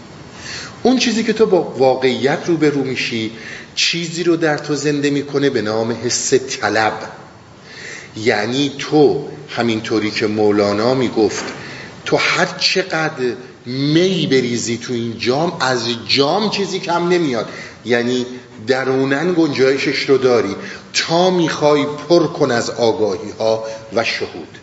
اون 0.83 0.99
چیزی 0.99 1.23
که 1.25 1.33
تو 1.33 1.47
با 1.47 1.63
واقعیت 1.63 2.39
رو 2.47 2.57
به 2.57 2.71
رو 2.71 2.85
میشی 2.85 3.31
چیزی 3.75 4.23
رو 4.23 4.37
در 4.37 4.59
تو 4.59 4.75
زنده 4.75 5.11
می‌کنه 5.11 5.51
به 5.51 5.63
نام 5.63 5.97
حس 6.05 6.35
طلب. 6.35 6.99
یعنی 8.17 8.73
تو 8.79 9.29
همینطوری 9.49 10.11
که 10.11 10.27
مولانا 10.27 10.95
می‌گفت 10.95 11.45
تو 12.13 12.19
هر 12.19 12.47
چقدر 12.59 13.35
می 13.67 14.27
بریزی 14.27 14.79
تو 14.79 14.93
این 14.93 15.19
جام 15.19 15.57
از 15.61 15.89
جام 16.09 16.51
چیزی 16.51 16.79
کم 16.79 17.09
نمیاد. 17.09 17.49
یعنی 17.85 18.27
درونن 18.67 19.33
گنجایشش 19.33 20.09
رو 20.09 20.19
داری. 20.19 20.57
تا 20.93 21.31
می‌خوای 21.31 21.87
پر 22.09 22.27
کن 22.27 22.51
از 22.51 22.71
آگاهی 22.71 23.31
ها 23.39 23.65
و 23.95 24.05
شهود. 24.05 24.59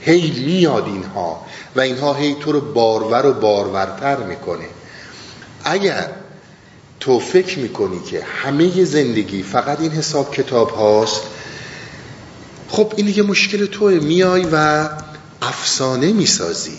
هی 0.00 0.30
میاد 0.46 0.84
اینها 0.86 1.46
و 1.76 1.80
اینها 1.80 2.14
هی 2.14 2.36
تو 2.40 2.52
رو 2.52 2.60
بارور 2.60 3.26
و 3.26 3.32
بارورتر 3.32 4.16
می‌کنه. 4.16 4.66
اگر 5.64 6.08
تو 7.00 7.20
فکر 7.20 7.58
می‌کنی 7.58 8.00
که 8.10 8.22
همه 8.22 8.84
زندگی 8.84 9.42
فقط 9.42 9.80
این 9.80 9.92
حساب 9.92 10.34
کتاب 10.34 10.70
هاست 10.70 11.22
خب 12.68 12.92
این 12.96 13.06
دیگه 13.06 13.22
مشکل 13.22 13.66
توه. 13.66 13.92
میای 13.92 14.46
و 14.52 14.88
افسانه 15.42 16.12
می‌سازی. 16.12 16.78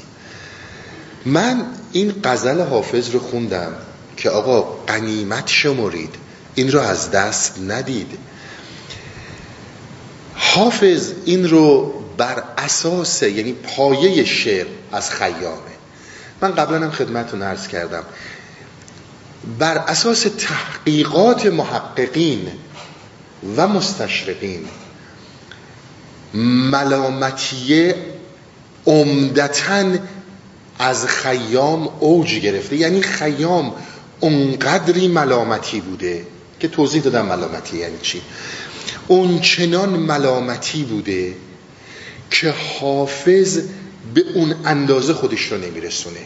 من 1.26 1.66
این 1.91 2.14
قزل 2.24 2.62
حافظ 2.62 3.10
رو 3.10 3.20
خوندم 3.20 3.72
که 4.18 4.30
آقا 4.30 4.62
قنیمت 4.62 5.47
شمرید. 5.47 6.16
این 6.55 6.72
رو 6.72 6.80
از 6.80 7.12
دست 7.12 7.60
ندید. 7.68 8.18
حافظ 10.36 11.12
این 11.26 11.49
رو 11.49 11.93
بر 12.18 12.43
اساس 12.58 13.24
یعنی 13.24 13.53
پایه 13.53 14.26
شعر 14.26 14.66
از 14.91 15.12
خیامه. 15.12 15.78
من 16.41 16.51
قبلا 16.55 16.78
هم 16.78 16.91
خدمتون 16.91 17.41
عرض 17.41 17.68
کردم. 17.68 18.03
بر 19.60 19.78
اساس 19.78 20.28
تحقیقات 20.38 21.45
محققین 21.45 22.51
و 23.58 23.68
مستشرقین 23.68 24.68
ملامتیه 26.72 27.95
عمدتا 28.88 29.84
از 30.80 31.06
خیام 31.06 31.90
اوج 32.00 32.40
گرفته. 32.40 32.76
یعنی 32.76 33.02
خیام 33.02 33.74
اونقدری 34.20 35.08
ملامتی 35.08 35.80
بوده 35.80 36.26
که 36.60 36.68
توضیح 36.68 37.02
دادم 37.02 37.26
ملامتی 37.26 37.78
یعنی 37.78 37.98
چی. 38.02 38.22
اون 39.08 39.40
چنان 39.40 39.90
ملامتی 39.90 40.84
بوده 40.84 41.34
که 42.32 42.54
حافظ 42.80 43.60
به 44.14 44.24
اون 44.36 44.56
اندازه 44.66 45.14
خودش 45.14 45.42
رو 45.52 45.58
نمیرسونه. 45.58 46.20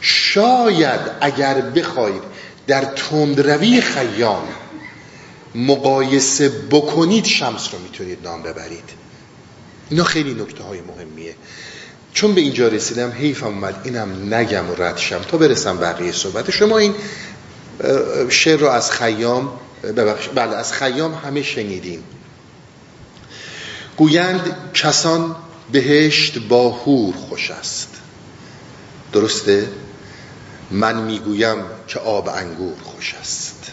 شاید 0.00 1.00
اگر 1.20 1.60
بخواید 1.60 2.22
در 2.66 2.84
تندروی 2.84 3.80
خیام 3.80 4.44
مقایسه 5.54 6.48
بکنید 6.48 7.24
شمس 7.24 7.68
رو 7.72 7.78
می‌تونید 7.78 8.18
نام 8.24 8.42
ببرید. 8.42 8.84
اینا 9.90 10.04
خیلی 10.04 10.34
نکته 10.34 10.64
های 10.64 10.80
مهمیه. 10.80 11.34
چون 12.12 12.34
به 12.34 12.40
اینجا 12.40 12.68
رسیدم 12.68 13.10
حیفم 13.10 13.46
اومد 13.46 13.80
اینم 13.84 14.34
نگم 14.34 14.70
و 14.70 14.74
ردشم 14.74 15.18
تا 15.18 15.36
برسم 15.36 15.76
بقیه 15.76 16.12
صحبت. 16.12 16.50
شما 16.50 16.78
این 16.78 16.94
شعر 18.28 18.58
رو 18.58 18.68
از 18.68 18.90
خیام 18.90 19.52
بله 20.34 20.56
از 20.56 20.72
خیام 20.72 21.14
همه 21.14 21.42
شنیدیم 21.42 22.04
گویند 23.96 24.56
کسان 24.74 25.36
بهشت 25.72 26.38
با 26.38 26.70
هور 26.70 27.14
خوش 27.14 27.50
است. 27.50 27.88
درسته؟ 29.12 29.68
من 30.70 31.02
می‌گویم 31.02 31.56
که 31.86 31.98
آب 31.98 32.28
انگور 32.28 32.74
خوش 32.82 33.14
است. 33.20 33.72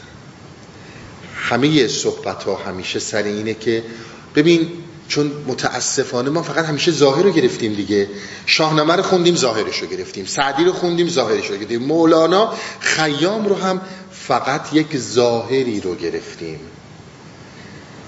همه 1.35 1.87
صحبت 1.87 2.43
ها 2.43 2.55
همیشه 2.55 2.99
سر 2.99 3.23
اینه 3.23 3.53
که 3.53 3.83
ببین 4.35 4.69
چون 5.07 5.31
متاسفانه 5.47 6.29
ما 6.29 6.41
فقط 6.41 6.65
همیشه 6.65 6.91
ظاهر 6.91 7.23
رو 7.23 7.31
گرفتیم 7.31 7.73
دیگه. 7.73 8.09
شاهنامه 8.45 8.95
رو 8.95 9.03
خوندیم 9.03 9.35
ظاهرش 9.35 9.77
رو 9.77 9.87
گرفتیم. 9.87 10.25
سعدی 10.25 10.63
رو 10.63 10.73
خوندیم 10.73 11.09
ظاهرش 11.09 11.47
رو 11.47 11.57
گرفتیم. 11.57 11.83
مولانا 11.83 12.53
خیام 12.79 13.45
رو 13.45 13.55
هم 13.55 13.81
فقط 14.11 14.73
یک 14.73 14.97
ظاهری 14.97 15.81
رو 15.81 15.95
گرفتیم. 15.95 16.59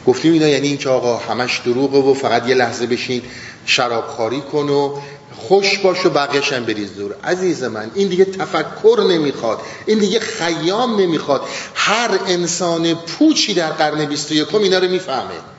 گفتیم 0.08 0.34
اینا 0.34 0.47
یعنی 0.47 0.68
این 0.68 0.78
که 0.78 0.89
آقا 0.89 1.18
همش 1.18 1.62
دروغه 1.66 1.97
و 1.97 2.14
فقط 2.14 2.47
یه 2.47 2.56
لحظه 2.56 2.86
بشین 2.86 3.22
شرابخاری 3.66 4.41
کن 4.41 4.70
و 4.70 5.00
خوش 5.36 5.78
باش 5.78 6.06
و 6.06 6.10
بقیش 6.10 6.54
هم 6.54 6.66
بریز 6.66 6.95
دور. 6.95 7.16
عزیز 7.24 7.64
من 7.64 7.91
این 7.95 8.08
دیگه 8.08 8.26
تفکر 8.26 9.08
نمی‌خواد. 9.10 9.60
این 9.86 10.00
دیگه 10.00 10.20
خیام 10.20 11.02
نمی‌خواد. 11.02 11.41
هر 11.76 12.20
انسان 12.28 12.93
پوچی 12.93 13.54
در 13.54 13.72
قرن 13.72 14.06
21 14.06 14.56
اینا 14.56 14.78
رو 14.78 14.88
می‌فهمه. 14.88 15.59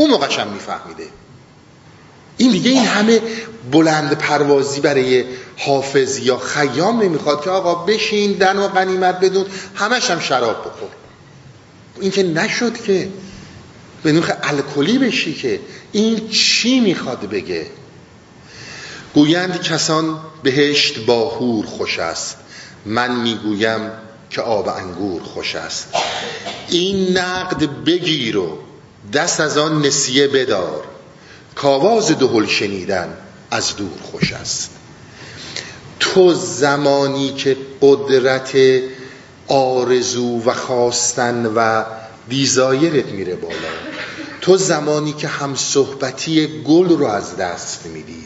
اون 0.00 0.10
موقعش 0.10 0.38
هم 0.38 0.48
میفهمیده؟ 0.48 1.06
این 2.36 2.50
دیگه 2.50 2.70
این 2.70 2.84
همه 2.84 3.20
بلند 3.72 4.18
پروازی 4.18 4.80
برای 4.80 5.24
حافظ 5.58 6.18
یا 6.18 6.38
خیام 6.38 7.02
نمی‌خواد 7.02 7.44
که 7.44 7.50
آقا 7.50 7.74
بشین 7.74 8.32
دن 8.32 8.58
و 8.58 8.68
غنیمت 8.68 9.20
بدون 9.20 9.46
همش 9.74 10.10
هم 10.10 10.20
شراب 10.20 10.60
بخور. 10.60 10.88
این 12.00 12.10
که 12.10 12.22
نشد 12.22 12.82
که 12.82 13.08
به 14.02 14.12
نوخ 14.12 14.30
الکلی 14.42 14.98
بشی 14.98 15.34
که 15.34 15.60
این 15.92 16.28
چی 16.28 16.80
می‌خواد 16.80 17.20
بگه؟ 17.20 17.66
گویند 19.14 19.62
کسان 19.62 20.20
بهشت 20.42 20.98
با 20.98 21.28
هور 21.28 21.66
خوش 21.66 21.98
است. 21.98 22.36
من 22.86 23.16
می‌گویم 23.20 23.90
که 24.30 24.40
آب 24.40 24.68
انگور 24.68 25.22
خوش 25.22 25.54
است. 25.54 25.88
این 26.68 27.18
نقد 27.18 27.84
بگیر 27.84 28.38
و 28.38 28.58
دست 29.12 29.40
از 29.40 29.58
آن 29.58 29.86
نسیه 29.86 30.28
بدار. 30.28 30.84
کاواز 31.54 32.18
دهل 32.18 32.46
شنیدن 32.46 33.16
از 33.50 33.76
دور 33.76 33.98
خوش 34.02 34.32
است. 34.32 34.70
تو 36.00 36.34
زمانی 36.34 37.32
که 37.32 37.56
قدرت 37.82 38.52
آرزو 39.48 40.42
و 40.44 40.54
خواستن 40.54 41.46
و 41.46 41.84
دیزایرت 42.28 43.06
میره 43.06 43.34
بالا 43.34 43.54
تو 44.40 44.56
زمانی 44.56 45.12
که 45.12 45.28
هم 45.28 45.56
صحبتی 45.56 46.62
گل 46.62 46.88
رو 46.88 47.04
از 47.06 47.36
دست 47.36 47.86
میدی 47.86 48.24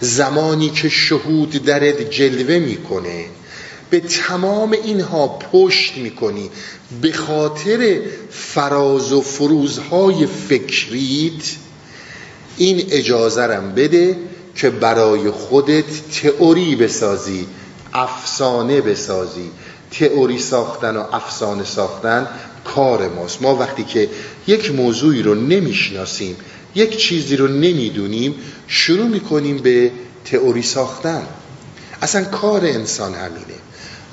زمانی 0.00 0.70
که 0.70 0.88
شهود 0.88 1.50
درت 1.50 2.10
جلوه 2.10 2.58
می‌کنه 2.58 3.24
به 3.90 4.00
تمام 4.00 4.72
اینها 4.72 5.28
پشت 5.28 5.96
می‌کنی 5.96 6.50
به 7.02 7.12
خاطر 7.12 8.00
فراز 8.30 9.12
و 9.12 9.20
فروزهای 9.20 10.26
فکریت 10.26 11.42
این 12.56 12.86
اجازه 12.90 13.42
رم 13.42 13.72
بده 13.74 14.16
که 14.56 14.70
برای 14.70 15.30
خودت 15.30 15.84
تئوری 16.22 16.76
بسازی 16.76 17.46
افسانه 17.92 18.80
بسازی. 18.80 19.50
تئوری 19.90 20.38
ساختن 20.38 20.96
و 20.96 21.04
افسانه 21.12 21.64
ساختن 21.64 22.28
کار 22.64 23.08
ماست. 23.08 23.42
ما 23.42 23.56
وقتی 23.56 23.84
که 23.84 24.08
یک 24.46 24.70
موضوعی 24.70 25.22
رو 25.22 25.34
نمی‌شناسیم 25.34 26.36
یک 26.74 26.96
چیزی 26.96 27.36
رو 27.36 27.48
نمی‌دونیم 27.48 28.34
شروع 28.66 29.06
می‌کنیم 29.06 29.58
به 29.58 29.90
تئوری 30.24 30.62
ساختن. 30.62 31.26
اصلا 32.02 32.24
کار 32.24 32.64
انسان 32.64 33.14
همینه. 33.14 33.58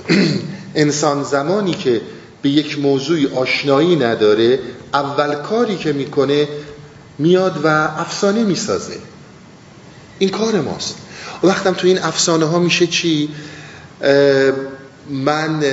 انسان 0.76 1.24
زمانی 1.24 1.74
که 1.74 2.02
به 2.42 2.50
یک 2.50 2.80
موضوعی 2.80 3.28
آشنایی 3.28 3.96
نداره 3.96 4.60
اول 4.94 5.36
کاری 5.36 5.78
که 5.78 5.94
می‌کنه 5.94 6.48
میاد 7.18 7.62
و 7.64 7.68
افسانه 7.98 8.44
می‌سازه. 8.44 8.98
این 10.20 10.30
کار 10.30 10.62
ماست. 10.62 10.98
و 11.44 11.48
وقتم 11.48 11.74
تو 11.74 11.88
این 11.88 12.00
افسانه 12.00 12.46
ها 12.46 12.60
میشه 12.60 12.88
چی؟ 12.88 13.30
من 15.10 15.64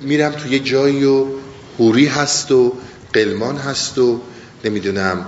میرم 0.00 0.32
تو 0.32 0.52
یه 0.52 0.58
جایی 0.58 1.04
و 1.04 1.26
هوری 1.78 2.06
هست 2.06 2.52
و 2.52 2.72
قلمان 3.12 3.56
هست 3.56 3.98
و 3.98 4.20
نمی‌دونم 4.64 5.26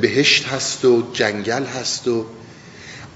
بهشت 0.00 0.46
هست 0.46 0.84
و 0.84 1.02
جنگل 1.12 1.64
هست 1.64 2.08
و 2.08 2.26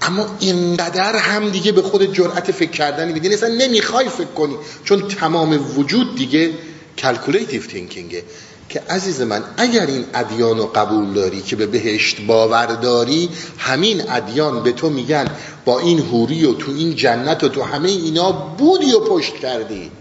اما 0.01 0.37
اینقدر 0.39 1.15
هم 1.15 1.49
دیگه 1.49 1.71
به 1.71 1.81
خود 1.81 2.13
جرأت 2.13 2.51
فکر 2.51 2.71
کردنی 2.71 3.13
دیگه 3.13 3.33
اصلا 3.33 3.49
نمی‌خوای 3.49 4.09
فکر 4.09 4.25
کنی 4.25 4.55
چون 4.83 5.07
تمام 5.07 5.77
وجود 5.77 6.15
دیگه 6.15 6.51
calculative 6.97 7.61
thinking 7.61 8.16
ه 8.16 8.23
که 8.69 8.81
عزیز 8.89 9.21
من 9.21 9.43
اگر 9.57 9.85
این 9.85 10.05
ادیان 10.13 10.57
رو 10.57 10.65
قبول 10.65 11.13
داری 11.13 11.41
که 11.41 11.55
به 11.55 11.65
بهشت 11.65 12.21
باور 12.21 12.65
داری 12.65 13.29
همین 13.57 14.09
ادیان 14.09 14.63
به 14.63 14.71
تو 14.71 14.89
میگن 14.89 15.27
با 15.65 15.79
این 15.79 15.99
حوری 15.99 16.45
و 16.45 16.53
تو 16.53 16.71
این 16.71 16.95
جنت 16.95 17.43
و 17.43 17.49
تو 17.49 17.63
همه 17.63 17.89
اینا 17.89 18.31
بودی 18.31 18.91
و 18.91 18.99
پشت 18.99 19.35
کردی. 19.35 19.91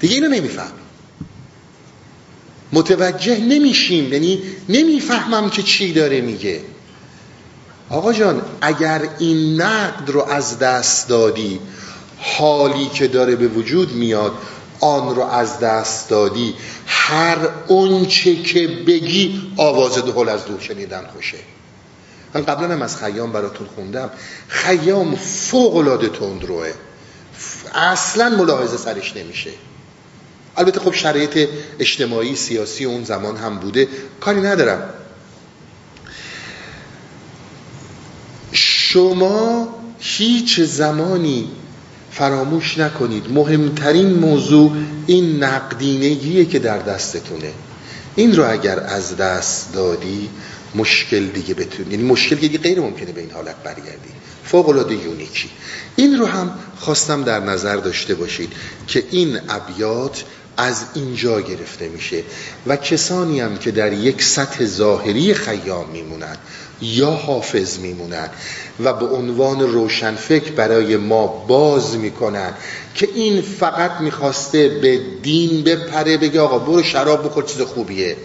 دیگه 0.00 0.14
اینو 0.14 0.28
نمیفهم 0.28 0.72
متوجه 2.72 3.38
نمیشیم 3.38 4.12
یعنی 4.12 4.42
نمی‌فهمم 4.68 5.50
که 5.50 5.62
چی 5.62 5.92
داره 5.92 6.20
میگه. 6.20 6.60
آقا 7.90 8.12
جان 8.12 8.42
اگر 8.60 9.08
این 9.18 9.60
نقد 9.60 10.10
رو 10.10 10.22
از 10.22 10.58
دست 10.58 11.08
دادی 11.08 11.60
حالی 12.18 12.86
که 12.86 13.08
داره 13.08 13.36
به 13.36 13.48
وجود 13.48 13.92
میاد 13.92 14.32
آن 14.80 15.14
رو 15.14 15.22
از 15.22 15.60
دست 15.60 16.08
دادی 16.08 16.54
هر 16.86 17.38
اونچه 17.66 18.42
که 18.42 18.68
بگی 18.68 19.52
آواز 19.56 19.98
دهل 19.98 20.28
از 20.28 20.44
دور 20.44 20.60
شنیدن 20.60 21.06
خوشه. 21.14 21.38
من 22.34 22.42
قبلا 22.42 22.74
هم 22.74 22.82
از 22.82 22.96
خیام 22.96 23.32
براتون 23.32 23.66
خوندم. 23.74 24.10
خیام 24.48 25.16
فوق 25.16 25.76
العاده 25.76 26.08
تندروه 26.08 26.72
اصلا 27.74 28.28
ملاحظه 28.28 28.76
سرش 28.76 29.16
نمیشه. 29.16 29.50
البته 30.56 30.80
خب 30.80 30.94
شرایط 30.94 31.48
اجتماعی 31.78 32.36
سیاسی 32.36 32.84
اون 32.84 33.04
زمان 33.04 33.36
هم 33.36 33.58
بوده. 33.58 33.88
کاری 34.20 34.40
ندارم. 34.40 34.94
شما 38.92 39.68
هیچ 39.98 40.60
زمانی 40.60 41.48
فراموش 42.10 42.78
نکنید. 42.78 43.32
مهمترین 43.32 44.12
موضوع 44.12 44.72
این 45.06 45.44
نقدینگیه 45.44 46.44
که 46.44 46.58
در 46.58 46.78
دستتونه. 46.78 47.52
این 48.16 48.36
رو 48.36 48.50
اگر 48.50 48.80
از 48.80 49.16
دست 49.16 49.72
دادی 49.72 50.28
مشکل 50.74 51.26
دیگه 51.26 51.54
بتونی. 51.54 51.90
یعنی 51.90 52.02
مشکل 52.02 52.36
دیگه 52.36 52.58
غیر 52.58 52.80
ممکنه 52.80 53.12
به 53.12 53.20
این 53.20 53.30
حالت 53.30 53.56
برگردی. 53.64 54.10
فوق 54.44 54.68
العاده 54.68 54.94
یونیکی. 54.94 55.50
این 55.96 56.18
رو 56.18 56.26
هم 56.26 56.50
خواستم 56.78 57.24
در 57.24 57.40
نظر 57.40 57.76
داشته 57.76 58.14
باشید 58.14 58.52
که 58.86 59.04
این 59.10 59.40
ابیات 59.48 60.24
از 60.56 60.84
اینجا 60.94 61.40
گرفته 61.40 61.88
میشه 61.88 62.22
و 62.66 62.76
کسانی 62.76 63.40
هم 63.40 63.58
که 63.58 63.70
در 63.70 63.92
یک 63.92 64.22
سطح 64.22 64.64
ظاهری 64.64 65.34
خیام 65.34 65.90
میمونن. 65.90 66.36
یا 66.80 67.10
حافظ 67.10 67.78
میمونن 67.78 68.30
و 68.84 68.92
به 68.92 69.06
عنوان 69.06 69.60
روشنفکر 69.60 70.52
برای 70.52 70.96
ما 70.96 71.26
باز 71.26 71.96
می‌کنن 71.96 72.54
که 72.94 73.08
این 73.14 73.42
فقط 73.42 74.00
می‌خواسته 74.00 74.68
به 74.68 75.00
دین 75.22 75.64
بپره 75.64 76.16
بگه 76.16 76.40
آقا 76.40 76.58
برو 76.58 76.82
شراب 76.82 77.24
بخور 77.24 77.44
چیز 77.44 77.60
خوبیه. 77.60 78.16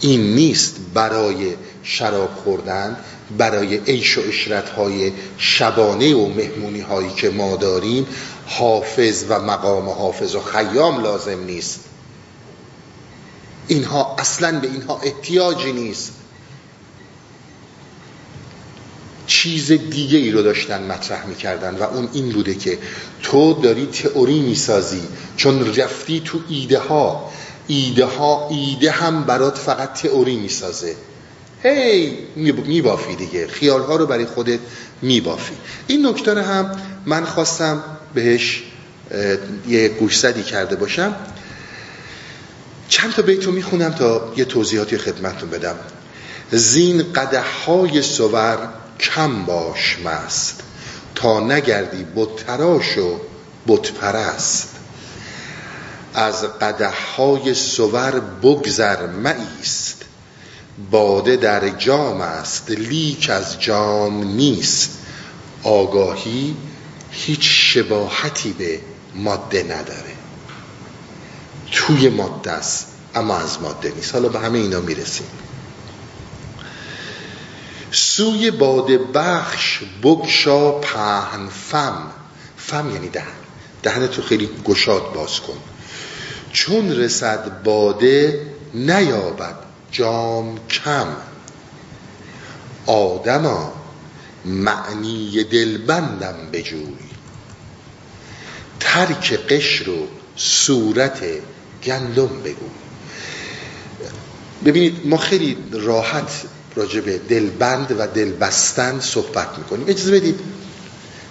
این 0.00 0.34
نیست 0.34 0.76
برای 0.94 1.54
شراب 1.82 2.30
خوردن 2.44 2.96
برای 3.38 3.76
عیش 3.76 4.18
و 4.18 4.20
اشرت 4.28 4.68
های 4.68 5.12
شبانه 5.38 6.14
و 6.14 6.28
مهمونی 6.28 6.80
هایی 6.80 7.10
که 7.10 7.30
ما 7.30 7.56
داریم 7.56 8.06
حافظ 8.46 9.24
و 9.28 9.40
مقام 9.40 9.88
حافظ 9.88 10.34
و 10.34 10.40
خیام 10.40 11.02
لازم 11.02 11.44
نیست. 11.44 11.80
اینها 13.68 14.16
اصلا 14.18 14.60
به 14.60 14.66
اینها 14.66 15.00
احتیاجی 15.04 15.72
نیست. 15.72 16.12
چیز 19.26 19.72
دیگه 19.72 20.18
ای 20.18 20.30
رو 20.30 20.42
داشتن 20.42 20.82
مطرح 20.82 21.26
می‌کردن 21.26 21.74
و 21.74 21.82
اون 21.82 22.08
این 22.12 22.28
بوده 22.28 22.54
که 22.54 22.78
تو 23.22 23.60
داری 23.62 23.86
تئوری 23.86 24.40
می‌سازی 24.40 25.02
چون 25.36 25.74
رفتی 25.74 26.22
تو 26.24 26.40
ایده 26.48 26.78
ها 26.78 27.30
ایده 27.66 28.04
ها 28.04 28.48
ایده 28.50 28.90
هم 28.90 29.24
برات 29.24 29.58
فقط 29.58 29.92
تئوری 29.92 30.36
می‌سازه. 30.36 30.94
هی 31.62 32.18
میبافی 32.66 33.14
دیگه. 33.14 33.46
خیال 33.46 33.82
ها 33.82 33.96
رو 33.96 34.06
برای 34.06 34.24
خودت 34.24 34.60
میبافی. 35.02 35.54
این 35.86 36.06
نکته 36.06 36.42
هم 36.42 36.80
من 37.06 37.24
خواستم 37.24 37.82
بهش 38.14 38.62
یه 39.68 39.88
گوشزدی 39.88 40.42
کرده 40.42 40.76
باشم. 40.76 41.16
چند 42.88 43.12
تا 43.12 43.22
بیتو 43.22 43.52
می‌خونم 43.52 43.90
تا 43.90 44.32
یه 44.36 44.44
توضیحاتی 44.44 44.98
خدمتتون 44.98 45.50
بدم. 45.50 45.76
زین 46.50 47.12
قده 47.12 47.40
های 47.40 48.02
سور 48.02 48.68
کم 49.04 49.44
باش 49.44 49.98
مست 50.04 50.60
تا 51.14 51.40
نگردی 51.40 52.06
بتراش 52.16 52.98
و 52.98 53.20
بتپرست. 53.66 54.68
از 56.14 56.44
قده 56.44 56.88
های 56.88 57.54
سور 57.54 58.20
بگذر 58.20 59.06
مایست 59.06 60.02
باده 60.90 61.36
در 61.36 61.68
جام 61.68 62.20
است 62.20 62.70
لیک 62.70 63.30
از 63.30 63.60
جام 63.60 64.24
نیست. 64.24 64.90
آگاهی 65.62 66.56
هیچ 67.10 67.40
شباهتی 67.42 68.52
به 68.52 68.80
ماده 69.14 69.62
نداره. 69.62 70.14
توی 71.72 72.08
ماده 72.08 72.50
است 72.50 72.86
اما 73.14 73.36
از 73.36 73.62
ماده 73.62 73.92
نیست. 73.96 74.14
حالا 74.14 74.28
به 74.28 74.38
همه 74.38 74.58
اینا 74.58 74.80
می‌رسیم. 74.80 75.26
سوی 77.94 78.50
باده 78.50 78.98
بخش 78.98 79.80
بگشا 80.02 80.70
پهن 80.72 81.48
فم. 81.48 82.10
فم 82.56 82.90
یعنی 82.90 83.08
دهن. 83.08 83.26
دهن 83.82 84.06
تو 84.06 84.22
خیلی 84.22 84.48
گشاد 84.64 85.12
باز 85.12 85.40
کن. 85.40 85.58
چون 86.52 86.92
رسد 86.92 87.62
باده 87.62 88.46
نیابد 88.74 89.54
جام 89.90 90.58
کم. 90.68 91.06
آدما 92.86 93.72
معنی 94.44 95.44
دلبندم 95.44 96.36
بجوی 96.52 96.96
ترک 98.80 99.32
قشر 99.32 99.90
و 99.90 100.08
صورت 100.36 101.24
گندم 101.84 102.42
بگو 102.44 102.68
ببینید 104.64 105.06
ما 105.06 105.16
خیلی 105.16 105.56
راحت 105.72 106.30
راجع 106.76 107.00
به 107.00 107.18
دلبند 107.18 107.96
و 107.98 108.06
دلبستن 108.06 109.00
صحبت 109.00 109.48
می‌کنیم. 109.58 109.84
اجازه 109.88 110.12
بدید. 110.12 110.40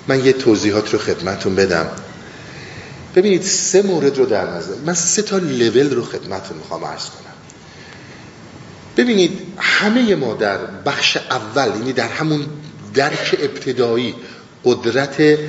من 0.07 0.25
یه 0.25 0.33
توضیحات 0.33 0.93
رو 0.93 0.99
خدمتون 0.99 1.55
بدم. 1.55 1.89
ببینید 3.15 3.41
سه 3.41 3.81
مورد 3.81 4.17
رو 4.17 4.25
در 4.25 4.49
نظر 4.49 4.75
من 4.85 4.93
سه 4.93 5.21
تا 5.21 5.37
لول 5.37 5.95
رو 5.95 6.05
خدمتون 6.05 6.57
می‌خوام 6.57 6.85
عرض 6.85 7.05
کنم. 7.05 7.33
ببینید 8.97 9.39
همه 9.57 10.15
ما 10.15 10.33
در 10.33 10.57
بخش 10.57 11.17
اول 11.17 11.67
یعنی 11.67 11.93
در 11.93 12.07
همون 12.07 12.45
درک 12.93 13.35
ابتدایی 13.39 14.15
قدرت 14.65 15.39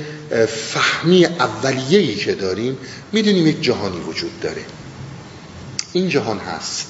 فهمی 0.47 1.25
اولیه‌ای 1.25 2.15
که 2.15 2.35
داریم 2.35 2.77
می‌دونیم 3.11 3.47
یک 3.47 3.61
جهانی 3.61 3.99
وجود 3.99 4.39
داره. 4.39 4.65
این 5.93 6.09
جهان 6.09 6.39
هست. 6.39 6.87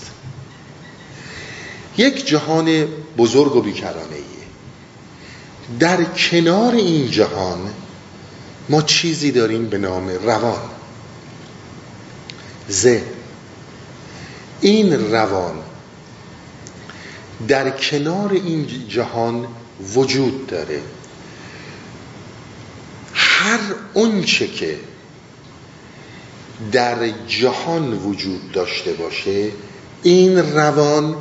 یک 1.97 2.27
جهان 2.27 2.87
بزرگ 3.17 3.55
و 3.55 3.61
بیکرانه 3.61 4.15
در 5.79 6.03
کنار 6.03 6.75
این 6.75 7.11
جهان 7.11 7.59
ما 8.69 8.81
چیزی 8.81 9.31
داریم 9.31 9.65
به 9.69 9.77
نام 9.77 10.09
روان. 10.09 10.61
ذهن. 12.71 13.03
این 14.61 15.11
روان 15.11 15.55
در 17.47 17.69
کنار 17.69 18.31
این 18.31 18.87
جهان 18.89 19.47
وجود 19.95 20.47
داره. 20.47 20.81
هر 23.13 23.59
اونچه 23.93 24.47
که 24.47 24.79
در 26.71 27.09
جهان 27.27 27.93
وجود 27.93 28.51
داشته 28.51 28.93
باشه 28.93 29.51
این 30.03 30.37
روان 30.53 31.15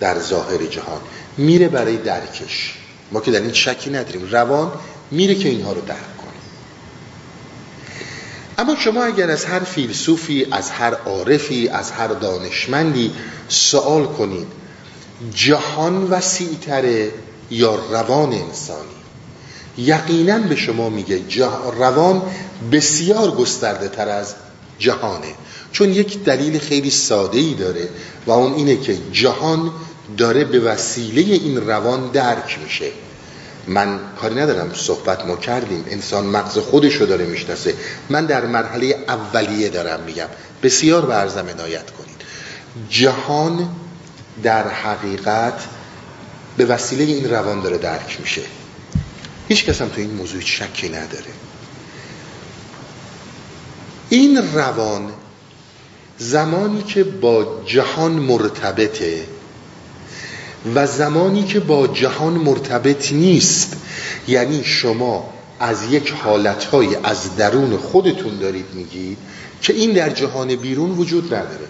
در 0.00 0.18
ظاهر 0.18 0.66
جهان. 0.66 1.00
میره 1.36 1.68
برای 1.68 1.96
درکش. 1.96 2.74
ما 3.12 3.20
که 3.20 3.30
در 3.30 3.40
این 3.40 3.52
شکی 3.52 3.90
نداریم. 3.90 4.28
روان 4.30 4.72
میره 5.10 5.34
که 5.34 5.48
اینها 5.48 5.72
رو 5.72 5.80
درک 5.80 6.16
کنه. 6.16 6.28
اما 8.58 8.76
شما 8.76 9.04
اگر 9.04 9.30
از 9.30 9.44
هر 9.44 9.60
فیلسوفی 9.60 10.46
از 10.50 10.70
هر 10.70 10.94
عارفی 10.94 11.68
از 11.68 11.90
هر 11.90 12.08
دانشمندی 12.08 13.12
سوال 13.48 14.06
کنید 14.06 14.46
جهان 15.34 16.10
وسیعتره 16.10 17.12
یا 17.50 17.74
روان 17.74 18.32
انسانی؟ 18.32 18.88
یقینا 19.78 20.38
به 20.38 20.56
شما 20.56 20.88
میگه 20.88 21.22
روان 21.78 22.22
بسیار 22.72 23.30
گسترده 23.30 23.88
تر 23.88 24.08
از 24.08 24.34
جهانه. 24.78 25.34
چون 25.72 25.92
یک 25.92 26.24
دلیل 26.24 26.58
خیلی 26.58 26.90
ساده 26.90 27.38
ای 27.38 27.54
داره 27.54 27.88
و 28.26 28.30
اون 28.30 28.54
اینه 28.54 28.76
که 28.76 28.98
جهان 29.12 29.72
داره 30.16 30.44
به 30.44 30.60
وسیله 30.60 31.20
این 31.20 31.66
روان 31.66 32.10
درک 32.10 32.58
میشه. 32.64 32.90
من 33.66 34.00
کاری 34.20 34.34
ندارم 34.34 34.74
صحبت 34.74 35.26
ما 35.26 35.36
کردیم. 35.36 35.84
انسان 35.90 36.26
مغز 36.26 36.58
خودش 36.58 36.94
رو 36.94 37.06
داره 37.06 37.24
می‌شناسه. 37.24 37.74
من 38.10 38.26
در 38.26 38.46
مرحله 38.46 39.04
اولیه 39.08 39.68
دارم 39.68 40.00
میگم. 40.00 40.28
بسیار 40.62 41.06
به 41.06 41.14
ارزم 41.14 41.46
کنید. 41.46 42.22
جهان 42.90 43.68
در 44.42 44.68
حقیقت 44.68 45.64
به 46.56 46.64
وسیله 46.64 47.04
این 47.04 47.30
روان 47.30 47.60
داره 47.60 47.78
درک 47.78 48.16
میشه. 48.20 48.42
هیچ 49.48 49.64
کس 49.64 49.80
هم 49.82 49.88
تو 49.88 50.00
این 50.00 50.10
موضوع 50.10 50.40
شکی 50.40 50.88
نداره. 50.88 51.32
این 54.08 54.52
روان 54.54 55.12
زمانی 56.18 56.82
که 56.82 57.04
با 57.04 57.62
جهان 57.66 58.12
مرتبطه 58.12 59.24
و 60.74 60.86
زمانی 60.86 61.44
که 61.44 61.60
با 61.60 61.86
جهان 61.86 62.32
مرتبط 62.32 63.12
نیست. 63.12 63.76
یعنی 64.28 64.64
شما 64.64 65.30
از 65.60 65.92
یک 65.92 66.10
حالتهای 66.10 66.96
از 67.04 67.36
درون 67.36 67.76
خودتون 67.76 68.38
دارید 68.38 68.66
میگید 68.74 69.18
که 69.62 69.72
این 69.72 69.92
در 69.92 70.10
جهان 70.10 70.56
بیرون 70.56 70.90
وجود 70.90 71.34
نداره. 71.34 71.66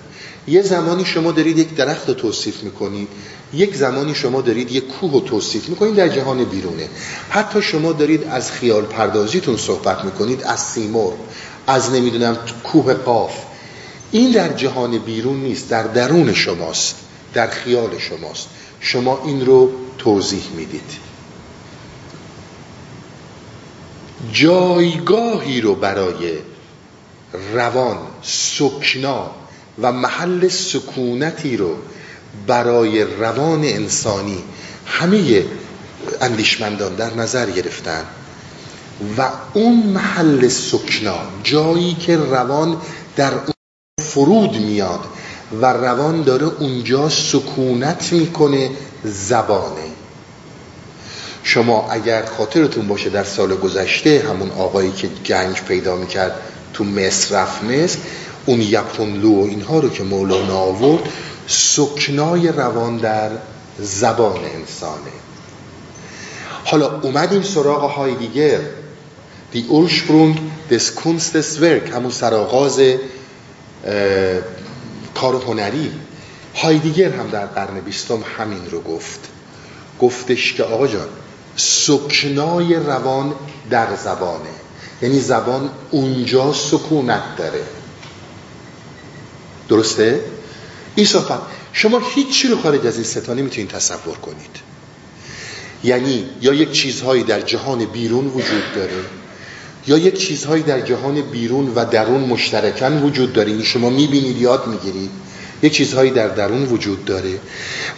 یه 0.49 0.63
زمانی 0.63 1.05
شما 1.05 1.33
دارید 1.33 1.59
یک 1.59 1.75
درخت 1.75 2.11
توصیف 2.11 2.63
می‌کنید 2.63 3.09
یک 3.55 3.77
زمانی 3.77 4.15
شما 4.15 4.41
دارید 4.41 4.73
یک 4.73 4.89
کوه 4.89 5.13
رو 5.13 5.21
توصیف 5.21 5.69
می‌کنید 5.69 5.95
در 5.95 6.09
جهان 6.09 6.45
بیرونه. 6.45 6.89
حتی 7.31 7.63
شما 7.63 7.93
دارید 7.93 8.25
از 8.25 8.53
خیال 8.53 8.83
پردازیتون 8.83 9.57
صحبت 9.57 10.05
می‌کنید 10.05 10.43
از 10.45 10.61
سیمور 10.61 11.13
از 11.67 11.91
نمی‌دونم 11.91 12.39
کوه 12.65 12.95
قاف. 12.95 13.35
این 14.11 14.31
در 14.33 14.53
جهان 14.53 14.99
بیرون 14.99 15.37
نیست 15.37 15.71
در 15.71 15.83
درون 15.83 16.35
شماست 16.35 16.97
در 17.35 17.47
خیال 17.47 17.99
شماست. 17.99 18.49
شما 18.81 19.23
این 19.25 19.47
رو 19.47 19.71
توضیح 19.99 20.43
می‌دید. 20.57 21.09
جایگاهی 24.33 25.61
رو 25.61 25.75
برای 25.75 26.39
روان 27.55 27.99
سکنا 28.23 29.31
و 29.83 29.93
محل 29.93 30.49
سکونتی 30.49 31.57
رو 31.57 31.77
برای 32.47 33.05
روان 33.05 33.65
انسانی 33.65 34.45
همه 34.87 35.45
اندیشمندان 36.21 36.95
در 36.95 37.15
نظر 37.15 37.51
گرفتن 37.51 38.05
و 39.19 39.31
اون 39.55 39.83
محل 39.83 40.49
سکنا 40.49 41.19
جایی 41.45 41.95
که 41.95 42.17
روان 42.17 42.81
در 43.17 43.35
اون 43.35 43.55
فرود 44.03 44.57
میاد 44.57 45.01
و 45.53 45.67
روان 45.67 46.23
داره 46.23 46.47
اونجا 46.59 47.09
سکونت 47.09 48.13
می‌کنه 48.13 48.71
زبانه. 49.05 49.89
شما 51.43 51.89
اگر 51.91 52.25
خاطرتون 52.25 52.89
باشه 52.89 53.11
در 53.11 53.25
سال 53.25 53.57
گذشته 53.57 54.25
همون 54.29 54.51
آقایی 54.51 54.93
که 54.93 55.09
گنج 55.27 55.61
پیدا 55.61 55.97
می‌کرد 55.97 56.33
تو 56.75 56.85
مصر 56.85 57.43
رفت 57.43 57.65
مصر 57.65 57.99
اون 58.47 58.61
یپونلو 58.61 59.35
و 59.35 59.45
اینها 59.45 59.79
رو 59.79 59.89
که 59.89 60.03
مولانا 60.03 60.59
آورد 60.59 61.03
سکنای 61.47 62.49
روان 62.49 62.97
در 62.97 63.31
زبان 63.79 64.41
انسانه. 64.45 65.13
حالا 66.65 67.01
اومدیم 67.01 67.43
سراغ 67.43 67.91
های 67.91 68.15
دیگر 68.15 68.59
دی 69.53 69.67
Ursprung 69.71 70.39
des 70.71 70.93
Kunsteswerk 71.01 71.95
همون 71.95 72.11
سراغاز 72.11 72.81
کار 75.21 75.35
هنری. 75.35 75.93
هایدیگر 76.55 77.13
هم 77.13 77.31
در 77.31 77.47
قرن 77.47 77.81
بیستم 77.81 78.25
همین 78.39 78.71
رو 78.71 78.81
گفت. 78.81 79.21
گفتش 80.01 80.55
که 80.55 80.63
آقا 80.65 80.87
جان 80.87 81.09
سکنای 81.57 82.75
روان 82.75 83.35
در 83.71 83.97
زبانه. 83.97 84.49
یعنی 85.03 85.21
زبان 85.21 85.71
اونجا 85.91 86.53
سکونت 86.53 87.37
داره. 87.37 87.63
درسته؟ 89.69 90.25
این 90.95 91.07
صحبت 91.07 91.41
شما 91.73 92.03
هیچی 92.15 92.49
رو 92.49 92.63
خارج 92.63 92.87
از 92.87 92.95
این 92.95 93.05
ستا 93.05 93.35
نمی‌تونید 93.35 93.71
تصور 93.71 94.17
کنید. 94.17 94.57
یعنی 95.85 96.27
یا 96.41 96.53
یک 96.55 96.73
چیزهایی 96.73 97.23
در 97.23 97.41
جهان 97.41 97.85
بیرون 97.85 98.27
وجود 98.27 98.75
داره 98.75 99.05
یا 99.89 99.99
یک 99.99 100.19
چیزهایی 100.19 100.63
در 100.63 100.81
جهان 100.81 101.21
بیرون 101.21 101.73
و 101.75 101.85
درون 101.85 102.21
مشترکن 102.21 103.03
وجود 103.03 103.33
داره. 103.33 103.63
شما 103.63 103.91
می‌بینید 103.91 104.41
یاد 104.41 104.67
می‌گیرید. 104.67 105.11
یک 105.63 105.73
چیزهایی 105.73 106.11
در 106.11 106.29
درون 106.29 106.65
وجود 106.65 107.05
داره. 107.05 107.41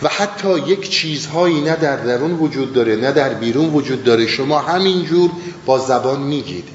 و 0.03 0.09
حتی 0.09 0.59
یک 0.59 0.91
چیزهایی 0.91 1.61
نه 1.61 1.76
در 1.76 1.97
درون 1.97 2.32
وجود 2.32 2.72
داره 2.72 2.97
نه 2.97 3.12
در 3.12 3.34
بیرون 3.34 3.70
وجود 3.70 4.05
داره. 4.05 4.26
شما 4.26 4.59
همینجور 4.59 5.30
با 5.66 5.78
زبان 5.78 6.22
میگید. 6.22 6.68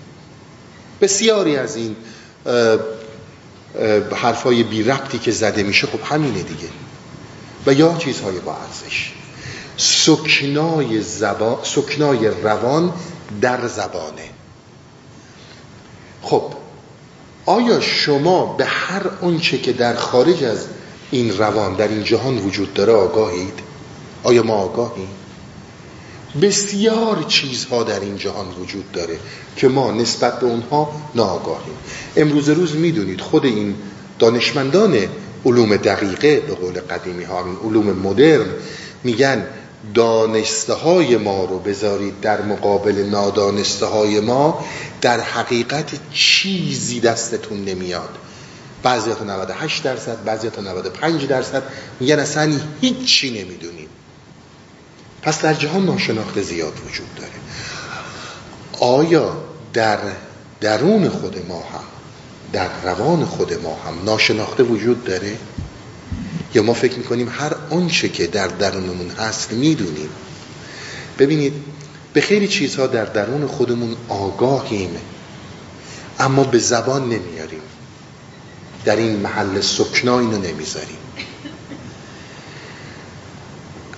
بسیاری 1.02 1.56
از 1.56 1.76
این 1.76 1.96
حرفای 4.16 4.64
بی 4.64 4.84
ربطی 4.84 5.20
که 5.20 5.32
زده 5.32 5.64
میشه 5.64 5.88
خب 5.88 6.00
همینه 6.04 6.42
دیگه. 6.42 6.70
و 7.68 7.74
یا 7.74 7.96
چیزهای 8.00 8.40
با 8.40 8.56
ارزش. 8.56 9.12
سکنای, 9.78 11.02
زبان، 11.02 11.58
سکنای 11.64 12.28
روان 12.28 12.94
در 13.42 13.68
زبانه. 13.68 14.35
خب 16.26 16.44
آیا 17.46 17.80
شما 17.80 18.46
به 18.46 18.66
هر 18.66 19.02
آنچه 19.22 19.58
که 19.58 19.74
در 19.74 19.96
خارج 19.96 20.44
از 20.44 20.66
این 21.12 21.38
روان 21.38 21.76
در 21.76 21.88
این 21.88 22.04
جهان 22.04 22.38
وجود 22.38 22.74
داره 22.74 22.94
آگاهید؟ 22.94 23.60
آیا 24.24 24.44
ما 24.44 24.54
آگاهیم؟ 24.54 25.08
بسیار 26.42 27.26
چیزها 27.28 27.84
در 27.84 28.00
این 28.00 28.18
جهان 28.18 28.48
وجود 28.62 28.92
داره 28.92 29.20
که 29.56 29.68
ما 29.68 29.92
نسبت 29.92 30.40
به 30.40 30.46
اونها 30.46 31.02
ناآگاهیم. 31.16 31.76
امروز 32.16 32.50
روز 32.50 32.76
می‌دونید 32.76 33.22
خود 33.22 33.46
این 33.46 33.76
دانشمندان 34.20 34.98
علوم 35.46 35.76
دقیقه 35.76 36.40
به 36.40 36.54
قول 36.54 36.80
قدیمی 36.80 37.24
ها 37.24 37.46
این 37.46 37.58
علوم 37.64 38.00
مدرن 38.00 38.48
میگن 39.04 39.48
دانسته 39.94 40.74
های 40.74 41.18
ما 41.18 41.46
رو 41.46 41.60
بذارید 41.60 42.22
در 42.22 42.42
مقابل 42.42 43.06
نادانسته 43.12 43.86
های 43.86 44.20
ما 44.20 44.66
در 45.02 45.20
حقیقت 45.20 45.92
چیزی 46.14 47.00
دستتون 47.00 47.66
نمیاد. 47.66 48.10
بعضی 48.84 49.14
تا 49.14 49.24
98 49.24 49.84
درصد 49.84 50.24
بعضی 50.24 50.50
تا 50.50 50.62
95 50.62 51.28
درصد. 51.28 51.64
میگن 52.00 52.20
اصلا 52.20 52.54
هیچی 52.82 53.44
نمی‌دونیم. 53.44 53.90
پس 55.22 55.42
در 55.42 55.54
جهان 55.54 55.86
ناشناخته 55.86 56.42
زیاد 56.42 56.74
وجود 56.88 57.16
داره. 57.16 57.32
آیا 58.80 59.38
در 59.74 60.00
درون 60.62 61.10
خود 61.10 61.46
ما 61.48 61.60
هم 61.60 61.84
در 62.54 62.70
روان 62.84 63.26
خود 63.26 63.54
ما 63.54 63.78
هم 63.88 64.06
ناشناخته 64.06 64.64
وجود 64.64 65.04
داره؟ 65.04 65.38
یا 66.56 66.64
ما 66.64 66.74
فکر 66.74 66.98
می‌کنیم 66.98 67.30
هر 67.30 67.56
آنچه 67.70 68.10
که 68.10 68.28
در 68.28 68.48
درونمون 68.48 69.10
هست 69.10 69.52
می‌دونیم. 69.52 70.10
ببینید 71.20 71.54
به 72.14 72.22
خیلی 72.22 72.48
چیزها 72.48 72.88
در 72.88 73.06
درون 73.06 73.48
خودمون 73.48 73.96
آگاهیم 74.10 74.90
اما 76.20 76.44
به 76.44 76.60
زبان 76.60 77.04
نمیاریم. 77.04 77.62
در 78.86 78.96
این 78.96 79.16
محل 79.16 79.62
سکنا 79.62 80.20
اینو 80.20 80.38
نمی‌ذاریم. 80.38 80.98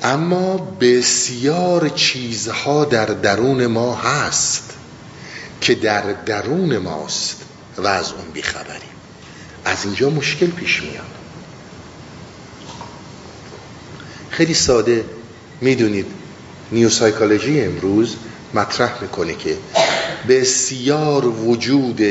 اما 0.03 0.57
بسیار 0.57 1.89
چیزها 1.89 2.85
در 2.85 3.05
درون 3.05 3.67
ما 3.67 3.95
هست 3.95 4.73
که 5.61 5.75
در 5.75 6.01
درون 6.01 6.77
ماست 6.77 7.41
و 7.77 7.87
از 7.87 8.11
اون 8.11 8.31
بیخبریم. 8.33 8.81
از 9.65 9.85
اینجا 9.85 10.09
مشکل 10.09 10.47
پیش 10.47 10.81
میاد. 10.81 11.16
خیلی 14.37 14.53
ساده 14.53 15.05
می‌دونید. 15.61 16.05
نیوسایکولوژی 16.71 17.61
امروز 17.61 18.15
مطرح 18.53 19.01
می‌کنه 19.01 19.35
که 19.35 19.57
بسیار 20.29 21.27
وجود 21.27 22.01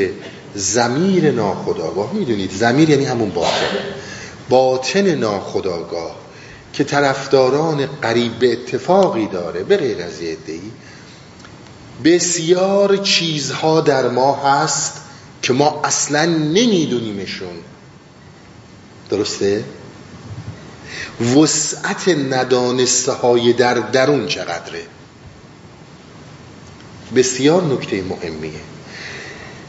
زمیر 0.54 1.30
ناخداگاه 1.30 2.12
می‌دونید؟ 2.12 2.50
زمیر 2.50 2.90
یعنی 2.90 3.04
همون 3.04 3.30
باطن. 3.30 3.66
باطن 4.48 5.14
ناخداگاه 5.14 6.16
که 6.72 6.84
طرفداران 6.84 7.86
قریب 7.86 8.38
به 8.38 8.52
اتفاقی 8.52 9.26
داره 9.26 9.62
به 9.62 9.76
غیر 9.76 10.02
از 10.02 10.20
ای 10.20 10.36
بسیار 12.04 12.96
چیزها 12.96 13.80
در 13.80 14.08
ما 14.08 14.34
هست 14.34 14.92
که 15.42 15.52
ما 15.52 15.80
اصلا 15.84 16.24
نمیدونیمشون. 16.24 17.56
درسته؟ 19.10 19.64
وسعت 21.36 22.08
ندانسته 22.08 23.12
های 23.12 23.52
در 23.52 23.74
درون 23.74 24.26
چقدره. 24.26 24.82
بسیار 27.16 27.62
نکته 27.62 28.02
مهمیه. 28.02 28.60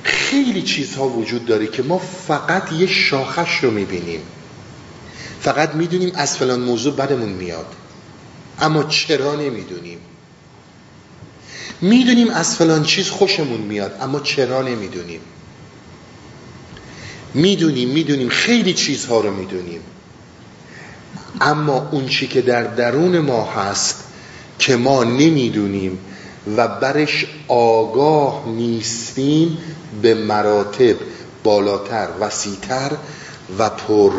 خیلی 0.03 0.61
چیزها 0.61 1.07
وجود 1.09 1.45
داره 1.45 1.67
که 1.67 1.83
ما 1.83 1.97
فقط 2.27 2.71
یه 2.71 2.87
شاخش 2.87 3.63
رو 3.63 3.71
می‌بینیم. 3.71 4.21
فقط 5.41 5.75
می‌دونیم 5.75 6.11
از 6.15 6.37
فلان 6.37 6.59
موضوع 6.59 6.93
بدمون 6.95 7.29
میاد. 7.29 7.73
اما 8.59 8.83
چرا 8.83 9.35
نمی‌دونیم؟ 9.35 9.99
می‌دونیم 11.81 12.29
از 12.29 12.55
فلان 12.55 12.83
چیز 12.83 13.09
خوشمون 13.09 13.61
میاد 13.61 13.97
اما 14.01 14.19
چرا 14.19 14.61
نمی‌دونیم؟ 14.61 15.21
می‌دونیم 17.33 17.89
می‌دونیم 17.89 18.29
خیلی 18.29 18.73
چیزها 18.73 19.19
رو 19.19 19.33
می‌دونیم. 19.33 19.81
اما 21.41 21.89
اون 21.91 22.07
چی 22.07 22.27
که 22.27 22.41
در 22.41 22.63
درون 22.63 23.19
ما 23.19 23.43
هست 23.43 24.03
که 24.59 24.75
ما 24.75 25.03
نمی‌دونیم 25.03 25.99
و 26.57 26.67
برش 26.67 27.25
آگاه 27.47 28.43
نیستیم 28.47 29.57
به 30.01 30.13
مراتب 30.13 30.95
بالاتر 31.43 32.07
وسیعتر 32.19 32.91
و 33.59 33.69
پر 33.69 34.11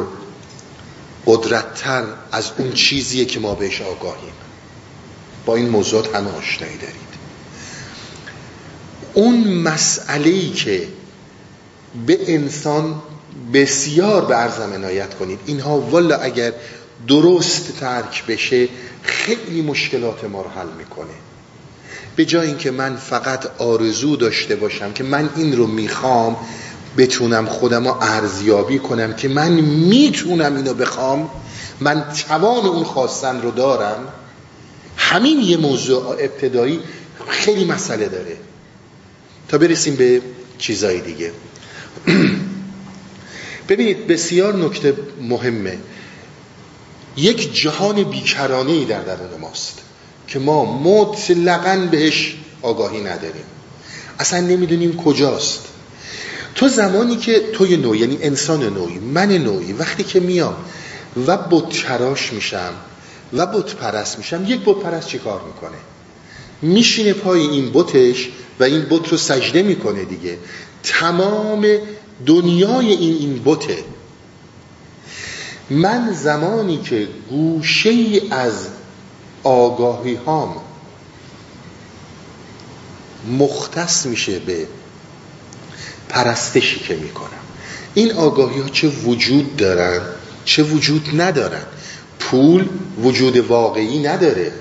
قدرتتر 1.27 2.05
از 2.33 2.51
اون 2.59 2.73
چیزیه 2.73 3.25
که 3.25 3.41
ما 3.41 3.55
بهش 3.55 3.83
آگاهیم. 3.83 4.33
با 5.47 5.57
این 5.57 5.69
موضوعات 5.69 6.15
همه 6.15 6.31
آشنایی 6.31 6.77
دارید. 6.77 7.09
اون 9.15 9.49
مسئله 9.49 10.31
ای 10.31 10.51
که 10.51 10.89
به 12.07 12.35
انسان 12.35 13.03
بسیار 13.53 14.25
به 14.25 14.37
ارزم 14.37 14.73
عنایت 14.73 15.15
کنید 15.15 15.39
اینها 15.47 15.81
والا 15.81 16.17
اگر 16.17 16.53
درست 17.09 17.81
ترک 17.81 18.27
بشه 18.27 18.69
خیلی 19.03 19.63
مشکلات 19.63 20.25
ما 20.25 20.43
رو 20.43 20.49
حل 20.49 20.69
می‌کنه. 20.79 21.15
به 22.17 22.25
جای 22.25 22.47
اینکه 22.47 22.71
من 22.71 22.97
فقط 22.97 23.47
آرزو 23.59 24.17
داشته 24.17 24.57
باشم 24.57 24.93
که 24.93 25.05
من 25.05 25.31
این 25.37 25.57
رو 25.57 25.67
می‌خوام 25.67 26.37
بتونم 26.99 27.47
خودم 27.47 27.89
رو 27.89 27.97
ارزیابی 28.01 28.79
کنم 28.79 29.13
که 29.13 29.29
من 29.29 29.53
می‌تونم 29.61 30.57
اینو 30.57 30.75
بخوام 30.75 31.31
من 31.81 32.05
توان 32.29 32.67
اون 32.67 32.85
خواستن 32.85 33.43
رو 33.43 33.51
دارم 33.51 34.09
همین 34.97 35.41
یه 35.41 35.57
موضوع 35.57 36.07
ابتدایی 36.07 36.81
خیلی 37.29 37.65
مسئله 37.65 38.09
داره. 38.09 38.37
تا 39.49 39.59
برسیم 39.59 39.97
به 39.97 40.23
چیزای 40.59 41.01
دیگه. 41.01 41.33
ببینید 43.69 44.07
بسیار 44.07 44.57
نکته 44.57 44.95
مهمه. 45.21 45.79
یک 47.19 47.55
جهان 47.63 48.03
بیکرانه 48.03 48.73
ای 48.73 48.85
در 48.85 49.01
درون 49.03 49.41
ماست 49.41 49.79
که 50.29 50.39
ما 50.39 50.65
مطلقا 50.65 51.89
بهش 51.91 52.37
آگاهی 52.63 53.01
نداریم. 53.01 53.45
اصلا 54.19 54.41
نمی‌دونیم 54.41 54.97
کجاست. 54.97 55.65
تو 56.55 56.69
زمانی 56.69 57.17
که 57.17 57.41
توی 57.53 57.77
نوع 57.77 57.97
یعنی 57.97 58.19
انسان 58.21 58.65
نوعی 58.75 58.99
من 58.99 59.33
نوعی 59.33 59.73
وقتی 59.73 60.05
که 60.05 60.21
میام 60.21 60.57
و 61.27 61.37
بت 61.37 62.33
میشم 62.33 62.73
و 63.33 63.47
بت 63.47 63.75
پرست 63.75 64.19
میشم 64.19 64.45
یک 64.47 64.61
بت 64.65 64.77
پرست 64.77 65.09
چی 65.09 65.19
کار 65.19 65.41
می‌کنه؟ 65.47 65.79
میشینه 66.63 67.13
پای 67.13 67.41
این 67.41 67.73
بتش 67.73 68.29
و 68.61 68.65
این 68.65 68.87
بت 68.91 69.09
رو 69.09 69.17
سجده 69.17 69.63
می‌کنه 69.63 70.05
دیگه. 70.05 70.39
تمام 70.83 71.67
دنیای 72.27 72.93
این 72.93 73.15
این 73.15 73.43
بته 73.45 73.79
من 75.71 76.13
زمانی 76.13 76.79
که 76.79 77.09
گوشه 77.31 78.21
از 78.31 78.67
آگاهی 79.43 80.15
هام 80.15 80.57
مختص 83.39 84.07
میشه 84.07 84.39
به 84.39 84.67
پرستشی 86.09 86.81
که 86.81 86.97
می‌کنم. 86.97 87.29
این 87.95 88.13
آگاهی 88.13 88.61
ها 88.61 88.69
چه 88.69 88.89
وجود 88.89 89.57
دارن 89.57 90.01
چه 90.45 90.63
وجود 90.63 91.09
ندارن؟ 91.21 91.63
پول 92.19 92.69
وجود 93.03 93.37
واقعی 93.37 93.99
نداره 93.99 94.53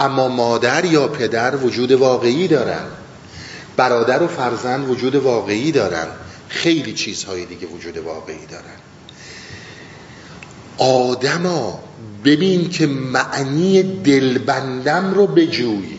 اما 0.00 0.28
مادر 0.28 0.84
یا 0.84 1.08
پدر 1.08 1.56
وجود 1.56 1.92
واقعی 1.92 2.48
دارن. 2.48 2.84
برادر 3.76 4.22
و 4.22 4.28
فرزند 4.28 4.90
وجود 4.90 5.14
واقعی 5.14 5.72
دارن. 5.72 6.06
خیلی 6.48 6.92
چیزهای 6.92 7.44
دیگه 7.44 7.66
وجود 7.66 7.98
واقعی 7.98 8.46
دارن. 8.46 8.93
آدما 10.78 11.80
ببین 12.24 12.70
که 12.70 12.86
معنی 12.86 13.82
دلبندم 13.82 15.14
رو 15.14 15.26
بجوی. 15.26 15.98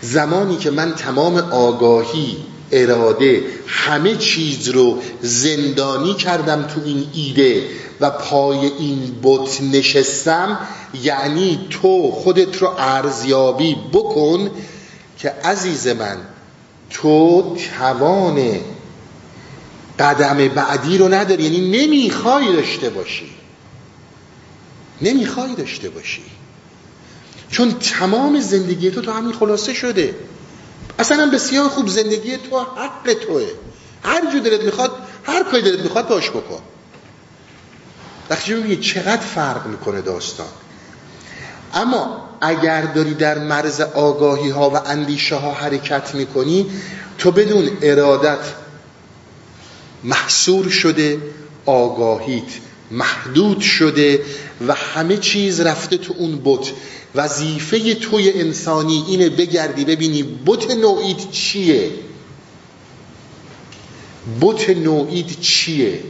زمانی 0.00 0.56
که 0.56 0.70
من 0.70 0.94
تمام 0.94 1.36
آگاهی 1.36 2.36
اراده 2.72 3.42
همه 3.66 4.16
چیز 4.16 4.68
رو 4.68 4.98
زندانی 5.20 6.14
کردم 6.14 6.62
تو 6.62 6.80
این 6.84 7.06
ایده 7.14 7.62
و 8.00 8.10
پای 8.10 8.58
این 8.58 9.16
بت 9.22 9.60
نشستم 9.72 10.58
یعنی 11.02 11.66
تو 11.70 12.10
خودت 12.10 12.62
رو 12.62 12.68
ارزیابی 12.78 13.76
بکن 13.92 14.50
که 15.18 15.30
عزیز 15.44 15.88
من 15.88 16.16
تو 16.90 17.56
توان 17.78 18.60
قدم 20.02 20.48
بعدی 20.48 20.98
رو 20.98 21.14
نداری. 21.14 21.42
یعنی 21.42 21.86
نمی‌خوای 21.86 22.52
داشته 22.52 22.90
باشی. 22.90 23.30
نمی‌خوای 25.02 25.54
داشته 25.54 25.90
باشی. 25.90 26.22
چون 27.50 27.72
تمام 27.72 28.40
زندگی 28.40 28.90
تو 28.90 29.00
تو 29.00 29.12
همین 29.12 29.32
خلاصه 29.32 29.74
شده. 29.74 30.14
اصلا 30.98 31.30
بسیار 31.30 31.68
خوب 31.68 31.88
زندگی 31.88 32.36
تو 32.36 32.58
حق 32.60 33.12
توه. 33.26 33.46
هر 34.04 34.32
جو 34.32 34.38
دلت 34.38 34.60
می‌خواد 34.60 34.92
هر 35.24 35.42
کاری 35.42 35.62
دلت 35.62 35.80
می‌خواد 35.80 36.08
باش 36.08 36.30
بکن. 36.30 36.62
وقتی 38.30 38.54
میگی 38.54 38.76
چقدر 38.76 39.16
فرق 39.16 39.66
می‌کنه 39.66 40.00
داستان. 40.00 40.46
اما 41.74 42.28
اگر 42.40 42.82
داری 42.82 43.14
در 43.14 43.38
مرز 43.38 43.80
آگاهی 43.80 44.50
ها 44.50 44.70
و 44.70 44.76
اندیشه 44.86 45.36
ها 45.36 45.52
حرکت 45.52 46.14
می‌کنی 46.14 46.70
تو 47.18 47.30
بدون 47.30 47.70
ارادت 47.82 48.61
محصور 50.04 50.68
شده 50.68 51.18
آگاهیت 51.66 52.52
محدود 52.90 53.60
شده 53.60 54.24
و 54.68 54.74
همه 54.74 55.16
چیز 55.16 55.60
رفته 55.60 55.96
تو 55.96 56.14
اون 56.18 56.40
بت. 56.44 56.72
وظیفه 57.14 57.94
توی 57.94 58.30
انسانی 58.30 59.04
اینه 59.08 59.28
بگردی 59.28 59.84
ببینی 59.84 60.22
بت 60.46 60.70
نوعیت 60.70 61.30
چیه؟ 61.30 61.90
بت 64.40 64.70
نوعیت 64.70 65.40
چیه؟ 65.40 66.00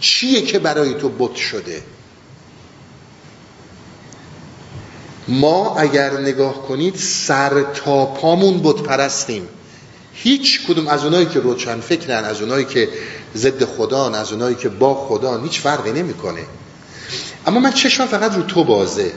چیه 0.00 0.42
که 0.42 0.58
برای 0.58 0.94
تو 0.94 1.08
بت 1.08 1.36
شده؟ 1.36 1.82
ما 5.28 5.76
اگر 5.76 6.20
نگاه 6.20 6.62
کنید 6.68 6.96
سر 6.96 7.62
تا 7.62 8.06
پامون 8.06 8.62
بت 8.62 8.82
پرستیم. 8.82 9.48
هیچ 10.22 10.66
کدوم 10.66 10.88
از 10.88 11.04
اونایی 11.04 11.26
که 11.26 11.40
روچن 11.40 11.80
فکرن 11.80 12.24
از 12.24 12.40
اونایی 12.40 12.64
که 12.64 12.88
ضد 13.36 13.64
خدا 13.64 14.10
از 14.10 14.32
اونایی 14.32 14.54
که 14.54 14.68
با 14.68 14.94
خدا 14.94 15.42
هیچ 15.42 15.60
فرقی 15.60 15.92
نمی‌کنه. 15.92 16.42
اما 17.46 17.60
من 17.60 17.72
چشم 17.72 18.06
فقط 18.06 18.34
رو 18.34 18.42
تو 18.42 18.64
بازه. 18.64 19.12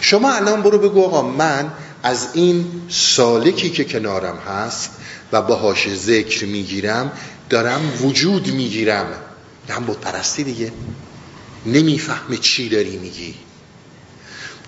شما 0.00 0.32
الان 0.32 0.62
برو 0.62 0.78
بگو 0.78 1.04
آقا 1.04 1.22
من 1.22 1.72
از 2.02 2.28
این 2.34 2.66
سالکی 2.88 3.70
که 3.70 3.84
کنارم 3.84 4.36
هست 4.36 4.90
و 5.32 5.42
باهاش 5.42 5.94
ذکر 5.94 6.46
می‌گیرم 6.46 7.12
دارم 7.50 7.80
وجود 8.02 8.48
می‌گیرم. 8.48 9.06
هم 9.68 9.84
بود 9.84 10.00
پرستی 10.00 10.44
دیگه. 10.44 10.72
نمی‌فهمه 11.66 12.36
چی 12.36 12.68
داری 12.68 12.96
میگی. 12.96 13.34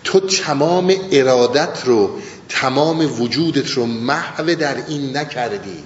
تو 0.05 0.20
تمام 0.20 0.95
ارادت 1.12 1.82
رو 1.84 2.20
تمام 2.51 3.22
وجودت 3.22 3.70
رو 3.70 3.86
محو 3.86 4.55
در 4.55 4.86
این 4.86 5.16
نکردی. 5.16 5.82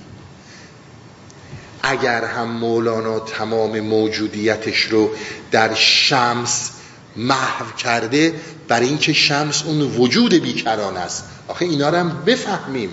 اگر 1.83 2.25
هم 2.25 2.51
مولانا 2.51 3.21
تمام 3.21 3.81
موجودیتش 3.81 4.81
رو 4.81 5.11
در 5.51 5.75
شمس 5.75 6.71
محو 7.17 7.77
کرده 7.79 8.35
برای 8.69 8.89
اینکه 8.89 9.13
شمس 9.13 9.63
اون 9.63 9.81
وجود 9.81 10.35
بیکران 10.35 10.97
است. 10.97 11.25
آخه 11.49 11.65
اینا 11.65 11.89
رو 11.89 11.97
هم 11.97 12.23
بفهمیم. 12.27 12.91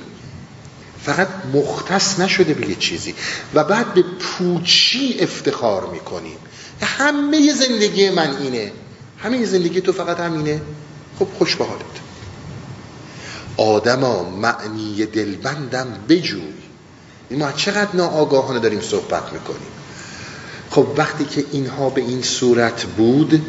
فقط 1.04 1.28
مختص 1.54 2.20
نشده 2.20 2.54
به 2.54 2.70
یه 2.70 2.76
چیزی. 2.76 3.16
و 3.54 3.64
بعد 3.64 3.94
به 3.94 4.02
پوچی 4.02 5.18
افتخار 5.20 5.86
می‌کنیم. 5.86 6.38
همه 6.82 7.54
زندگی 7.54 8.10
من 8.10 8.38
اینه. 8.38 8.72
همه 9.18 9.46
زندگی 9.46 9.82
تو 9.82 9.92
فقط 9.94 10.20
همینه. 10.20 10.62
خب 11.20 11.28
خوش 11.38 11.56
به 11.56 11.66
حالت. 11.66 12.11
آدما 13.62 14.30
معنی 14.30 15.06
دلبندم 15.06 15.88
بجوی. 16.10 16.42
ما 17.32 17.52
چقدر 17.52 17.90
ناآگاهانه 17.94 18.60
داریم 18.60 18.82
صحبت 18.82 19.34
می‌کنیم. 19.34 19.68
خب 20.70 20.88
وقتی 20.98 21.26
که 21.26 21.46
اینها 21.52 21.90
به 21.90 22.02
این 22.02 22.22
صورت 22.22 22.84
بود 22.84 23.42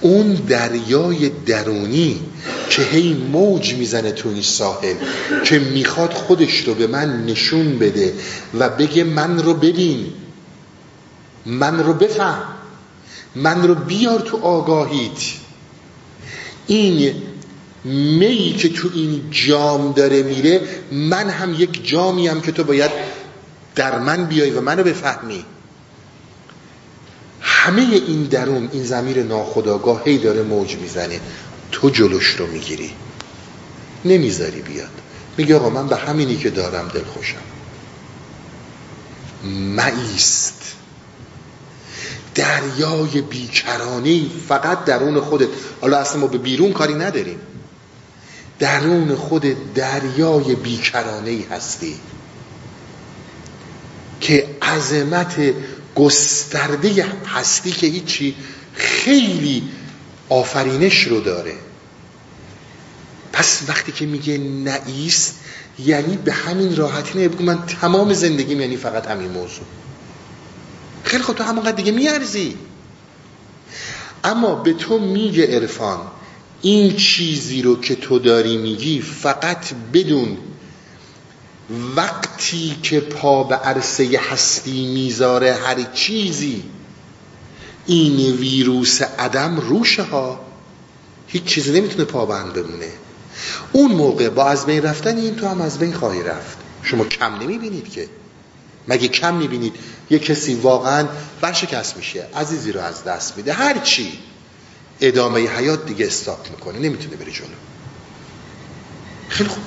اون 0.00 0.34
دریای 0.34 1.28
درونی 1.28 2.20
که 2.70 2.82
هی 2.82 3.14
موج 3.32 3.74
می‌زنه 3.74 4.12
تو 4.12 4.28
این 4.28 4.42
ساحل 4.42 4.94
که 5.44 5.58
می‌خواد 5.58 6.12
خودش 6.12 6.60
رو 6.60 6.74
به 6.74 6.86
من 6.86 7.26
نشون 7.26 7.78
بده 7.78 8.14
و 8.58 8.68
بگه 8.68 9.04
من 9.04 9.42
رو 9.42 9.54
ببین 9.54 10.12
من 11.46 11.84
رو 11.84 11.92
بفهم 11.94 12.42
من 13.34 13.62
رو 13.62 13.74
بیار 13.74 14.20
تو 14.20 14.36
آگاهیت. 14.36 15.20
این 16.66 17.14
می 17.84 18.54
که 18.58 18.68
تو 18.68 18.88
این 18.94 19.30
جام 19.30 19.92
داره 19.92 20.22
میره 20.22 20.60
من 20.92 21.30
هم 21.30 21.54
یک 21.54 21.88
جامی 21.88 22.28
هم 22.28 22.40
که 22.40 22.52
تو 22.52 22.64
باید 22.64 22.90
در 23.74 23.98
من 23.98 24.24
بیای 24.24 24.50
و 24.50 24.60
منو 24.60 24.82
بفهمی. 24.82 25.44
همه 27.40 27.82
این 27.82 28.22
درون 28.22 28.68
این 28.72 28.84
زمیر 28.84 29.22
ناخداگاه 29.22 30.02
هی 30.04 30.18
داره 30.18 30.42
موج 30.42 30.76
می‌زنه. 30.76 31.20
تو 31.72 31.90
جلوش 31.90 32.26
رو 32.26 32.46
می‌گیری. 32.46 32.90
نمی‌ذاری 34.04 34.62
بیاد. 34.62 34.90
میگه 35.36 35.56
آقا 35.56 35.70
من 35.70 35.88
به 35.88 35.96
همینی 35.96 36.36
که 36.36 36.50
دارم 36.50 36.88
دل 36.88 37.04
خوشم 37.04 37.36
مایست 39.76 40.62
دریای 42.34 43.20
بیکرانی 43.20 44.30
فقط 44.48 44.84
درون 44.84 45.20
خودت. 45.20 45.48
حالا 45.80 45.98
اصلا 45.98 46.20
ما 46.20 46.26
به 46.26 46.38
بیرون 46.38 46.72
کاری 46.72 46.94
نداریم. 46.94 47.38
درون 48.58 49.14
خود 49.14 49.74
دریای 49.74 50.54
بیکرانه 50.54 51.44
هستی 51.50 52.00
که 54.20 54.46
عظمت 54.62 55.36
گسترده 55.94 57.06
هستی 57.26 57.70
که 57.70 57.86
هیچی 57.86 58.34
خیلی 58.74 59.68
آفرینش 60.28 61.02
رو 61.02 61.20
داره. 61.20 61.54
پس 63.32 63.62
وقتی 63.68 63.92
که 63.92 64.06
میگه 64.06 64.38
نئیست 64.38 65.34
یعنی 65.78 66.16
به 66.16 66.32
همین 66.32 66.76
راحتی 66.76 67.18
نه 67.18 67.28
بگو 67.28 67.44
من 67.44 67.66
تمام 67.66 68.12
زندگیم 68.12 68.60
یعنی 68.60 68.76
فقط 68.76 69.06
همین 69.06 69.30
موضوع. 69.30 69.64
خیلی 71.04 71.22
خب 71.22 71.34
تو 71.34 71.44
همونقدر 71.44 71.76
دیگه 71.76 71.92
میارزی. 71.92 72.56
اما 74.24 74.54
به 74.54 74.72
تو 74.72 74.98
میگه 74.98 75.46
عرفان 75.46 75.98
این 76.62 76.96
چیزی 76.96 77.62
رو 77.62 77.80
که 77.80 77.94
تو 77.94 78.18
داری 78.18 78.56
میگی 78.56 79.00
فقط 79.00 79.66
بدون 79.92 80.38
وقتی 81.96 82.76
که 82.82 83.00
پا 83.00 83.44
به 83.44 83.54
عرصه 83.54 84.20
هستی 84.30 84.86
می‌ذاره 84.86 85.54
هر 85.54 85.82
چیزی 85.82 86.62
این 87.86 88.32
ویروس 88.36 89.02
عدم 89.02 89.56
روشه 89.56 90.02
ها. 90.02 90.40
هیچ 91.26 91.44
چیزی 91.44 91.80
نمی‌تونه 91.80 92.04
پابند 92.04 92.52
بمونه. 92.52 92.92
اون 93.72 93.92
موقع 93.92 94.28
با 94.28 94.44
از 94.44 94.66
بین 94.66 94.82
رفتن 94.82 95.16
این 95.16 95.36
تو 95.36 95.48
هم 95.48 95.60
از 95.60 95.78
بین 95.78 95.92
خواهی 95.92 96.22
رفت. 96.22 96.58
شما 96.82 97.04
کم 97.04 97.34
نمی‌بینید 97.34 97.92
که. 97.92 98.08
مگه 98.88 99.08
کم 99.08 99.34
می‌بینید؟ 99.34 99.74
یه 100.10 100.18
کسی 100.18 100.54
واقعا 100.54 101.08
برشکست 101.40 101.96
میشه 101.96 102.26
عزیزی 102.34 102.72
رو 102.72 102.80
از 102.80 103.04
دست 103.04 103.36
میده. 103.36 103.52
هر 103.52 103.78
چی. 103.78 104.18
ادامه 105.02 105.40
حیات 105.40 105.86
دیگه 105.86 106.06
استاپ 106.06 106.50
می‌کنه. 106.50 106.78
نمی‌تونه 106.78 107.16
بره 107.16 107.32
جلو. 107.32 107.46
خیلی 109.28 109.48
خوب. 109.48 109.62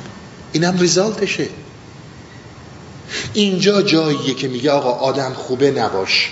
اینم 0.54 0.80
ریزالتشه 0.80 1.50
اینجا 3.34 3.82
جاییه 3.82 4.34
که 4.34 4.48
میگه 4.48 4.72
آقا 4.72 4.92
آدم 4.92 5.34
خوبه 5.34 5.72
نباش. 5.72 6.32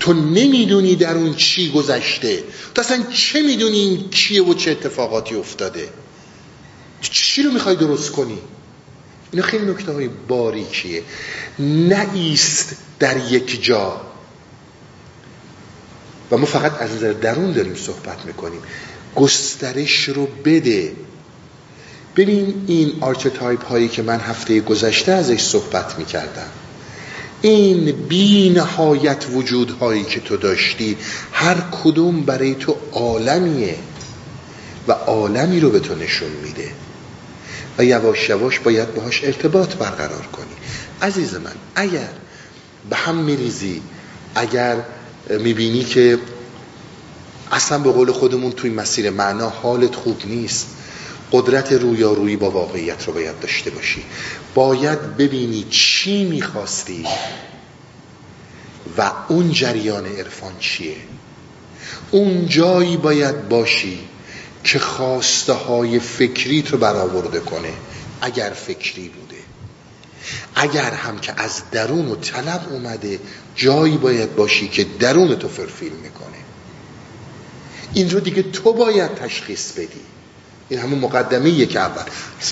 تو 0.00 0.12
نمی‌دونی 0.12 0.96
در 0.96 1.14
اون 1.14 1.34
چی 1.34 1.72
گذشته. 1.72 2.44
تو 2.74 2.80
اصلا 2.80 3.02
چه 3.12 3.42
می‌دونی 3.42 3.78
این 3.78 4.10
کیه 4.10 4.44
و 4.44 4.54
چه 4.54 4.70
اتفاقاتی 4.70 5.34
افتاده؟ 5.34 5.88
چی 7.00 7.42
رو 7.42 7.50
می‌خوای 7.50 7.76
درست 7.76 8.12
کنی؟ 8.12 8.38
اینا 9.32 9.46
خیلی 9.46 9.70
نکته 9.70 9.92
های 9.92 10.08
باریکیه 10.08 11.02
نایست 11.58 12.76
در 12.98 13.32
یک 13.32 13.64
جا. 13.64 14.00
ما 16.36 16.46
فقط 16.46 16.82
از 16.82 16.94
نظر 16.94 17.12
درون 17.12 17.52
داریم 17.52 17.74
صحبت 17.74 18.26
می‌کنیم. 18.26 18.60
گسترش 19.16 20.08
رو 20.08 20.28
بده. 20.44 20.92
ببین 22.16 22.64
این 22.66 22.92
archetype 23.00 23.64
هایی 23.64 23.88
که 23.88 24.02
من 24.02 24.20
هفته 24.20 24.60
گذشته 24.60 25.12
ازش 25.12 25.40
صحبت 25.40 25.98
می‌کردم. 25.98 26.48
این 27.42 27.92
بی 28.08 28.50
نهایت 28.50 29.24
وجود 29.32 29.70
هایی 29.70 30.04
که 30.04 30.20
تو 30.20 30.36
داشتی 30.36 30.96
هر 31.32 31.56
کدوم 31.84 32.20
برای 32.20 32.54
تو 32.54 32.76
عالمیه 32.92 33.76
و 34.88 34.92
عالمی 34.92 35.60
رو 35.60 35.70
به 35.70 35.80
تو 35.80 35.94
نشون 35.94 36.30
میده. 36.42 36.68
و 37.78 37.84
یواش 37.84 38.28
یواش 38.28 38.58
باید 38.58 38.94
باهاش 38.94 39.24
ارتباط 39.24 39.74
برقرار 39.74 40.26
کنی. 40.32 40.54
عزیز 41.02 41.34
من 41.34 41.52
اگر 41.74 42.08
به 42.90 42.96
هم 42.96 43.16
میریزی 43.16 43.82
اگر 44.34 44.76
می‌بینی 45.30 45.84
که 45.84 46.18
اصلا 47.52 47.78
به 47.78 47.92
قول 47.92 48.12
خودمون 48.12 48.52
توی 48.52 48.70
مسیر 48.70 49.10
معنا 49.10 49.48
حالت 49.48 49.94
خوب 49.94 50.22
نیست. 50.24 50.66
قدرت 51.32 51.72
رویارویی 51.72 52.36
با 52.36 52.50
واقعیت 52.50 53.04
رو 53.06 53.12
باید 53.12 53.40
داشته 53.40 53.70
باشی. 53.70 54.04
باید 54.54 55.16
ببینی 55.16 55.66
چی 55.70 56.24
می‌خواستی 56.24 57.06
و 58.98 59.12
اون 59.28 59.52
جریان 59.52 60.06
عرفان 60.06 60.52
چیه. 60.60 60.96
اون 62.10 62.46
جایی 62.46 62.96
باید 62.96 63.48
باشی 63.48 63.98
که 64.64 64.78
خواسته 64.78 65.52
های 65.52 65.98
فکری 65.98 66.62
تو 66.62 66.76
برآورده 66.76 67.40
کنه. 67.40 67.72
اگر 68.20 68.50
فکری 68.50 69.08
بوده 69.08 69.23
اگر 70.54 70.90
هم 70.90 71.18
که 71.18 71.40
از 71.40 71.62
درون 71.70 72.08
و 72.08 72.16
طلب 72.16 72.66
اومده 72.70 73.20
جایی 73.56 73.96
باید 73.96 74.36
باشی 74.36 74.68
که 74.68 74.84
درون 74.84 75.34
تو 75.34 75.48
فرفیل 75.48 75.92
می‌کنه. 75.92 76.36
این 77.94 78.10
رو 78.10 78.20
دیگه 78.20 78.42
تو 78.42 78.72
باید 78.72 79.14
تشخیص 79.14 79.72
بدی. 79.72 80.00
این 80.68 80.80
همون 80.80 80.98
مقدمه 80.98 81.66
که 81.66 81.80
اول. 81.80 82.02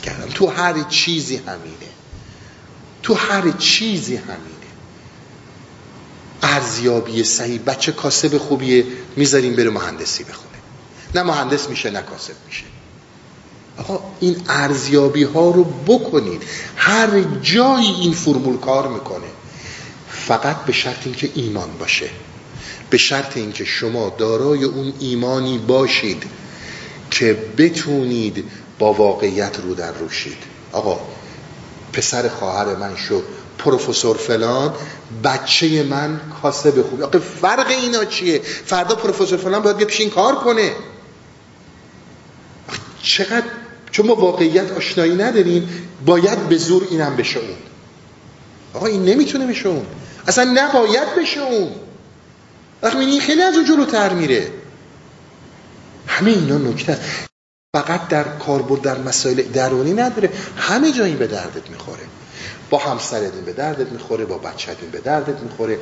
کردم. 0.03 0.29
تو 0.29 0.47
هر 0.47 0.83
چیزی 0.83 1.37
همینه. 1.37 1.93
تو 3.03 3.15
هر 3.15 3.51
چیزی 3.51 4.17
همینه. 4.17 4.53
ارزیابی 6.43 7.25
صحیح. 7.25 7.61
بچه 7.67 7.93
کاسب 7.93 8.39
خوبیه. 8.39 8.85
می‌ذاریم 9.17 9.57
بره 9.57 9.71
مهندسی 9.71 10.25
بخونه. 10.25 10.49
نه 11.15 11.23
مهندس 11.23 11.69
میشه 11.69 11.91
نه 11.91 12.03
کاسب 12.03 12.35
میشه. 12.47 12.65
آقا 13.79 14.01
این 14.21 14.37
ارزیابی 14.49 15.23
ها 15.23 15.51
رو 15.51 15.65
بکنید. 15.65 16.43
هر 16.77 17.21
جایی 17.43 17.87
این 18.01 18.13
فرمول 18.13 18.59
کار 18.59 18.89
می‌کنه 18.89 19.27
فقط 20.09 20.57
به 20.57 20.73
شرط 20.73 20.99
اینکه 21.05 21.31
ایمان 21.35 21.69
باشه. 21.79 22.11
به 22.91 22.99
شرط 22.99 23.37
اینکه 23.37 23.65
شما 23.65 24.09
دارای 24.19 24.65
اون 24.65 24.93
ایمانی 24.99 25.59
باشید 25.59 26.23
که 27.11 27.39
بتونید 27.59 28.45
با 28.79 28.93
واقعیت 28.93 29.57
رو 29.63 29.75
در 29.75 29.93
روشید 29.93 30.39
آقا 30.73 31.01
پسر 31.93 32.29
خواهر 32.29 32.77
من 32.77 32.97
شو 32.97 33.23
پروفسور 33.59 34.17
فلان 34.17 34.75
بچه 35.25 35.83
من 35.83 36.21
کاسب 36.43 36.83
خوبی. 36.83 37.03
آقا 37.03 37.19
فرق 37.19 37.67
اینا 37.69 38.05
چیه؟ 38.05 38.39
فردا 38.67 38.95
پروفسور 38.95 39.39
فلان 39.39 39.63
باید 39.63 39.77
پیش 39.77 40.01
این 40.01 40.11
کار 40.11 40.35
کنه. 40.35 40.73
چقدر 43.03 43.47
چون 43.93 44.07
ما 44.07 44.15
واقعیت 44.15 44.73
آشنایی 44.73 45.15
نداریم 45.15 45.89
باید 46.07 46.39
به 46.49 46.57
زور 46.57 46.87
اینم 46.91 47.17
بشه 47.17 47.41
اون. 47.41 47.57
آقا 48.75 48.87
این 48.87 49.05
نمی‌تونه 49.05 49.47
بشه 49.47 49.69
اون. 49.69 49.87
اصلا 50.27 50.53
نباید 50.55 51.15
بشه 51.19 51.41
اون. 51.41 51.71
وقتی 52.83 52.99
این 52.99 53.21
خیلی 53.21 53.43
از 53.43 53.55
اون 53.55 53.65
جلوتر 53.65 54.13
میره. 54.13 54.51
همه 56.07 56.31
اینا 56.31 56.59
نکته 56.59 56.99
فقط 57.77 58.09
در 58.09 58.25
کاربرد 58.25 58.83
در 58.83 58.99
مسائل 58.99 59.43
درونی 59.43 59.93
نداره. 59.93 60.31
همه 60.57 60.93
جایی 60.93 61.15
به 61.15 61.27
دردت 61.27 61.71
می‌خوره. 61.71 62.03
با 62.71 62.79
همسرت 62.79 63.33
به 63.33 63.53
دردت 63.53 63.93
می‌خوره 63.93 64.25
با 64.25 64.39
بچت 64.39 64.77
به 64.77 65.01
دردت 65.01 65.41
می‌خوره. 65.41 65.79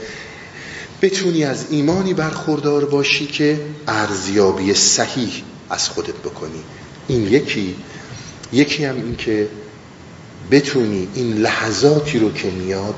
بتونی 1.03 1.45
از 1.45 1.67
ایمانی 1.71 2.15
برخوردار 2.15 2.85
باشی 2.85 3.27
که 3.27 3.61
ارزیابی 3.89 4.75
صحیح 4.75 5.43
از 5.71 5.89
خودت 5.89 6.15
بکنی. 6.15 6.63
این 7.09 7.27
یکی. 7.27 7.77
یکی 8.53 8.85
هم 8.85 8.97
این 8.97 9.17
که 9.17 9.49
بتونی 10.51 11.09
این 11.15 11.33
لحظاتی 11.37 12.19
رو 12.19 12.33
که 12.33 12.51
میاد 12.51 12.95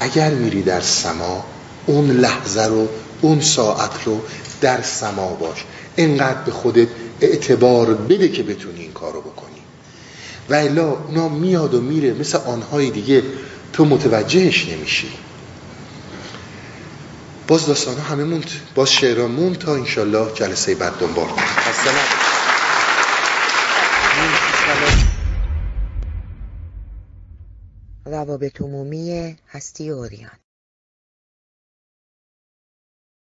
اگر 0.00 0.30
میری 0.30 0.62
در 0.62 0.80
سما 0.80 1.44
اون 1.86 2.10
لحظه 2.10 2.62
رو 2.62 2.88
اون 3.20 3.40
ساعت 3.40 4.04
رو 4.04 4.20
در 4.60 4.82
سما 4.82 5.28
باش. 5.28 5.64
اینقدر 5.96 6.42
به 6.42 6.52
خودت 6.52 6.88
اعتبار 7.20 7.94
بده 7.94 8.28
که 8.28 8.42
بتونی 8.42 8.80
این 8.80 8.92
کار 8.92 9.12
رو 9.12 9.20
بکنی. 9.20 9.50
و 10.50 10.54
الا 10.54 10.90
اونا 10.90 11.28
میاد 11.28 11.74
و 11.74 11.80
میره 11.80 12.12
مثل 12.12 12.38
آنهای 12.38 12.90
دیگه 12.90 13.22
تو 13.72 13.84
متوجهش 13.84 14.68
نمیشی. 14.68 15.08
باز 17.48 17.66
داستان 17.66 17.98
همه 17.98 18.24
موند. 18.24 18.50
باز 18.74 18.92
شعران 18.92 19.30
موند 19.30 19.58
تا 19.58 19.74
انشالله 19.74 20.32
جلسه 20.34 20.74
بعد 20.74 20.92
دنبال. 21.00 21.28
روابط 28.20 28.60
عمومی 28.60 29.36
هستی 29.48 29.90
اوریان. 29.90 30.38